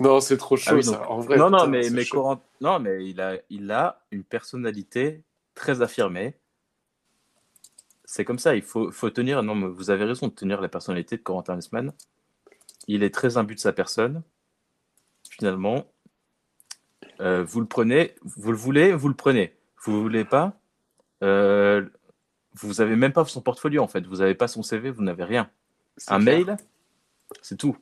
[0.00, 0.92] Non, c'est trop chaud Ah oui, ça.
[0.92, 1.88] donc- En vrai, non, non, putain, mais,
[2.60, 5.24] non, mais il a, il a une personnalité
[5.54, 6.36] très affirmée.
[8.10, 9.42] C'est comme ça, il faut, faut tenir.
[9.42, 11.92] Non, mais vous avez raison de tenir la personnalité de Corentin Hesman.
[12.86, 14.22] Il est très imbu de sa personne.
[15.28, 15.84] Finalement,
[17.20, 19.54] Euh, vous le prenez, vous le voulez, vous le prenez.
[19.84, 20.52] Vous ne voulez pas,
[21.24, 21.84] euh,
[22.54, 24.06] vous n'avez même pas son portfolio en fait.
[24.06, 25.50] Vous n'avez pas son CV, vous n'avez rien.
[26.06, 26.38] Un clair.
[26.46, 26.56] mail,
[27.42, 27.76] c'est tout.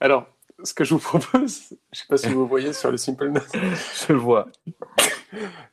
[0.00, 0.28] Alors,
[0.62, 3.48] ce que je vous propose, je sais pas si vous voyez sur le Simple Note.
[4.06, 4.48] Je le vois.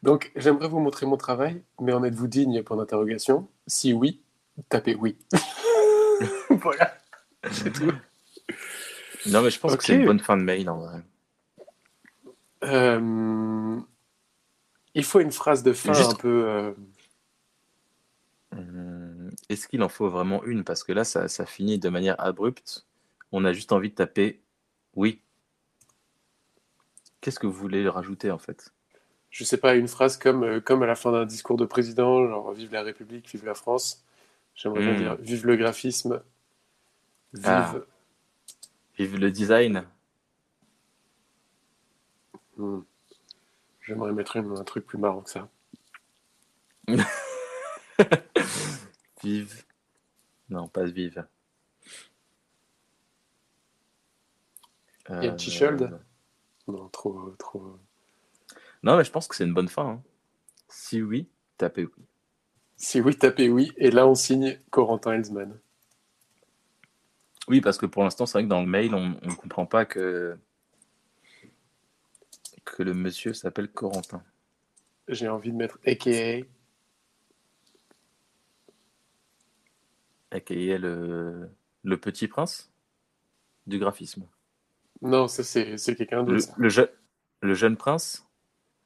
[0.02, 4.22] Donc, j'aimerais vous montrer mon travail, mais en êtes-vous digne pour d'interrogation Si oui,
[4.70, 5.18] tapez oui.
[6.50, 6.96] voilà,
[7.52, 7.92] c'est tout.
[9.28, 11.02] Non, mais je pense que c'est une bonne fin de mail en vrai.
[12.66, 13.80] Euh,
[14.96, 16.46] il faut une phrase de fin Juste- un peu.
[16.48, 16.72] euh,
[18.56, 20.64] Hum, Est-ce qu'il en faut vraiment une?
[20.64, 22.86] Parce que là, ça, ça finit de manière abrupte.
[23.32, 24.43] On a juste envie de taper
[24.96, 25.20] oui.
[27.22, 28.74] Qu'est-ce que vous voulez rajouter en fait?
[29.30, 32.28] Je sais pas, une phrase comme, euh, comme à la fin d'un discours de président,
[32.28, 34.04] genre Vive la République, vive la France.
[34.56, 34.98] J'aimerais bien Mm.
[34.98, 36.22] dire Vive le graphisme,
[37.34, 37.46] vive.
[37.48, 37.76] Ah.
[38.98, 39.86] Vive le design
[42.56, 42.82] Hmm.
[43.82, 45.50] J'aimerais mettre une- un truc plus marrant que ça.
[49.24, 49.64] Vive.
[50.50, 51.26] Non, pas vive.
[55.22, 55.92] Y a un Euh, petit shield
[56.68, 57.32] Non, trop.
[57.40, 57.80] trop...
[58.84, 59.90] Non, mais je pense que c'est une bonne fin.
[59.90, 60.04] hein.
[60.68, 62.04] Si oui, tapez oui.
[62.78, 63.72] Si oui, tapez oui.
[63.78, 65.60] Et là, on signe Corentin Helsman.
[67.48, 69.86] Oui, parce que pour l'instant, c'est vrai que dans le mail, on ne comprend pas
[69.86, 70.38] que,
[72.66, 74.22] que le monsieur s'appelle Corentin.
[75.08, 76.46] J'ai envie de mettre AKA.
[80.32, 81.50] aka le,
[81.84, 82.72] le petit prince
[83.68, 84.28] du graphisme.
[85.04, 86.54] Non, ça, c'est quelqu'un d'autre.
[86.58, 86.82] le, je-
[87.42, 88.28] le jeune prince?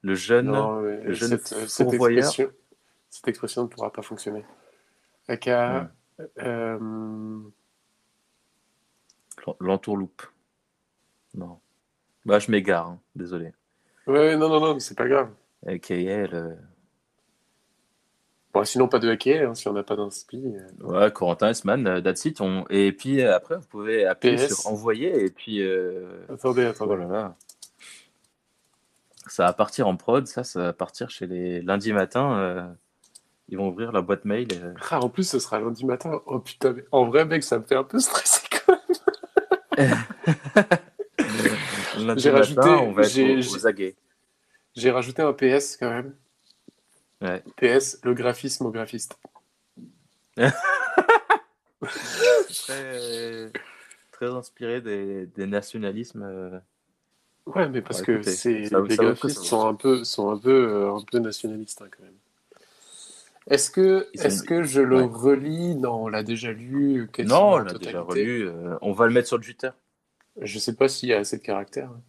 [0.01, 2.51] Le jeune Non, le jeune cette, euh, cette expression,
[3.09, 4.43] cette expression ne pourra pas fonctionner.
[5.27, 5.91] AKA.
[6.39, 7.39] euh,
[9.59, 10.23] l'entourloupe.
[11.33, 11.59] Non.
[12.25, 13.53] Bah, je m'égare, hein, désolé.
[14.07, 15.29] Ouais, non, non, non, mais c'est pas grave.
[15.65, 16.57] aka le...
[18.59, 20.41] Bon, sinon, pas de AKA, hein, si on n'a pas d'inspi.
[20.45, 22.41] euh, Ouais, Corentin Hesman, euh, that's it.
[22.41, 22.65] On...
[22.69, 24.61] Et puis euh, après, vous pouvez appuyer PS.
[24.61, 25.61] sur envoyer et puis.
[25.61, 26.93] euh, Attendez, attendez.
[26.93, 27.35] Oh là là.
[29.27, 32.37] Ça va partir en prod, ça, ça va partir chez les lundis matin.
[32.39, 32.65] euh,
[33.49, 34.47] Ils vont ouvrir la boîte mail.
[34.53, 34.73] euh.
[34.89, 36.21] Ah, en plus, ce sera lundi matin.
[36.25, 38.77] Oh putain, mais en vrai, mec, ça me fait un peu stresser quand même.
[41.99, 43.93] Lundi J'ai matin, rajouté- on va être aux, aux.
[44.75, 46.13] J'ai rajouté un PS quand même.
[47.21, 47.43] Ouais.
[47.57, 49.17] PS, le graphisme au graphiste.
[52.65, 53.51] Très,
[54.11, 56.23] très inspiré des, des nationalismes.
[56.23, 56.59] euh.
[57.45, 60.93] Ouais, mais parce Ouais, que c'est les graphistes sont un peu sont un peu euh,
[60.95, 62.17] un peu nationalistes hein, quand même.
[63.49, 65.09] Est-ce que est-ce que je le Ouais.
[65.09, 67.09] relis Non, on l'a déjà lu.
[67.19, 68.47] Non, on l'a déjà relu.
[68.47, 69.69] euh, on va le mettre sur le Twitter.
[70.41, 71.89] Je sais pas s'il y a assez de caractères.
[71.91, 72.01] hein.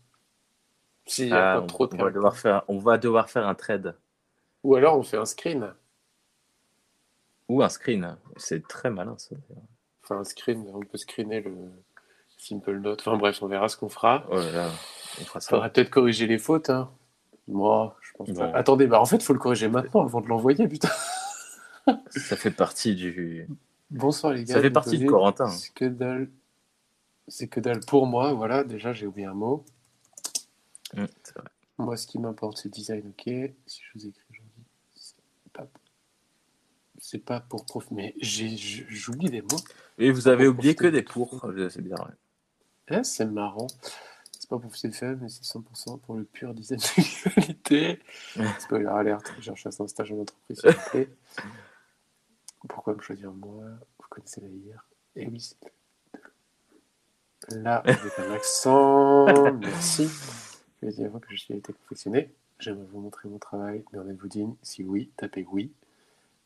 [1.06, 2.14] S'il y a Ah, pas on, trop de on va caractères.
[2.14, 3.97] devoir faire, on va devoir faire un trade
[4.64, 5.72] Ou alors on fait un screen.
[7.48, 8.16] ou un screen.
[8.36, 9.36] C'est très malin ça.
[10.02, 11.55] Enfin un screen, on peut screener le
[12.36, 13.01] simple note.
[13.01, 14.26] Enfin bref, on verra ce qu'on fera.
[14.30, 14.70] Oh là là,
[15.20, 15.51] on fera ça.
[15.51, 16.70] Faudrait peut-être corriger les fautes.
[16.70, 16.90] Hein.
[17.47, 18.51] Moi, je pense pas.
[18.55, 20.90] Attendez, bah en fait, faut le corriger maintenant avant de l'envoyer, putain.
[22.10, 23.48] Ça fait partie du.
[23.90, 24.55] Bonsoir les gars.
[24.55, 25.48] Ça fait partie de Corentin.
[25.48, 26.28] C'est que dalle.
[27.26, 28.64] C'est que dalle pour moi, voilà.
[28.64, 29.64] Déjà, j'ai oublié un mot.
[30.97, 31.44] Hum, vrai.
[31.78, 33.52] Moi, ce qui m'importe, c'est design, ok.
[33.66, 34.27] Si je vous écris
[37.10, 39.56] c'est pas pour prof, mais j'oublie des mots.
[39.97, 41.43] Et vous avez oublié que des pour.
[41.47, 41.97] Euh, C'est bien.
[41.97, 42.14] ouais.
[42.90, 43.66] Ah, c'est marrant.
[44.39, 48.01] C'est pas pour le faible, mais c'est 100% pour le pur design de qualité.
[48.60, 51.09] Spoiler alerte, je cherche un stage en entreprise, s'il vous plaît.
[52.68, 53.64] Pourquoi me choisir moi?
[53.98, 54.85] Vous connaissez la lire.
[55.16, 55.56] Et oui, c'est
[57.62, 59.52] là avec un accent.
[59.60, 60.09] Merci.
[60.82, 62.35] Je vais dire que je suis été confectionné.
[62.59, 64.55] J'aimerais vous montrer mon travail, mais en êtes-vous digne?
[64.62, 65.72] Si oui, tapez oui.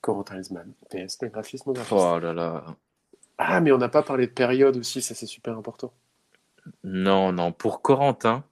[0.02, 0.72] Corentin Elsman.
[0.90, 1.94] PS, le graphisme au graphiste.
[1.98, 2.64] Oh là là.
[3.38, 5.92] Ah, mais on n'a pas parlé de période aussi, ça c'est super important.
[6.84, 8.44] Non, non, pour Corentin,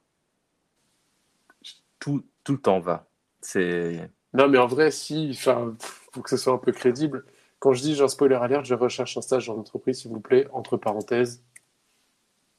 [1.98, 3.06] tout, tout temps va.
[3.40, 4.10] C'est.
[4.32, 5.74] Non, mais en vrai, si, enfin,
[6.12, 7.24] faut que ce soit un peu crédible.
[7.58, 10.48] Quand je dis genre spoiler alert, je recherche un stage en entreprise, s'il vous plaît,
[10.52, 11.42] entre parenthèses.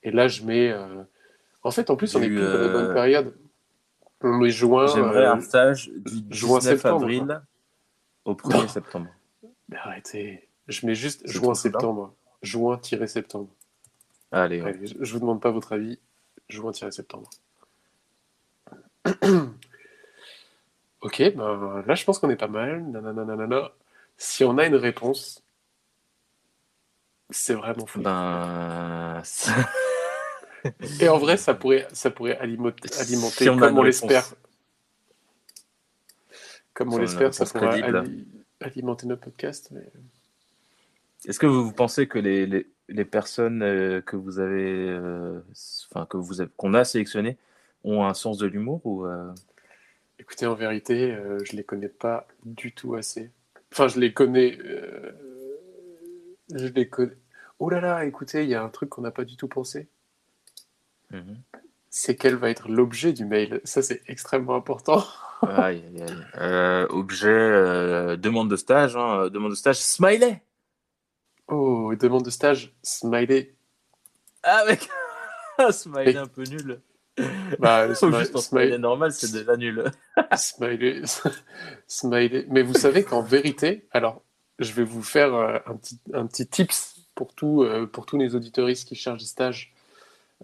[0.04, 0.70] Et là, je mets.
[0.72, 1.04] euh,
[1.64, 3.34] En fait, en plus, on est plus dans la euh, bonne période.
[4.22, 4.86] On met juin.
[4.88, 7.42] J'aimerais euh, un stage du juin, 19 septembre, avril
[8.26, 8.68] au 1er Non.
[8.68, 9.08] septembre.
[9.70, 10.48] Mais arrêtez.
[10.68, 11.56] Je mets juste C'est juin trop bien.
[11.62, 12.14] septembre.
[12.42, 13.50] Juin-septembre.
[14.32, 14.70] Allez, ouais.
[14.70, 16.00] Allez, je, je vous demande pas votre avis.
[16.50, 17.30] Juin-septembre.
[21.02, 22.84] ok, ben là je pense qu'on est pas mal.
[22.84, 23.72] Nanana, nanana.
[24.18, 25.44] Si on a une réponse,
[27.30, 28.02] c'est vraiment fou.
[28.02, 29.22] Ben.
[31.00, 34.26] Et en vrai, ça pourrait, ça pourrait alimo- alimenter, Si on a comme on l'espère.
[36.84, 37.98] Comme on l'espère, ça crédible.
[37.98, 38.28] ali-
[38.62, 39.70] alimenter notre podcast.
[39.72, 39.90] mais-
[41.28, 45.40] Est-ce que vous, vous pensez que les, les, les personnes euh, que vous avez, euh,
[45.92, 47.38] enfin que vous qu'on a sélectionnées,
[47.84, 49.32] ont un sens de l'humour ou euh,
[50.20, 53.32] Écoutez, en vérité, je les connais pas du tout assez.
[53.72, 54.56] Enfin, je les connais.
[56.54, 57.14] je les connais.
[57.60, 59.88] Oh là là, écoutez, il y a un truc qu'on n'a pas du tout pensé.
[61.12, 61.38] mhm.
[61.94, 63.60] C'est quel va être l'objet du mail.
[63.66, 65.04] Ça, c'est extrêmement important.
[65.42, 66.18] Aïe, aïe, aïe.
[66.38, 70.42] Euh, objet, euh, demande de stage, hein, demande de stage, smiley.
[71.50, 73.54] Oh, demande de stage, smiley.
[74.44, 74.88] Ah mec,
[75.58, 76.80] un smiley un peu nul.
[77.60, 79.84] Bah, le Ou smi- juste un smiley, smiley normal, c'est déjà nul.
[80.38, 81.02] smiley,
[81.88, 82.46] smiley.
[82.50, 84.22] Mais vous savez qu'en vérité, alors,
[84.60, 88.34] je vais vous faire euh, un petit, un petit tips pour, tout, pour tous les
[88.34, 89.74] auditeuristes qui cherchent des stages.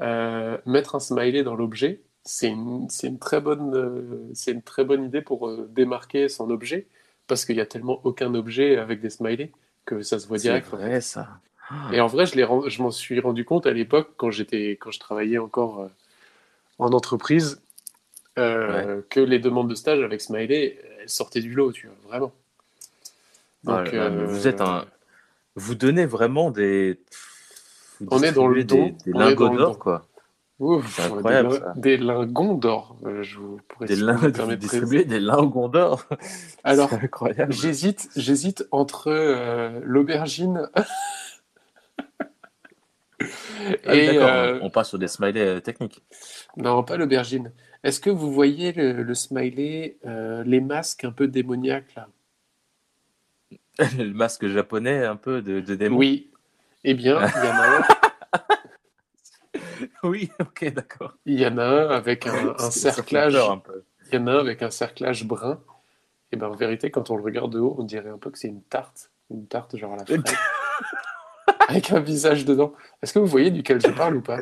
[0.01, 4.61] Euh, mettre un smiley dans l'objet, c'est une, c'est une, très bonne, euh, c'est une
[4.61, 6.87] très bonne idée pour euh, démarquer son objet,
[7.25, 9.51] parce qu'il y a tellement aucun objet avec des smileys
[9.85, 10.67] que ça se voit C'est direct.
[10.67, 10.75] fait.
[10.75, 11.39] vrai ça.
[11.91, 15.37] Et en vrai, je, m'en suis rendu compte à l'époque quand j'étais, quand je travaillais
[15.37, 15.89] encore
[16.79, 17.61] en entreprise,
[18.35, 22.33] que les demandes de stage avec Smiley, elles sortaient du lot, tu vois, vraiment.
[23.65, 24.85] Donc, vous êtes un,
[25.57, 27.01] vous donnez vraiment des,
[28.09, 30.05] On est dans le don, des, des lingots d'or quoi.
[30.59, 31.73] ouf, incroyable, des, ça.
[31.75, 32.97] des lingons d'or.
[33.05, 33.95] euh, je vous Des
[34.57, 36.05] distribuez des lingots d'or.
[36.63, 37.51] Alors, incroyable.
[37.51, 40.69] j'hésite, j'hésite entre euh, l'aubergine
[43.85, 46.03] Ah et euh, on, passe sur des smileys euh, techniques.
[46.55, 47.51] non, pas l'aubergine.
[47.83, 52.07] Est-ce que vous voyez le, le smiley, euh, les masques un peu démoniaques là?
[53.97, 55.97] le masque japonais un peu de, de démon.
[55.97, 56.31] Oui.
[56.83, 57.87] Eh bien, il y en a un.
[60.03, 61.13] Oui, ok, d'accord.
[61.25, 63.33] Il y en a un avec un, cerclage.
[63.33, 63.83] peur un peu.
[64.11, 65.59] Il y en a un avec un cerclage brun.
[66.31, 68.37] Et ben en vérité, quand on le regarde de haut, on dirait un peu que
[68.37, 70.23] c'est une tarte, une tarte genre à la fraise,
[71.69, 72.73] avec un visage dedans.
[73.01, 74.39] Est-ce que vous voyez duquel je parle ou pas?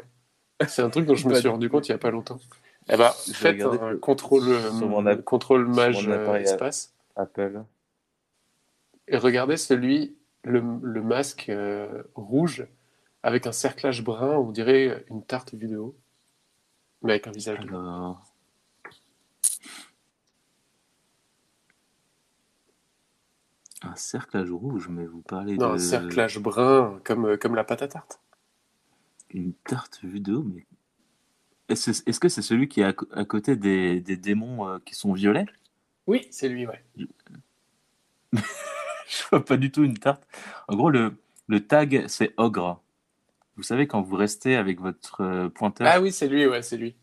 [0.68, 2.40] C'est un truc dont je me suis du rendu compte il y a pas longtemps.
[2.90, 7.64] Eh ben, faites un contrôle, euh, contrôle mage euh, espace Apple.
[9.08, 10.16] et regardez celui,
[10.46, 12.66] le, le masque euh, rouge
[13.24, 15.98] avec un cerclage brun, on dirait une tarte haut,
[17.02, 17.60] mais avec un visage.
[17.68, 18.22] Alors.
[23.82, 27.64] Un cerclage rouge, mais vous parlez Non, de un cerclage brun, comme, euh, comme la
[27.64, 28.22] pâte à tarte.
[29.32, 30.66] une tarte haut, mais
[31.68, 35.14] est-ce est-ce que c'est celui qui est à côté des, des démons euh, qui sont
[35.14, 35.48] violets?
[36.06, 36.84] Oui, c'est lui, ouais.
[39.10, 40.24] Je vois pas du tout une tarte.
[40.68, 41.16] En gros, le,
[41.48, 42.82] le tag, c'est ogre.
[43.58, 46.78] Vous savez, quand vous restez avec votre euh, pointeur, Ah oui, c'est lui, ouais, c'est
[46.78, 46.96] lui.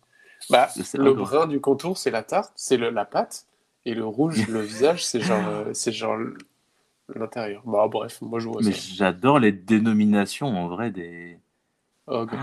[0.51, 3.47] Bah, C'est le brun du contour, c'est la tarte, c'est la pâte,
[3.85, 6.19] et le rouge, le visage, c'est genre, euh, c'est genre
[7.15, 7.63] l'intérieur.
[7.65, 8.95] Bah, bref, moi je vois mais ça.
[8.95, 11.39] j'adore les dénominations en vrai des.
[12.07, 12.37] Ogre.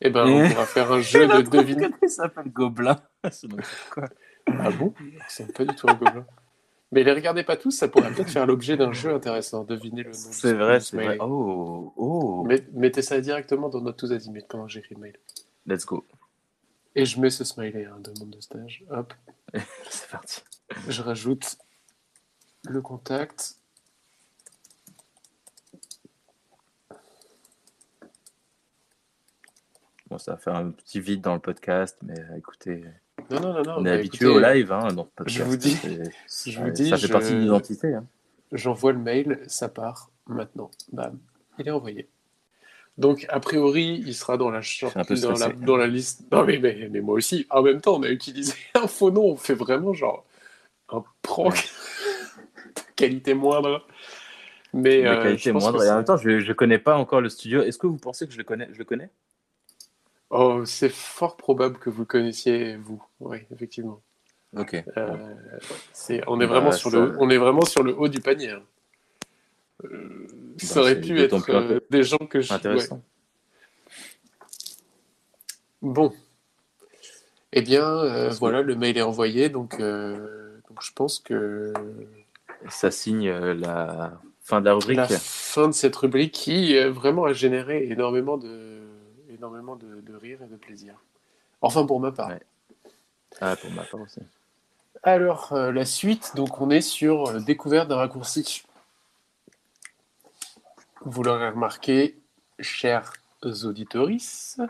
[0.00, 1.88] Eh ben, on pourra faire un jeu de deviner.
[2.02, 2.98] Il s'appelle Gobelin.
[3.22, 4.92] Ah bon?
[5.28, 6.26] C'est pas du tout un gobelin.
[6.92, 9.64] Mais les regardez pas tous, ça pourrait peut-être faire l'objet d'un jeu intéressant.
[9.64, 10.14] Deviner le nom.
[10.14, 11.16] C'est vrai, c'est vrai.
[11.20, 12.44] Oh, oh.
[12.44, 15.16] Met- mettez ça directement dans notre tous azimuts pendant que j'écris le mail.
[15.66, 16.06] Let's go.
[16.94, 18.84] Et je mets ce smiley, hein, demande de stage.
[18.90, 19.14] Hop,
[19.88, 20.42] C'est parti.
[20.88, 21.56] je rajoute
[22.64, 23.56] le contact.
[30.10, 32.84] Bon, ça va faire un petit vide dans le podcast, mais écoutez,
[33.30, 33.74] Non, non, non, non.
[33.78, 35.38] on est bah, habitué écoutez, au live, hein, donc podcast.
[35.38, 35.76] je vous dis-
[36.26, 37.94] c'est- je vous ouais, dis, ça fait je- partie de l'identité.
[37.94, 38.04] Hein.
[38.52, 40.70] J'envoie le mail, ça part maintenant.
[40.92, 41.18] Bam,
[41.58, 42.08] il est envoyé.
[42.98, 46.24] Donc, a priori, il sera dans la, short- dans la, dans la liste.
[46.30, 47.46] Non, mais, mais, mais moi aussi.
[47.48, 49.24] En même temps, on a utilisé un faux nom.
[49.30, 50.26] On fait vraiment genre
[50.90, 51.70] un prank.
[52.96, 53.86] qualité moindre.
[54.74, 55.82] Mais euh, qualité pense moindre.
[55.84, 57.62] Et en même temps, je ne connais pas encore le studio.
[57.62, 59.10] Est-ce que vous pensez que je le connais, je le connais?
[60.34, 63.02] Oh, c'est fort probable que vous le connaissiez, vous.
[63.20, 64.00] Oui, effectivement.
[64.56, 64.82] Ok.
[64.96, 65.34] Euh,
[65.92, 68.20] c'est, on, est Bah, vraiment sur ça- le, on est vraiment sur le haut du
[68.20, 68.50] panier.
[68.50, 68.62] hein.
[69.84, 70.26] Euh,
[70.58, 72.48] ça Bah, aurait pu être euh, des gens que je.
[72.50, 72.56] ouais.
[72.56, 73.02] Intéressant.
[75.82, 76.12] Bon.
[77.52, 81.72] Eh bien, voilà, le mail est envoyé, donc, donc je pense que
[82.70, 84.96] Ça signe la fin de la rubrique.
[84.96, 88.71] la fin de cette rubrique qui vraiment a généré énormément de,
[89.42, 90.94] énormément de, de rire et de plaisir.
[91.62, 92.28] Enfin, pour ma part.
[92.28, 92.42] Ouais.
[93.40, 94.20] Ah, pour ma part aussi.
[95.02, 98.62] Alors, euh, la suite, donc on est sur euh, découverte d'un raccourci.
[101.00, 102.20] Vous l'aurez remarqué,
[102.60, 103.12] chers
[103.42, 104.60] auditoris,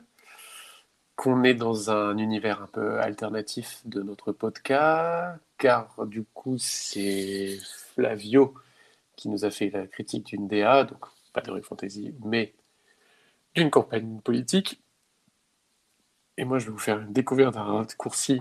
[1.17, 7.59] qu'on est dans un univers un peu alternatif de notre podcast, car du coup, c'est
[7.95, 8.55] Flavio
[9.17, 11.05] qui nous a fait la critique d'une DA, donc
[11.35, 12.55] pas de Fantasy, mais
[13.55, 14.83] d'une campagne politique.
[16.37, 18.41] Et moi, je vais vous faire une découverte d'un raccourci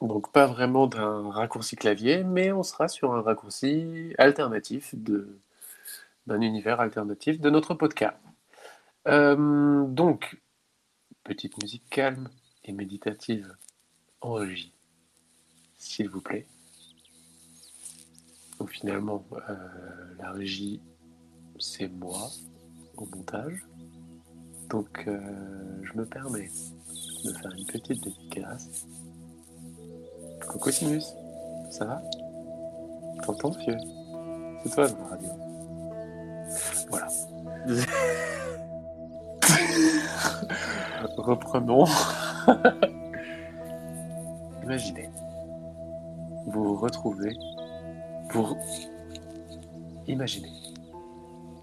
[0.00, 5.38] donc pas vraiment d'un raccourci clavier, mais on sera sur un raccourci alternatif de
[6.28, 8.16] d'un univers alternatif de notre podcast.
[9.08, 10.40] Euh, donc,
[11.24, 12.28] petite musique calme
[12.64, 13.56] et méditative
[14.20, 14.72] en régie,
[15.78, 16.46] s'il vous plaît.
[18.60, 20.80] Donc finalement, euh, la régie,
[21.58, 22.30] c'est moi
[22.96, 23.66] au montage.
[24.70, 25.20] Donc, euh,
[25.82, 26.50] je me permets
[27.24, 28.86] de faire une petite dédicace.
[30.48, 31.12] Coucou Sinus,
[31.70, 32.02] ça va?
[33.22, 33.76] T'entends vieux
[34.62, 35.28] C'est toi la radio.
[36.88, 37.08] Voilà.
[41.16, 41.84] Reprenons.
[44.62, 45.10] Imaginez.
[46.46, 47.36] Vous vous retrouvez
[48.30, 48.56] pour...
[50.06, 50.52] Imaginez.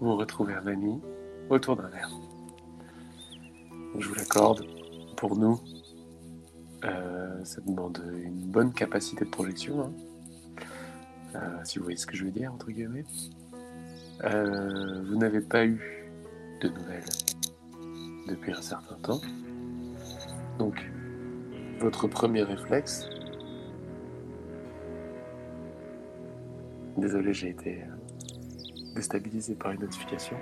[0.00, 1.00] Vous retrouvez un ami
[1.50, 2.10] autour d'un verre.
[3.98, 4.64] Je vous l'accorde.
[5.16, 5.60] Pour nous,
[6.84, 9.92] euh, ça demande une bonne capacité de projection, hein.
[11.34, 13.04] Euh, si vous voyez ce que je veux dire, entre guillemets.
[14.24, 16.10] Euh, vous n'avez pas eu
[16.60, 17.04] de nouvelles
[18.28, 19.20] depuis un certain temps.
[20.58, 20.90] Donc,
[21.80, 23.08] votre premier réflexe...
[26.96, 27.84] Désolé, j'ai été
[28.94, 30.36] déstabilisé par une notification.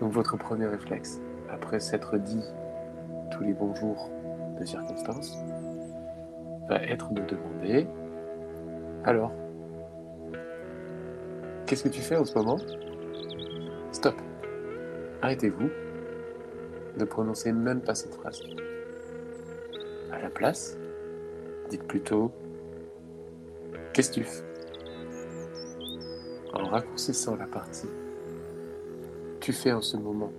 [0.00, 2.44] Donc, votre premier réflexe, après s'être dit
[3.30, 4.10] tous les bons jours
[4.58, 5.38] de circonstances,
[6.68, 7.86] va être de demander
[9.06, 9.32] alors,
[11.66, 12.56] qu'est-ce que tu fais en ce moment?
[13.92, 14.14] Stop.
[15.20, 15.68] Arrêtez-vous
[16.96, 18.40] de prononcer même pas cette phrase.
[20.10, 20.78] À la place,
[21.68, 22.32] dites plutôt
[23.92, 24.44] qu'est-ce que tu fais?
[26.54, 27.88] En raccourcissant la partie
[29.44, 30.32] tu fais en ce moment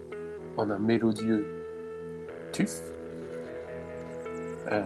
[0.58, 1.46] en un mélodieux
[2.52, 2.82] tuf,
[4.72, 4.84] euh,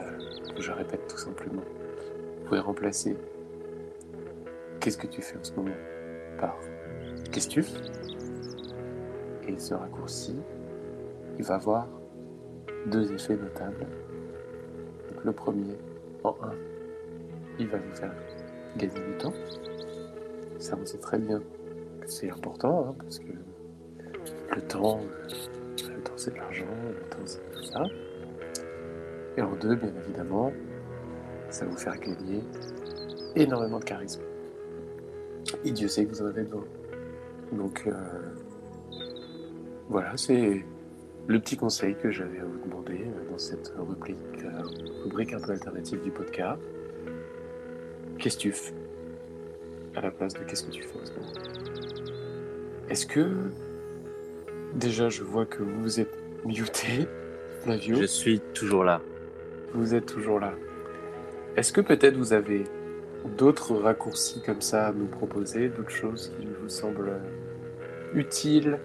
[0.60, 3.16] je répète tout simplement, vous pouvez remplacer
[4.82, 5.78] qu'est-ce que tu fais en ce moment
[6.38, 6.58] par
[7.32, 7.80] qu'est-ce que tu fais?
[9.48, 10.36] Et ce raccourci,
[11.38, 11.88] il va avoir
[12.88, 13.88] deux effets notables.
[15.14, 15.78] Donc, le premier,
[16.26, 16.56] en un,
[17.58, 18.14] il va vous faire
[18.76, 19.34] gagner du temps.
[20.58, 21.42] Ça, on sait très bien
[22.02, 23.32] que c'est important, hein, parce que
[24.56, 27.84] le temps, euh, le temps c'est de l'argent, le temps c'est tout ça.
[29.38, 30.52] Et en deux, bien évidemment,
[31.50, 32.44] ça va vous faire gagner
[33.36, 34.22] énormément de charisme.
[35.64, 36.66] Et Dieu sait que vous en avez besoin.
[37.54, 37.94] Donc euh,
[39.88, 40.64] voilà, c'est
[41.28, 44.18] le petit conseil que j'avais à vous demander euh, dans cette rubrique,
[45.04, 46.62] rubrique un peu alternative du podcast.
[48.18, 48.74] Qu'est-ce que tu fais
[49.96, 51.32] À la place de qu'est-ce que tu fais en ce moment?
[52.90, 53.52] Est-ce que
[54.74, 56.16] déjà je vois que vous êtes
[56.46, 57.08] muté,
[57.62, 59.02] Flavio Je suis toujours là.
[59.74, 60.54] vous êtes toujours là.
[61.56, 62.64] Est-ce que peut-être vous avez
[63.38, 67.20] d'autres raccourcis comme ça à nous proposer, d'autres choses qui vous semblent
[68.14, 68.80] utiles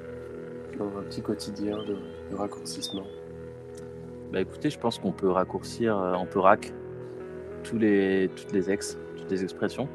[0.79, 1.97] dans un petit quotidien de,
[2.31, 3.07] de raccourcissement?
[4.33, 6.73] Bah écoutez, je pense qu'on peut raccourcir, euh, on peut rack
[7.63, 9.89] tous les, toutes les ex, toutes les expressions.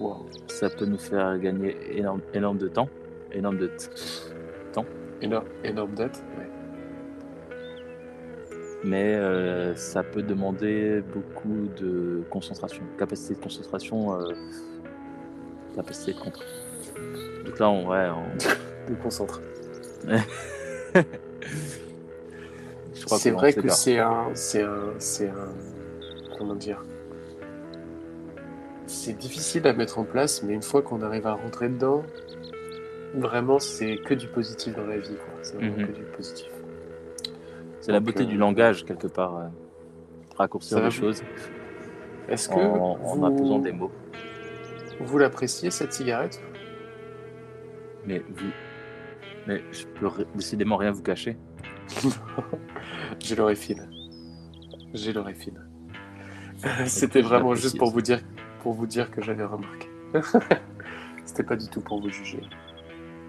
[0.00, 0.26] Wow.
[0.48, 2.88] Ça peut nous faire gagner énorme, énorme de temps,
[3.30, 3.70] énorme de
[5.22, 6.48] Énorme, énorme dette ouais.
[8.84, 14.32] mais euh, ça peut demander beaucoup de concentration, capacité de concentration, euh,
[15.76, 16.44] capacité de contre.
[17.44, 18.36] Donc là, on, ouais, on-
[18.90, 19.40] De concentre.
[22.94, 25.52] C'est vrai que c'est un, c'est un, c'est un,
[26.38, 26.82] comment dire
[28.86, 32.02] c'est difficile à mettre en place, mais une fois qu'on arrive à rentrer dedans,
[33.14, 35.14] vraiment, c'est que du positif dans la vie.
[35.16, 35.34] quoi.
[35.42, 35.86] C'est vraiment Mhm.
[35.86, 36.50] que du positif.
[37.80, 39.36] C'est la beauté euh, du langage, quelque part.
[39.36, 39.48] euh,
[40.36, 41.22] raccourcir les choses
[42.28, 43.90] Est-ce que en, en vous, imposant des mots.
[45.00, 46.40] vous l'appréciez, cette cigarette?
[48.06, 48.50] Mais vous.
[49.46, 51.36] Mais je peux décidément rien vous cacher.
[53.20, 53.88] J'ai l'oreille fine.
[54.94, 55.60] J'ai l'oreille fine.
[56.86, 58.20] C'était vraiment juste pour vous dire,
[58.62, 59.88] pour vous dire que j'avais remarqué.
[61.24, 62.40] C'était pas du tout pour vous juger.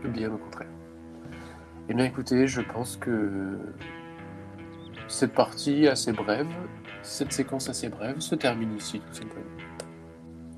[0.05, 0.67] Bien au contraire.
[1.89, 3.57] Eh bien écoutez, je pense que
[5.07, 6.47] cette partie assez brève,
[7.01, 9.45] cette séquence assez brève se termine ici tout simplement.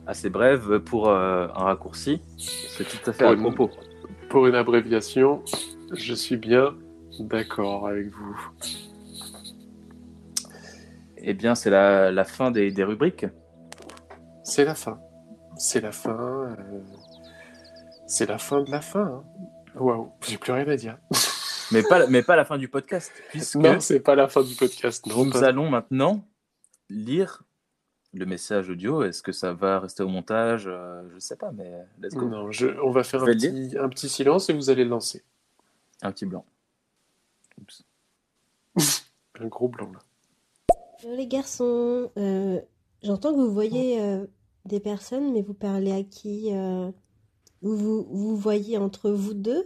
[0.07, 2.21] Assez brève pour euh, un raccourci.
[2.37, 3.69] C'est tout à fait Pour à une- propos.
[4.29, 5.43] Pour une abréviation,
[5.93, 6.75] je suis bien
[7.19, 8.37] d'accord avec vous.
[11.17, 13.25] Eh bien, c'est la, la fin des, des rubriques.
[14.43, 14.99] C'est la fin.
[15.57, 16.11] C'est la fin.
[16.19, 16.55] euh,
[18.15, 19.01] C'est la fin de la fin.
[19.05, 19.23] hein.
[19.77, 20.97] Waouh, j'ai plus rien à dire.
[21.71, 24.53] Mais pas, mais pas la fin du podcast, puisque Non, c'est pas la fin du
[24.55, 25.03] podcast.
[25.07, 26.23] Non, nous pas- allons maintenant
[26.91, 27.41] lire
[28.13, 29.01] le message audio.
[29.03, 30.65] Est-ce que ça va rester au montage?
[30.67, 32.27] Euh, Je sais pas, mais let's go.
[32.29, 35.23] Non, je- on va faire un petit, un petit silence et vous allez le lancer.
[36.03, 36.45] Un petit blanc.
[37.59, 37.83] Oups.
[39.41, 39.99] Un gros blanc là.
[41.01, 42.61] Bonjour les garçons, Euh,
[43.01, 44.25] j'entends que vous voyez euh,
[44.65, 46.91] des personnes, mais vous parlez à qui euh,
[47.65, 49.65] vous, vous vous voyez entre vous deux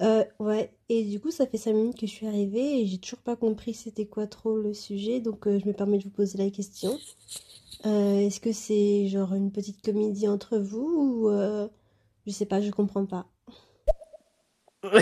[0.00, 2.98] Euh, Ouais, et du coup ça fait cinq minutes que je suis arrivée et j'ai
[2.98, 6.10] toujours pas compris c'était quoi trop le sujet, donc euh, je me permets de vous
[6.10, 6.98] poser la question.
[7.86, 11.68] Euh, Est-ce que c'est genre une petite comédie entre vous ou euh,
[12.26, 13.26] je sais pas, je comprends pas.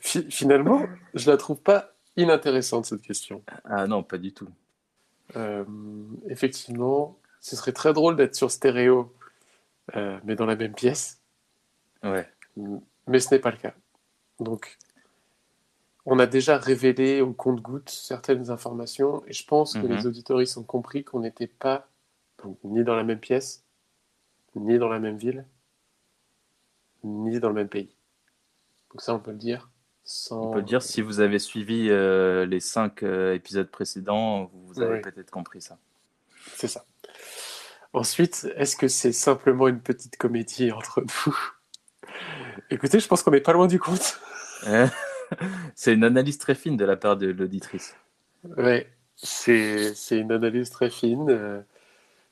[0.00, 0.82] Fi- Finalement,
[1.14, 3.42] je la trouve pas inintéressante cette question.
[3.64, 4.48] Ah non, pas du tout.
[5.36, 5.64] Euh,
[6.28, 9.14] effectivement, ce serait très drôle d'être sur stéréo,
[9.94, 11.20] euh, mais dans la même pièce.
[12.02, 12.28] Ouais.
[13.06, 13.72] Mais ce n'est pas le cas.
[14.40, 14.76] Donc,
[16.06, 19.94] on a déjà révélé au compte-goutte certaines informations, et je pense que Mhm.
[19.94, 21.86] les auditoristes ont compris qu'on n'était pas
[22.42, 23.64] donc, ni dans la même pièce,
[24.56, 25.46] ni dans la même ville,
[27.04, 27.94] ni dans le même pays.
[28.90, 29.70] Donc ça, on peut le dire.
[30.02, 30.48] Sans...
[30.48, 34.66] On peut le dire, si vous avez suivi euh, les cinq euh, épisodes précédents, vous,
[34.66, 35.00] vous avez Oui.
[35.00, 35.78] peut-être compris ça.
[36.56, 36.84] C'est ça.
[37.96, 41.38] Ensuite, est-ce que c'est simplement une petite comédie entre nous?
[42.70, 44.20] Écoutez, je pense qu'on n'est pas loin du compte.
[45.74, 47.96] C'est une analyse très fine de la part de l'auditrice.
[48.58, 51.30] Ouais, c'est une analyse très fine.
[51.30, 51.62] Euh,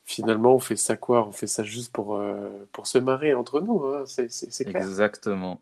[0.03, 1.27] finalement, on fait ça quoi?
[1.27, 4.83] On fait ça juste pour, euh, pour se marrer entre nous, hein, c'est clair.
[4.83, 5.61] Exactement.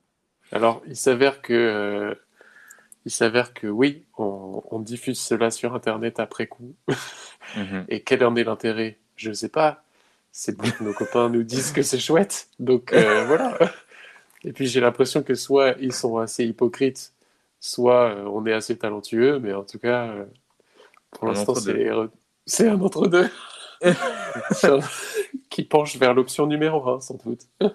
[0.52, 2.14] Alors, il s'avère que, euh,
[3.06, 6.76] il s'avère que oui, on, on diffuse cela sur Internet après coup.
[7.56, 7.86] Mhm.
[7.88, 9.00] Et quel en est l'intérêt?
[9.16, 9.83] Je ne sais pas.
[10.36, 12.50] C'est que nos copains nous disent que c'est chouette.
[12.60, 13.58] Donc euh, voilà.
[14.44, 17.14] Et puis j'ai l'impression que soit ils sont assez hypocrites,
[17.60, 20.26] soit euh, on est assez talentueux, mais en tout cas, euh,
[21.12, 21.90] pour l'instant, c'est
[22.46, 23.30] c'est un entre-deux.
[25.50, 27.42] Qui penche vers l'option numéro un, sans doute.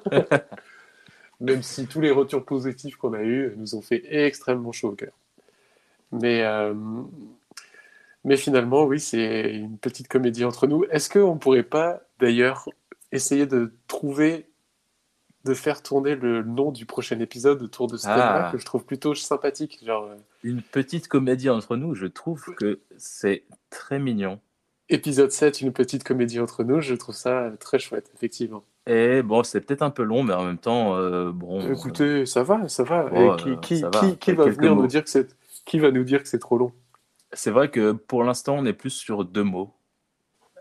[1.40, 4.94] Même si tous les retours positifs qu'on a eus nous ont fait extrêmement chaud au
[4.96, 5.12] cœur.
[6.10, 6.74] Mais, euh,
[8.28, 10.84] mais finalement, oui, c'est une petite comédie entre nous.
[10.90, 12.68] Est-ce qu'on ne pourrait pas, d'ailleurs,
[13.10, 14.46] essayer de trouver,
[15.44, 18.52] de faire tourner le nom du prochain épisode autour de ce thème-là, Ah.
[18.52, 22.80] que je trouve plutôt sympathique genre, euh, Une petite comédie entre nous, je trouve que
[22.98, 24.38] c'est très mignon.
[24.90, 28.62] Épisode 7, une petite comédie entre nous, je trouve ça très chouette, effectivement.
[28.86, 31.60] Et bon, c'est peut-être un peu long, mais en même temps, euh, bon.
[31.72, 33.08] Écoutez, ça va, ça va.
[33.12, 34.00] Oh, Et qui, euh, qui, ça va.
[34.00, 34.82] qui, qui va Quelques venir mots.
[34.82, 35.10] nous dire que
[36.28, 36.72] c'est trop long?
[37.32, 39.74] C'est vrai que pour l'instant, on est plus sur deux mots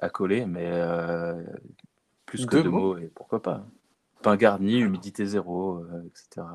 [0.02, 1.42] à coller, mais euh,
[2.26, 3.66] plus que Deux deux, mots mots, et pourquoi pas.
[4.22, 6.46] Pain garni, humidité zéro, euh, etc.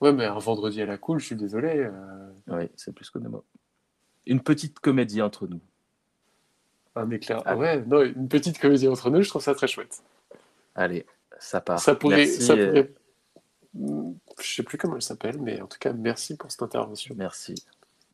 [0.00, 1.68] Ouais, mais un vendredi à la cool, je suis désolé.
[1.78, 3.44] euh, Oui, c'est plus que deux mots.
[4.26, 5.60] Une petite comédie entre nous.
[6.94, 7.38] un éclair.
[7.44, 7.50] Ah.
[7.52, 10.02] Ah ouais, non, une petite comédie entre nous, je trouve ça très chouette.
[10.74, 11.04] Allez,
[11.38, 11.80] ça part.
[11.80, 12.92] Ça pourrait, Merci, ça pourrait-
[14.40, 17.14] Je sais plus comment elle s'appelle, mais en tout cas, merci pour cette intervention.
[17.18, 17.54] Merci.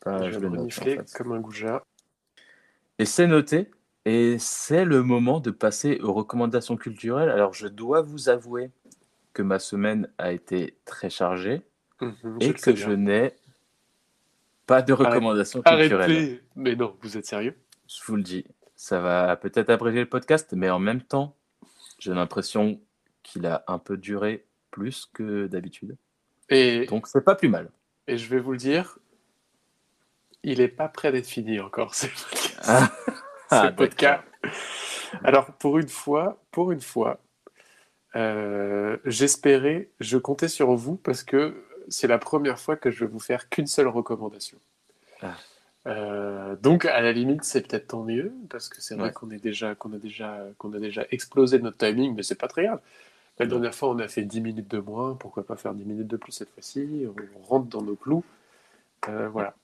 [0.05, 1.12] Ah, je je vais le note, en renifler fait.
[1.14, 1.82] comme un goujat.
[2.98, 3.70] Et c'est noté.
[4.05, 7.28] Et c'est le moment de passer aux recommandations culturelles.
[7.28, 8.70] Alors, je dois vous avouer
[9.32, 11.62] que ma semaine a été très chargée
[12.01, 13.32] Mhm, et que je n'ai
[14.66, 15.93] pas de recommandations culturelles.
[16.02, 17.55] Arrêtez Mais non, vous êtes sérieux?
[17.89, 18.44] Je vous le dis.
[18.77, 21.35] Ça va peut-être abréger le podcast, mais en même temps,
[21.98, 22.78] j'ai l'impression
[23.23, 25.97] qu'il a un peu duré plus que d'habitude.
[26.51, 27.70] et, Donc, c'est pas plus mal.
[28.06, 28.98] et je vais vous le dire,
[30.47, 31.94] il est pas prêt d'être fini encore.
[31.94, 32.60] ce podcast.
[32.64, 32.90] Ah,
[33.51, 34.23] Ah, podcast.
[35.23, 37.20] Alors, pour une fois, pour une fois,
[38.16, 43.10] euh, j'espérais, je comptais sur vous parce que c'est la première fois que je vais
[43.10, 44.59] vous faire qu'une seule recommandation.
[45.23, 45.35] Ah.
[45.86, 49.12] Euh, donc, à la limite, c'est peut-être tant mieux parce que c'est vrai Ouais.
[49.12, 52.48] qu'on est déjà, qu'on a déjà, qu'on a déjà explosé notre timing, mais c'est pas
[52.48, 52.81] très grave.
[53.39, 55.14] La dernière fois, on a fait 10 minutes de moins.
[55.14, 57.06] Pourquoi pas faire 10 minutes de plus cette fois-ci?
[57.36, 58.24] On rentre dans nos clous.
[59.09, 59.55] Euh, voilà.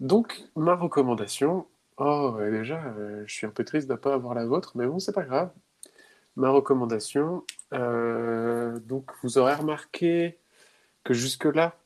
[0.00, 1.66] Donc, ma recommandation.
[1.98, 4.86] Oh, déjà, euh, je suis un peu triste de ne pas avoir la vôtre, mais
[4.86, 5.50] bon, c'est pas grave.
[6.36, 7.44] Ma recommandation.
[7.72, 10.38] euh, donc, vous aurez remarqué
[11.04, 11.76] que jusque-là,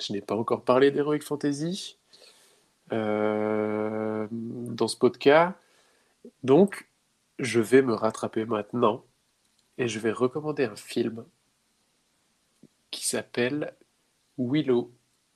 [0.00, 1.98] je n'ai pas encore parlé d'Heroic Fantasy
[2.92, 5.54] euh, dans ce podcast.
[6.42, 6.88] Donc,
[7.38, 9.04] je vais me rattraper maintenant
[9.78, 11.24] et je vais recommander un film
[12.90, 13.74] qui s'appelle
[14.38, 14.90] Willow.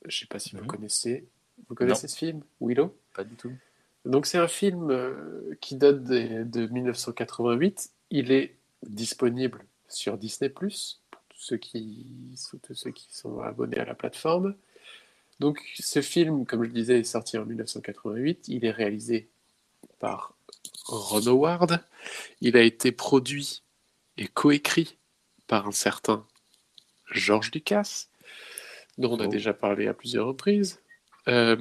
[0.05, 0.67] Je ne sais pas si vous Mhm.
[0.67, 1.25] connaissez.
[1.69, 2.95] Vous connaissez ce film, Willow?
[3.13, 3.51] Pas du tout.
[4.05, 7.91] Donc c'est un film euh, qui date de, de 1988.
[8.09, 13.77] Il est disponible sur Disney Plus pour tous ceux qui tous ceux qui sont abonnés
[13.77, 14.55] à la plateforme.
[15.39, 18.47] Donc ce film, comme je le disais, est sorti en 1988.
[18.47, 19.29] Il est réalisé
[19.99, 20.35] par
[20.85, 21.83] Ron Howard.
[22.41, 23.61] Il a été produit
[24.17, 24.97] et coécrit
[25.47, 26.25] par un certain
[27.11, 28.07] George Lucas,
[28.97, 30.79] dont on a déjà parlé à plusieurs reprises.
[31.27, 31.55] Euh,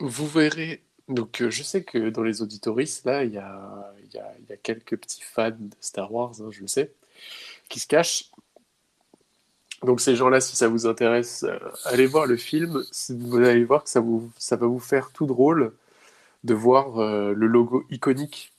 [0.00, 0.82] vous verrez.
[1.08, 4.46] Donc, euh, je sais que dans les auditoristes, là, il y a, y a- il
[4.48, 6.92] y a quelques petits fans de Star Wars, hein, je le sais,
[7.68, 8.30] qui se cachent.
[9.82, 12.82] Donc, ces gens-là, si ça vous intéresse, euh, allez voir le film.
[13.10, 15.74] Vous allez voir que ça, vous, ça va vous faire tout drôle
[16.44, 18.52] de voir euh, le logo iconique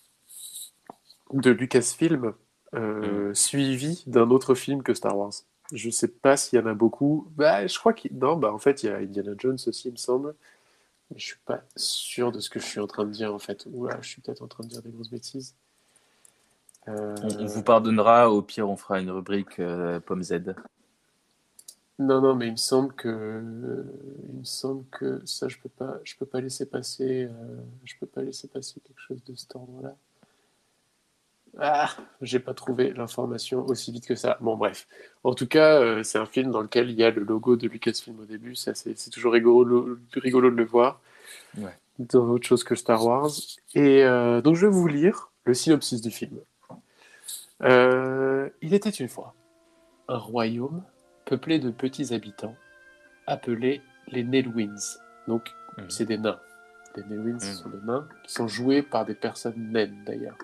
[1.31, 2.33] de Lucasfilm
[2.75, 5.33] euh, suivi d'un autre film que Star Wars.
[5.73, 7.27] Je sais pas s'il y en a beaucoup.
[7.35, 8.17] Bah, je crois qu'il.
[8.17, 10.35] Non, bah, en fait, il y a Indiana Jones aussi, il me semble.
[11.11, 13.39] Mais je suis pas sûr de ce que je suis en train de dire, en
[13.39, 13.67] fait.
[13.71, 15.55] Oula, je suis peut-être en train de dire des grosses bêtises.
[16.87, 18.31] Euh, On, on vous pardonnera.
[18.31, 20.55] Au pire, on fera une rubrique euh, pomme Z.
[21.99, 23.85] Non, non, mais il me semble que,
[24.29, 27.93] il me semble que ça, je peux pas, je peux pas laisser passer, euh, je
[27.99, 29.95] peux pas laisser passer quelque chose de cet ordre-là.
[31.59, 31.89] Ah,
[32.21, 34.37] j'ai pas trouvé l'information aussi vite que ça.
[34.41, 34.87] Bon, bref.
[35.23, 37.67] En tout cas, euh, c'est un film dans lequel il y a le logo de
[37.67, 38.55] Lucasfilm au début.
[38.55, 40.99] Ça, c'est c'est toujours rigolo, rigolo de le voir.
[41.57, 41.77] Ouais.
[41.99, 43.29] Dans autre chose que Star Wars.
[43.75, 46.39] Et euh, donc, je vais vous lire le synopsis du film.
[47.61, 49.35] Euh, il était une fois
[50.07, 50.83] un royaume
[51.25, 52.55] peuplé de petits habitants
[53.27, 54.97] appelés les Nelwins.
[55.27, 55.89] Donc, Mhm.
[55.89, 56.39] c'est des nains.
[56.95, 57.53] Les Nelwins, Mhm.
[57.53, 60.35] sont des nains qui sont joués par des personnes naines d'ailleurs.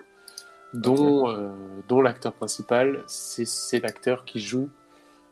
[0.72, 1.50] Dont, euh,
[1.88, 4.68] dont l'acteur principal, c'est l'acteur qui joue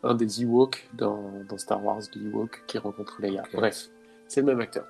[0.03, 3.43] un des Ewoks dans, dans Star Wars, l'Ewok qui rencontre Leia.
[3.53, 3.89] Bref,
[4.27, 4.85] c'est le même acteur.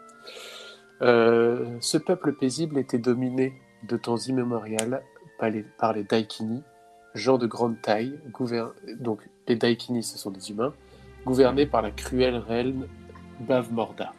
[1.02, 3.52] Euh, ce peuple paisible était dominé
[3.86, 5.02] de temps immémorial
[5.38, 6.62] par les, par les Daikini,
[7.14, 8.72] gens de grande taille, gouvern...
[8.98, 10.74] donc les Daikini ce sont des humains,
[11.24, 12.86] gouvernés par la cruelle reine
[13.40, 14.12] Bavmorda.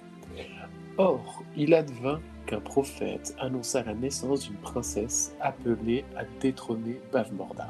[0.98, 2.20] Or, il advint
[2.50, 7.70] qu'un prophète annonça la naissance d'une princesse appelée à détrôner Bavmorda.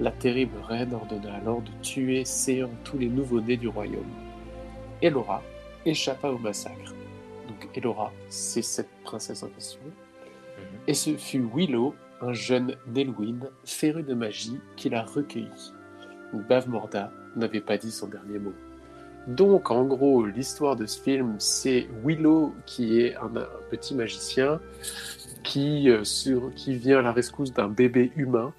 [0.00, 4.10] La terrible reine ordonna alors de tuer séant tous les nouveau-nés du royaume.
[5.00, 5.42] Elora
[5.86, 6.92] échappa au massacre.
[7.46, 9.80] Donc Elora, c'est cette princesse en question.
[10.88, 15.72] Et ce fut Willow, un jeune Nelwyn, féru de magie, qui l'a recueilli.
[16.32, 18.54] Bavmorda n'avait pas dit son dernier mot.
[19.26, 24.60] Donc, en gros, l'histoire de ce film, c'est Willow qui est un, un petit magicien
[25.42, 28.52] qui, euh, sur, qui vient à la rescousse d'un bébé humain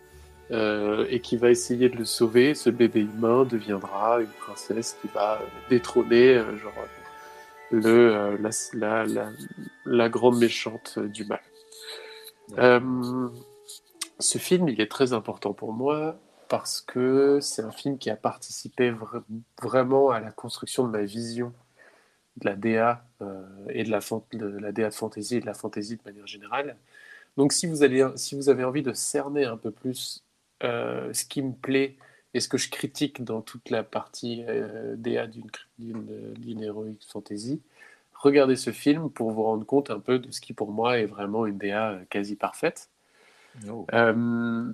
[0.52, 2.56] euh, et qui va essayer de le sauver.
[2.56, 5.40] Ce bébé humain deviendra une princesse qui va
[5.70, 6.74] détrôner euh, genre,
[7.72, 9.30] le, la, la, la,
[9.86, 11.42] la grande méchante du mal.
[14.20, 16.16] Ce film, il est très important pour moi
[16.50, 19.24] parce que c'est un film qui a participé vra-
[19.62, 21.54] vraiment à la construction de ma vision
[22.38, 25.46] de la DA euh, et de la, fan- de la DA de fantasy et de
[25.46, 26.78] la fantasy de manière générale.
[27.38, 30.24] Donc si vous, allez, si vous avez envie de cerner un peu plus
[30.64, 31.98] euh, ce qui me plaît
[32.34, 37.62] et ce que je critique dans toute la partie euh, DA d'une heroic fantasy,
[38.14, 41.06] regardez ce film pour vous rendre compte un peu de ce qui pour moi est
[41.06, 42.90] vraiment une DA quasi parfaite.
[43.70, 43.88] Oh.
[43.94, 44.72] Euh,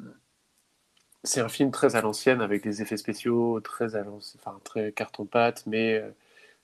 [1.23, 5.63] c'est un film très à l'ancienne avec des effets spéciaux très à enfin très carton-pâte,
[5.67, 6.09] mais euh,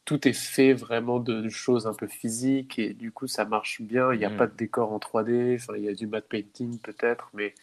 [0.05, 4.13] tout est fait vraiment de choses un peu physiques et du coup ça marche bien.
[4.13, 4.37] Il n'y a Mm.
[4.37, 7.55] pas de décor en 3D, enfin il y a du matte painting peut-être, mais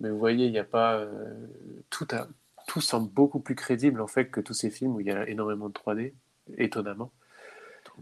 [0.00, 1.46] mais vous voyez il n'y a pas euh,
[1.90, 2.28] tout a,
[2.68, 5.28] tout semble beaucoup plus crédible en fait que tous ces films où il y a
[5.28, 6.14] énormément de 3D,
[6.58, 7.12] étonnamment.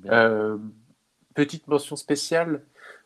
[0.07, 0.59] Euh,
[1.35, 2.62] petite mention spéciale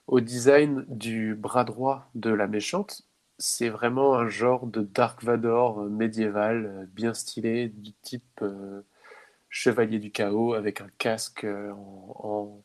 [0.06, 3.02] au design du bras droit de la méchante.
[3.38, 8.82] C'est vraiment un genre de Dark Vador euh, médiéval, euh, bien stylé, du type euh,
[9.48, 12.62] Chevalier du Chaos, avec un casque en,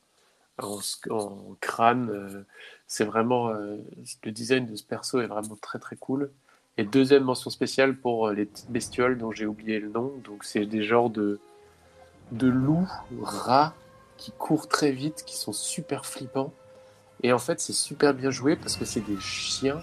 [1.62, 2.46] crâne.
[2.88, 3.50] C'est vraiment.
[3.52, 6.32] le design de ce perso est vraiment très très cool.
[6.78, 10.14] Et deuxième mention spéciale pour les petites bestioles dont j'ai oublié le nom.
[10.24, 11.40] Donc, c'est des genres de,
[12.32, 12.88] de loups,
[13.22, 13.74] rats
[14.18, 16.54] qui courent très vite, qui sont super flippants.
[17.24, 19.82] Et en fait, c'est super bien joué parce que c'est des chiens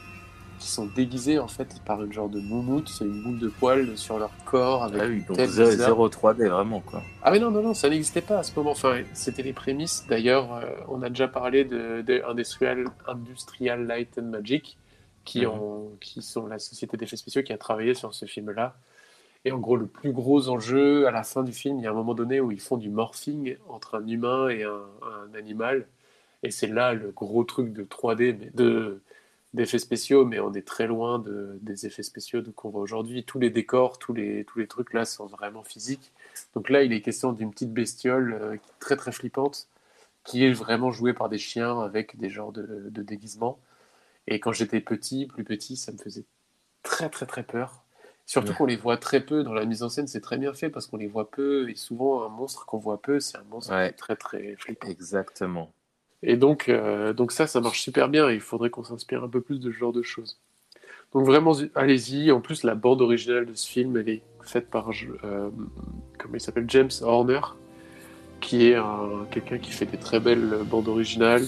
[0.59, 3.97] qui sont déguisés en fait par une genre de moumoute, c'est une boule de poils
[3.97, 5.87] sur leur corps avec Ah oui, donc tête zéro, bizarre.
[5.89, 7.03] zéro 3D, vraiment, quoi.
[7.23, 8.71] Ah mais non, non, non, ça n'existait pas à ce moment.
[8.71, 10.07] Enfin, c'était les prémices.
[10.09, 14.79] D'ailleurs, euh, on a déjà parlé de, de Industrial, Industrial Light and Magic,
[15.25, 15.49] qui, Mhm.
[15.53, 18.77] ont, qui sont la société d'effets spéciaux qui a travaillé sur ce film-là.
[19.45, 21.91] Et en gros, le plus gros enjeu à la fin du film, il y a
[21.91, 25.87] un moment donné où ils font du morphing entre un humain et un, un animal.
[26.43, 29.01] Et c'est là le gros truc de 3D, mais de
[29.57, 33.25] d'effets spéciaux, mais on est très loin de, des effets spéciaux qu'on voit aujourd'hui.
[33.25, 36.13] Tous les décors, tous les, tous les trucs là sont vraiment physiques.
[36.55, 39.69] Donc là, il est question d'une petite bestiole euh, très très flippante
[40.25, 43.59] qui est vraiment jouée par des chiens avec des genres de, de déguisements.
[44.29, 46.25] Et quand j'étais petit, plus petit, ça me faisait
[46.83, 47.83] très très très peur.
[48.27, 48.55] Surtout Ouais.
[48.55, 50.87] qu'on les voit très peu dans la mise en scène, c'est très bien fait parce
[50.89, 53.93] qu'on les voit peu et souvent un monstre qu'on voit peu, c'est un monstre Ouais.
[53.93, 54.89] très très flippant.
[54.89, 55.73] Exactement.
[56.23, 59.29] Et donc, euh, donc ça, ça marche super bien et il faudrait qu'on s'inspire un
[59.29, 60.39] peu plus de ce genre de choses.
[61.13, 62.33] Donc vraiment, allez-y.
[62.33, 65.51] En plus, la bande originale de ce film, elle est faite par, euh,
[66.19, 67.41] comment il s'appelle, James Horner,
[68.41, 71.43] qui est un- quelqu'un qui fait des très belles bandes originales.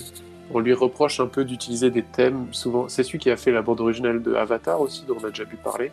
[0.52, 2.88] On lui reproche un peu d'utiliser des thèmes, souvent.
[2.88, 5.44] C'est celui qui a fait la bande originale de Avatar aussi, dont on a déjà
[5.44, 5.90] pu parler.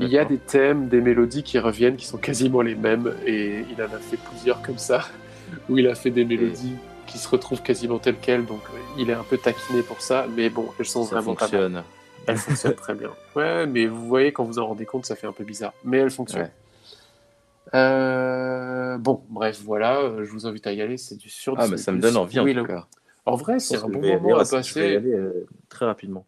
[0.00, 3.64] Il y a des thèmes, des mélodies qui reviennent, qui sont quasiment les mêmes, et
[3.70, 5.02] il en a fait plusieurs comme ça,
[5.68, 6.74] où il a fait des mélodies
[7.06, 10.26] qui se retrouvent quasiment telles quelles, donc euh, il est un peu taquiné pour ça,
[10.36, 11.50] mais bon, elles sont Ça vraiment pas mal.
[11.50, 11.84] fonctionne.
[12.26, 13.10] Elles fonctionnent très bien.
[13.36, 15.98] Ouais, mais vous voyez, quand vous en rendez compte, ça fait un peu bizarre, mais
[15.98, 16.42] elles fonctionnent.
[16.42, 17.74] Ouais.
[17.74, 21.66] Euh, Bon, bref, voilà, euh, je vous invite à y aller, c'est du sur Ah,
[21.68, 22.86] mais ça me donne envie, en tout cas.
[23.26, 24.96] En vrai, c'est un bon moment à ouais, je vais y passer.
[24.96, 26.26] aller, euh, très rapidement.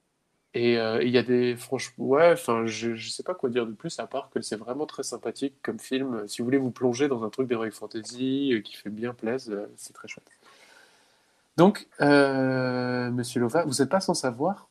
[0.55, 1.55] Et euh, il y a des.
[1.55, 4.57] Franchement, ouais, enfin, je, je sais pas quoi dire de plus, à part que c'est
[4.57, 6.27] vraiment très sympathique comme film.
[6.27, 9.67] Si vous voulez vous plonger dans un truc d'Heroic Fantasy qui fait bien plaisir, euh,
[9.77, 10.27] c'est très chouette.
[11.57, 14.69] Donc, euh, monsieur Lova, vous n'êtes pas sans savoir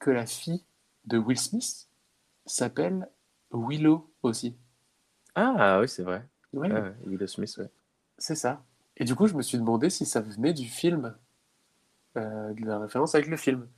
[0.00, 0.64] que la fille
[1.04, 1.88] de Will Smith
[2.44, 3.08] s'appelle
[3.52, 4.56] Willow aussi.
[5.34, 6.26] Ah, oui, c'est vrai.
[6.52, 7.70] Ouais, Ah, ouais, Will Smith, ouais.
[8.18, 8.64] c'est ça.
[8.96, 11.16] Et du coup, je me suis demandé si ça venait du film,
[12.16, 13.68] euh, de la référence avec le film.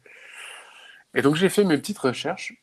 [1.14, 2.62] Et donc, j'ai fait mes petites recherches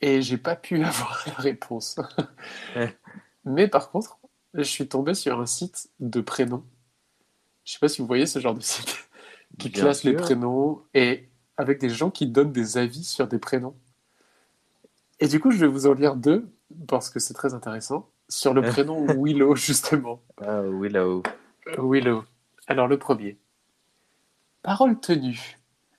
[0.00, 1.98] et j'ai pas pu avoir la réponse.
[3.44, 4.18] Mais par contre,
[4.54, 6.64] je suis tombé sur un site de prénoms.
[7.64, 9.07] Je sais pas si vous voyez ce genre de site
[9.58, 10.20] qui Bien classe les sûr.
[10.20, 13.76] prénoms et avec des gens qui donnent des avis sur des prénoms.
[15.20, 16.48] Et du coup, je vais vous en lire deux
[16.86, 20.22] parce que c'est très intéressant sur le prénom Willow justement.
[20.40, 21.22] Ah, Willow.
[21.78, 22.24] Willow.
[22.66, 23.38] Alors le premier.
[24.62, 25.58] Parole tenue.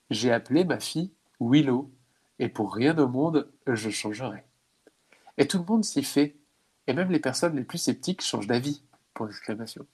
[0.10, 1.92] J'ai appelé ma fille Willow
[2.40, 4.44] et pour rien au monde je changerai.
[5.38, 6.36] Et tout le monde s'y fait.
[6.88, 8.84] Et même les personnes les plus sceptiques changent d'avis.
[9.14, 9.86] Pour l'exclamation.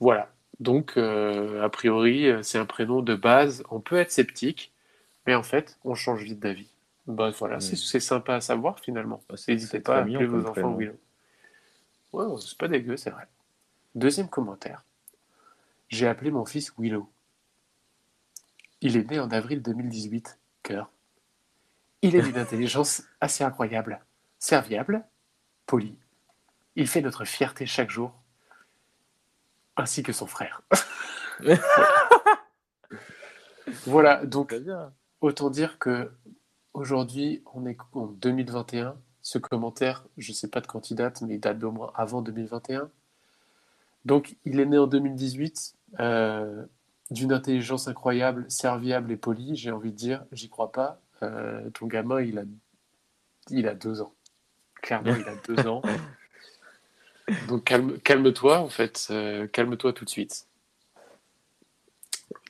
[0.00, 0.30] Voilà.
[0.60, 3.62] Donc, euh, a priori, euh, c'est un prénom de base.
[3.70, 4.72] On peut être sceptique,
[5.26, 6.68] mais en fait, on change vite d'avis.
[7.06, 7.60] Bah, voilà, Mm.
[7.60, 9.22] c'est sympa à savoir finalement.
[9.28, 10.74] Ah, c'est- N'hésitez pas à appeler vos enfants.
[10.76, 10.96] Willow.
[12.12, 13.26] Ouais, ouais, c'est pas dégueu, c'est vrai.
[13.94, 14.84] Deuxième commentaire.
[15.88, 17.08] J'ai appelé mon fils Willow.
[18.80, 20.38] Il est né en avril 2018.
[20.62, 20.90] Cœur.
[22.02, 24.00] Il est d'une intelligence assez incroyable.
[24.38, 25.04] Serviable,
[25.66, 25.96] poli.
[26.76, 28.12] Il fait notre fierté chaque jour.
[29.76, 30.62] Ainsi que son frère.
[33.86, 34.54] voilà, donc.
[35.20, 36.10] Autant dire que
[36.74, 38.94] aujourd'hui, on est en 2021.
[39.22, 41.90] Ce commentaire, je ne sais pas de quand il date, mais il date d'au moins
[41.94, 42.90] avant 2021.
[44.04, 46.66] Donc, il est né en 2018, euh,
[47.10, 49.56] d'une intelligence incroyable, serviable et polie.
[49.56, 51.00] J'ai envie de dire, j'y crois pas.
[51.22, 52.42] Euh, ton gamin, il a,
[53.48, 54.12] il a deux ans.
[54.82, 55.80] Clairement, il a deux ans.
[57.48, 59.08] Donc, calme, calme-toi, en fait.
[59.10, 60.46] Euh, calme-toi tout de suite.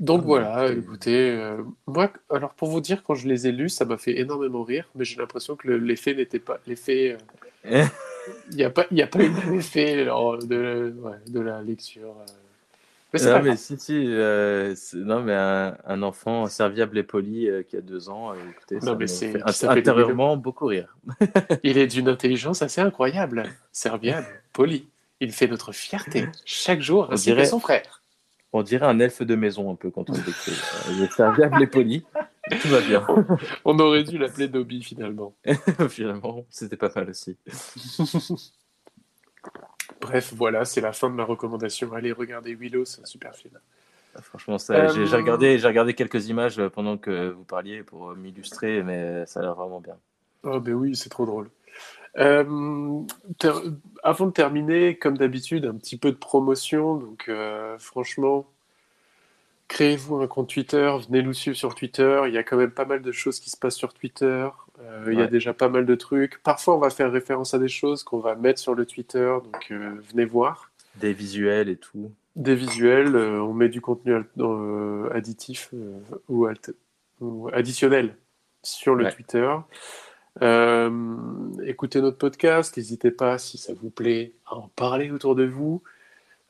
[0.01, 0.79] Donc Ah, voilà, écoutez.
[0.81, 4.19] écoutez, euh, moi, alors pour vous dire, quand je les ai lus, ça m'a fait
[4.19, 7.17] énormément rire, mais j'ai l'impression que le- l'effet n'était pas, l'effet,
[7.65, 7.85] euh,
[8.51, 12.15] il n'y a pas, il y a pas eu l'effet de, ouais, de la lecture.
[13.15, 13.19] Euh.
[13.25, 17.63] Mais Non, mais si, si, euh, non, mais un, un enfant serviable et poli euh,
[17.63, 20.97] qui a deux ans, euh, écoutez, Non, ça mais fait s'appelle intérieurement beaucoup rire.
[21.63, 24.89] Il est d'une intelligence assez incroyable, serviable, poli.
[25.21, 28.01] Il fait notre fierté chaque jour, On ainsi dirait- que son frère.
[28.57, 30.53] On dirait un elfe de maison un peu quand on le décrit.
[30.93, 32.05] Il est serviable et poli.
[32.63, 33.05] Tout va bien.
[33.65, 35.35] On aurait dû l'appeler Dobby finalement.
[35.89, 37.37] Finalement, c'était pas mal aussi.
[40.05, 41.93] Bref, voilà, c'est la fin de ma recommandation.
[41.95, 43.59] Allez, regardez Willow, c'est un super film.
[44.21, 48.11] Franchement, j'ai, j'ai Euh, regardé, j'ai regardé quelques images euh, pendant que vous parliez pour
[48.11, 49.97] euh, m'illustrer, mais ça a l'air vraiment bien.
[50.45, 51.51] Oh, ben oui, c'est trop drôle.
[52.19, 53.01] Euh,
[54.05, 56.95] avant de terminer, comme d'habitude, un petit peu de promotion.
[56.97, 58.47] Donc, euh, franchement,
[59.69, 62.23] créez-vous un compte Twitter, venez nous suivre sur Twitter.
[62.27, 64.49] Il y a quand même pas mal de choses qui se passent sur Twitter.
[64.81, 66.43] Euh, Il y a déjà pas mal de trucs.
[66.43, 69.37] Parfois, on va faire référence à des choses qu'on va mettre sur le Twitter.
[69.45, 70.71] Donc, euh, venez voir.
[70.97, 72.11] Des visuels et tout.
[72.37, 74.15] Des visuels, euh, on met du contenu
[75.13, 75.73] additif
[76.29, 76.49] ou,
[77.53, 78.17] additionnel
[78.63, 79.13] sur le Ouais.
[79.13, 79.49] Twitter.
[81.65, 85.83] Écoutez notre podcast, n'hésitez pas, si ça vous plaît, à en parler autour de vous.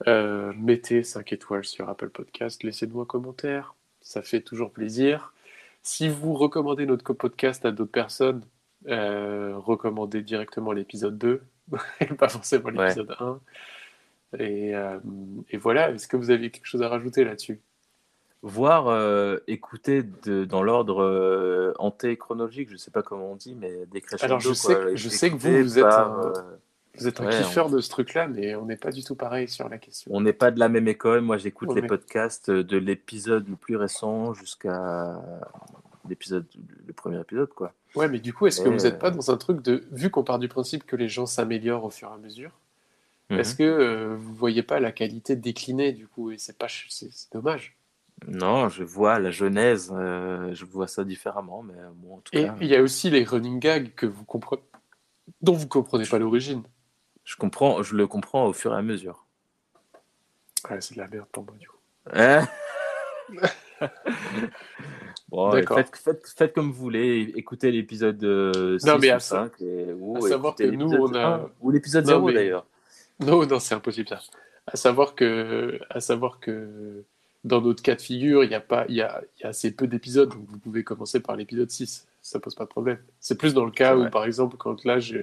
[0.09, 5.33] Euh, mettez 5 étoiles sur Apple Podcast, laissez-nous un commentaire, ça fait toujours plaisir.
[5.83, 8.43] Si vous recommandez notre podcast à d'autres personnes,
[8.89, 11.43] euh, recommandez directement l'épisode 2,
[12.01, 12.89] et pas forcément Ouais.
[12.89, 13.41] l'épisode 1.
[14.41, 14.99] Et, euh,
[15.51, 17.61] et voilà, est-ce que vous avez quelque chose à rajouter là-dessus?
[18.43, 23.87] Voir, euh, écouter de- dans l'ordre euh, antéchronologique, je sais pas comment on dit, mais
[23.93, 24.25] décrescendo.
[24.25, 24.55] Alors, je quoi.
[24.57, 26.33] sais que- je sais que vous, êtes par,
[26.99, 29.49] Vous êtes un Ouais, kiffeur de ce truc-là, mais on n'est pas du tout pareil
[29.49, 30.11] sur la question.
[30.15, 31.21] on n'est pas de la même école.
[31.23, 35.21] Moi, j'écoute les podcasts de l'épisode le plus récent jusqu'à
[36.09, 36.47] l'épisode,
[36.87, 37.73] le premier épisode, quoi.
[37.95, 39.85] Ouais, mais du coup, est-ce que vous n'êtes pas dans un truc de.
[39.93, 42.51] Vu qu'on part du principe que les gens s'améliorent au fur et à mesure,
[43.31, 43.39] Mhm.
[43.39, 46.67] est-ce que euh, vous voyez pas la qualité décliner du coup Et c'est pas.
[46.69, 47.75] C'est dommage.
[48.29, 52.31] Non, je vois la genèse, euh, je vois ça différemment, mais euh, bon, en tout
[52.37, 54.63] Et cas, il y a aussi les running gags que vous comprenez.
[55.41, 56.63] dont vous comprenez pas l'origine.
[57.25, 59.25] Je comprends, je le comprends au fur et à mesure.
[60.71, 61.77] Ouais, c'est de la merde pour moi, du coup.
[62.13, 62.47] Hein
[65.29, 69.21] bon, faites, faites, faites comme vous voulez, écoutez l'épisode euh, 6 Non, mais ou à
[69.21, 72.11] sa- 5, et, ou, à savoir que nous, l'épisode on a- 1, ou l'épisode Non,
[72.13, 72.67] 0 mais- d'ailleurs.
[73.21, 74.21] Non, non, c'est impossible ça.
[74.67, 77.05] À savoir que, à savoir que
[77.45, 79.71] dans notre cas de figure, il y a pas, il y a, y a assez
[79.71, 82.07] peu d'épisodes, donc vous pouvez commencer par l'épisode 6.
[82.23, 82.99] Ça pose pas de problème.
[83.21, 85.19] C'est plus dans le cas où, par exemple, quand là, je-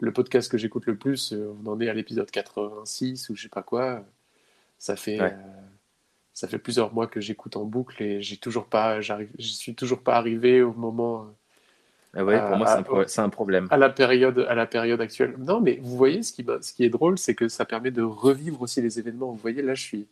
[0.00, 3.42] le podcast que j'écoute le plus, euh, on en est à l'épisode 86 ou je
[3.42, 4.04] sais pas quoi.
[4.78, 5.32] Ça fait, Ouais.
[5.32, 5.60] euh,
[6.34, 9.74] ça fait plusieurs mois que j'écoute en boucle et j'ai toujours pas, j'arrive, je suis
[9.74, 11.26] toujours pas arrivé au moment.
[12.14, 13.66] Ah ouais, Ah, pour moi, c'est un, pro- c'est un problème.
[13.70, 15.34] à la période à la période actuelle.
[15.38, 17.90] Non, mais vous voyez ce qui m'a- ce qui est drôle, c'est que ça permet
[17.90, 19.30] de revivre aussi les événements.
[19.30, 20.06] Vous voyez là, je suis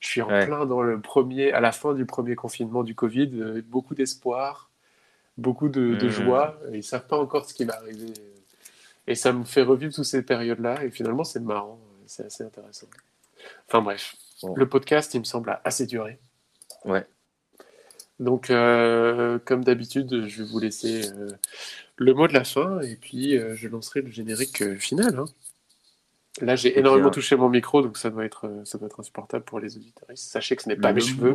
[0.00, 0.44] je suis en Ouais.
[0.44, 4.68] plein dans le premier à la fin du premier confinement du Covid, euh, beaucoup d'espoir,
[5.38, 6.10] beaucoup de, de Mhm.
[6.10, 6.60] joie.
[6.72, 8.12] Et ils savent pas encore ce qui va arriver.
[9.06, 10.84] Et ça me fait revivre toutes ces périodes-là.
[10.84, 12.86] Et finalement, c'est marrant, c'est assez intéressant.
[13.68, 14.54] Enfin bref, Bon.
[14.56, 16.18] le podcast, il me semble a assez duré.
[16.84, 17.06] Ouais.
[18.20, 21.30] Donc, euh, comme d'habitude, je vais vous laisser euh,
[21.96, 25.18] le mot de la fin et puis euh, je lancerai le générique final.
[25.18, 25.24] hein.
[26.40, 27.12] Là, j'ai Eh énormément bien.
[27.12, 30.08] touché mon micro, donc ça doit être, ça doit être insupportable pour les auditeurs.
[30.14, 31.34] Sachez que ce n'est pas le mes cheveux.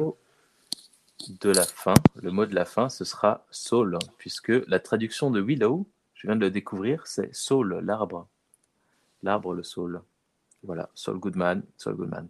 [1.41, 5.39] de la fin, le mot de la fin, ce sera Saul, puisque la traduction de
[5.41, 5.85] Willow,
[6.19, 8.27] je viens de le découvrir, c'est Saul, l'arbre.
[9.23, 10.01] L'arbre, le Saul.
[10.63, 12.27] Voilà, Saul Goodman, Saul Goodman.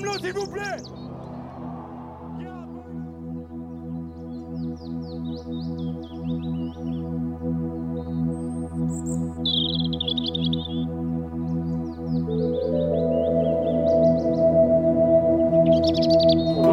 [0.00, 0.76] L'eau, s'il vous plaît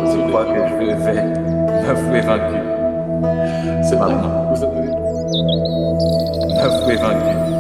[0.06, 0.96] Je crois que je vais
[1.84, 2.60] m'avouer vaincu.
[3.84, 3.98] C'est.
[3.98, 4.54] Maintenant.
[6.56, 7.59] M'avouer vaincu.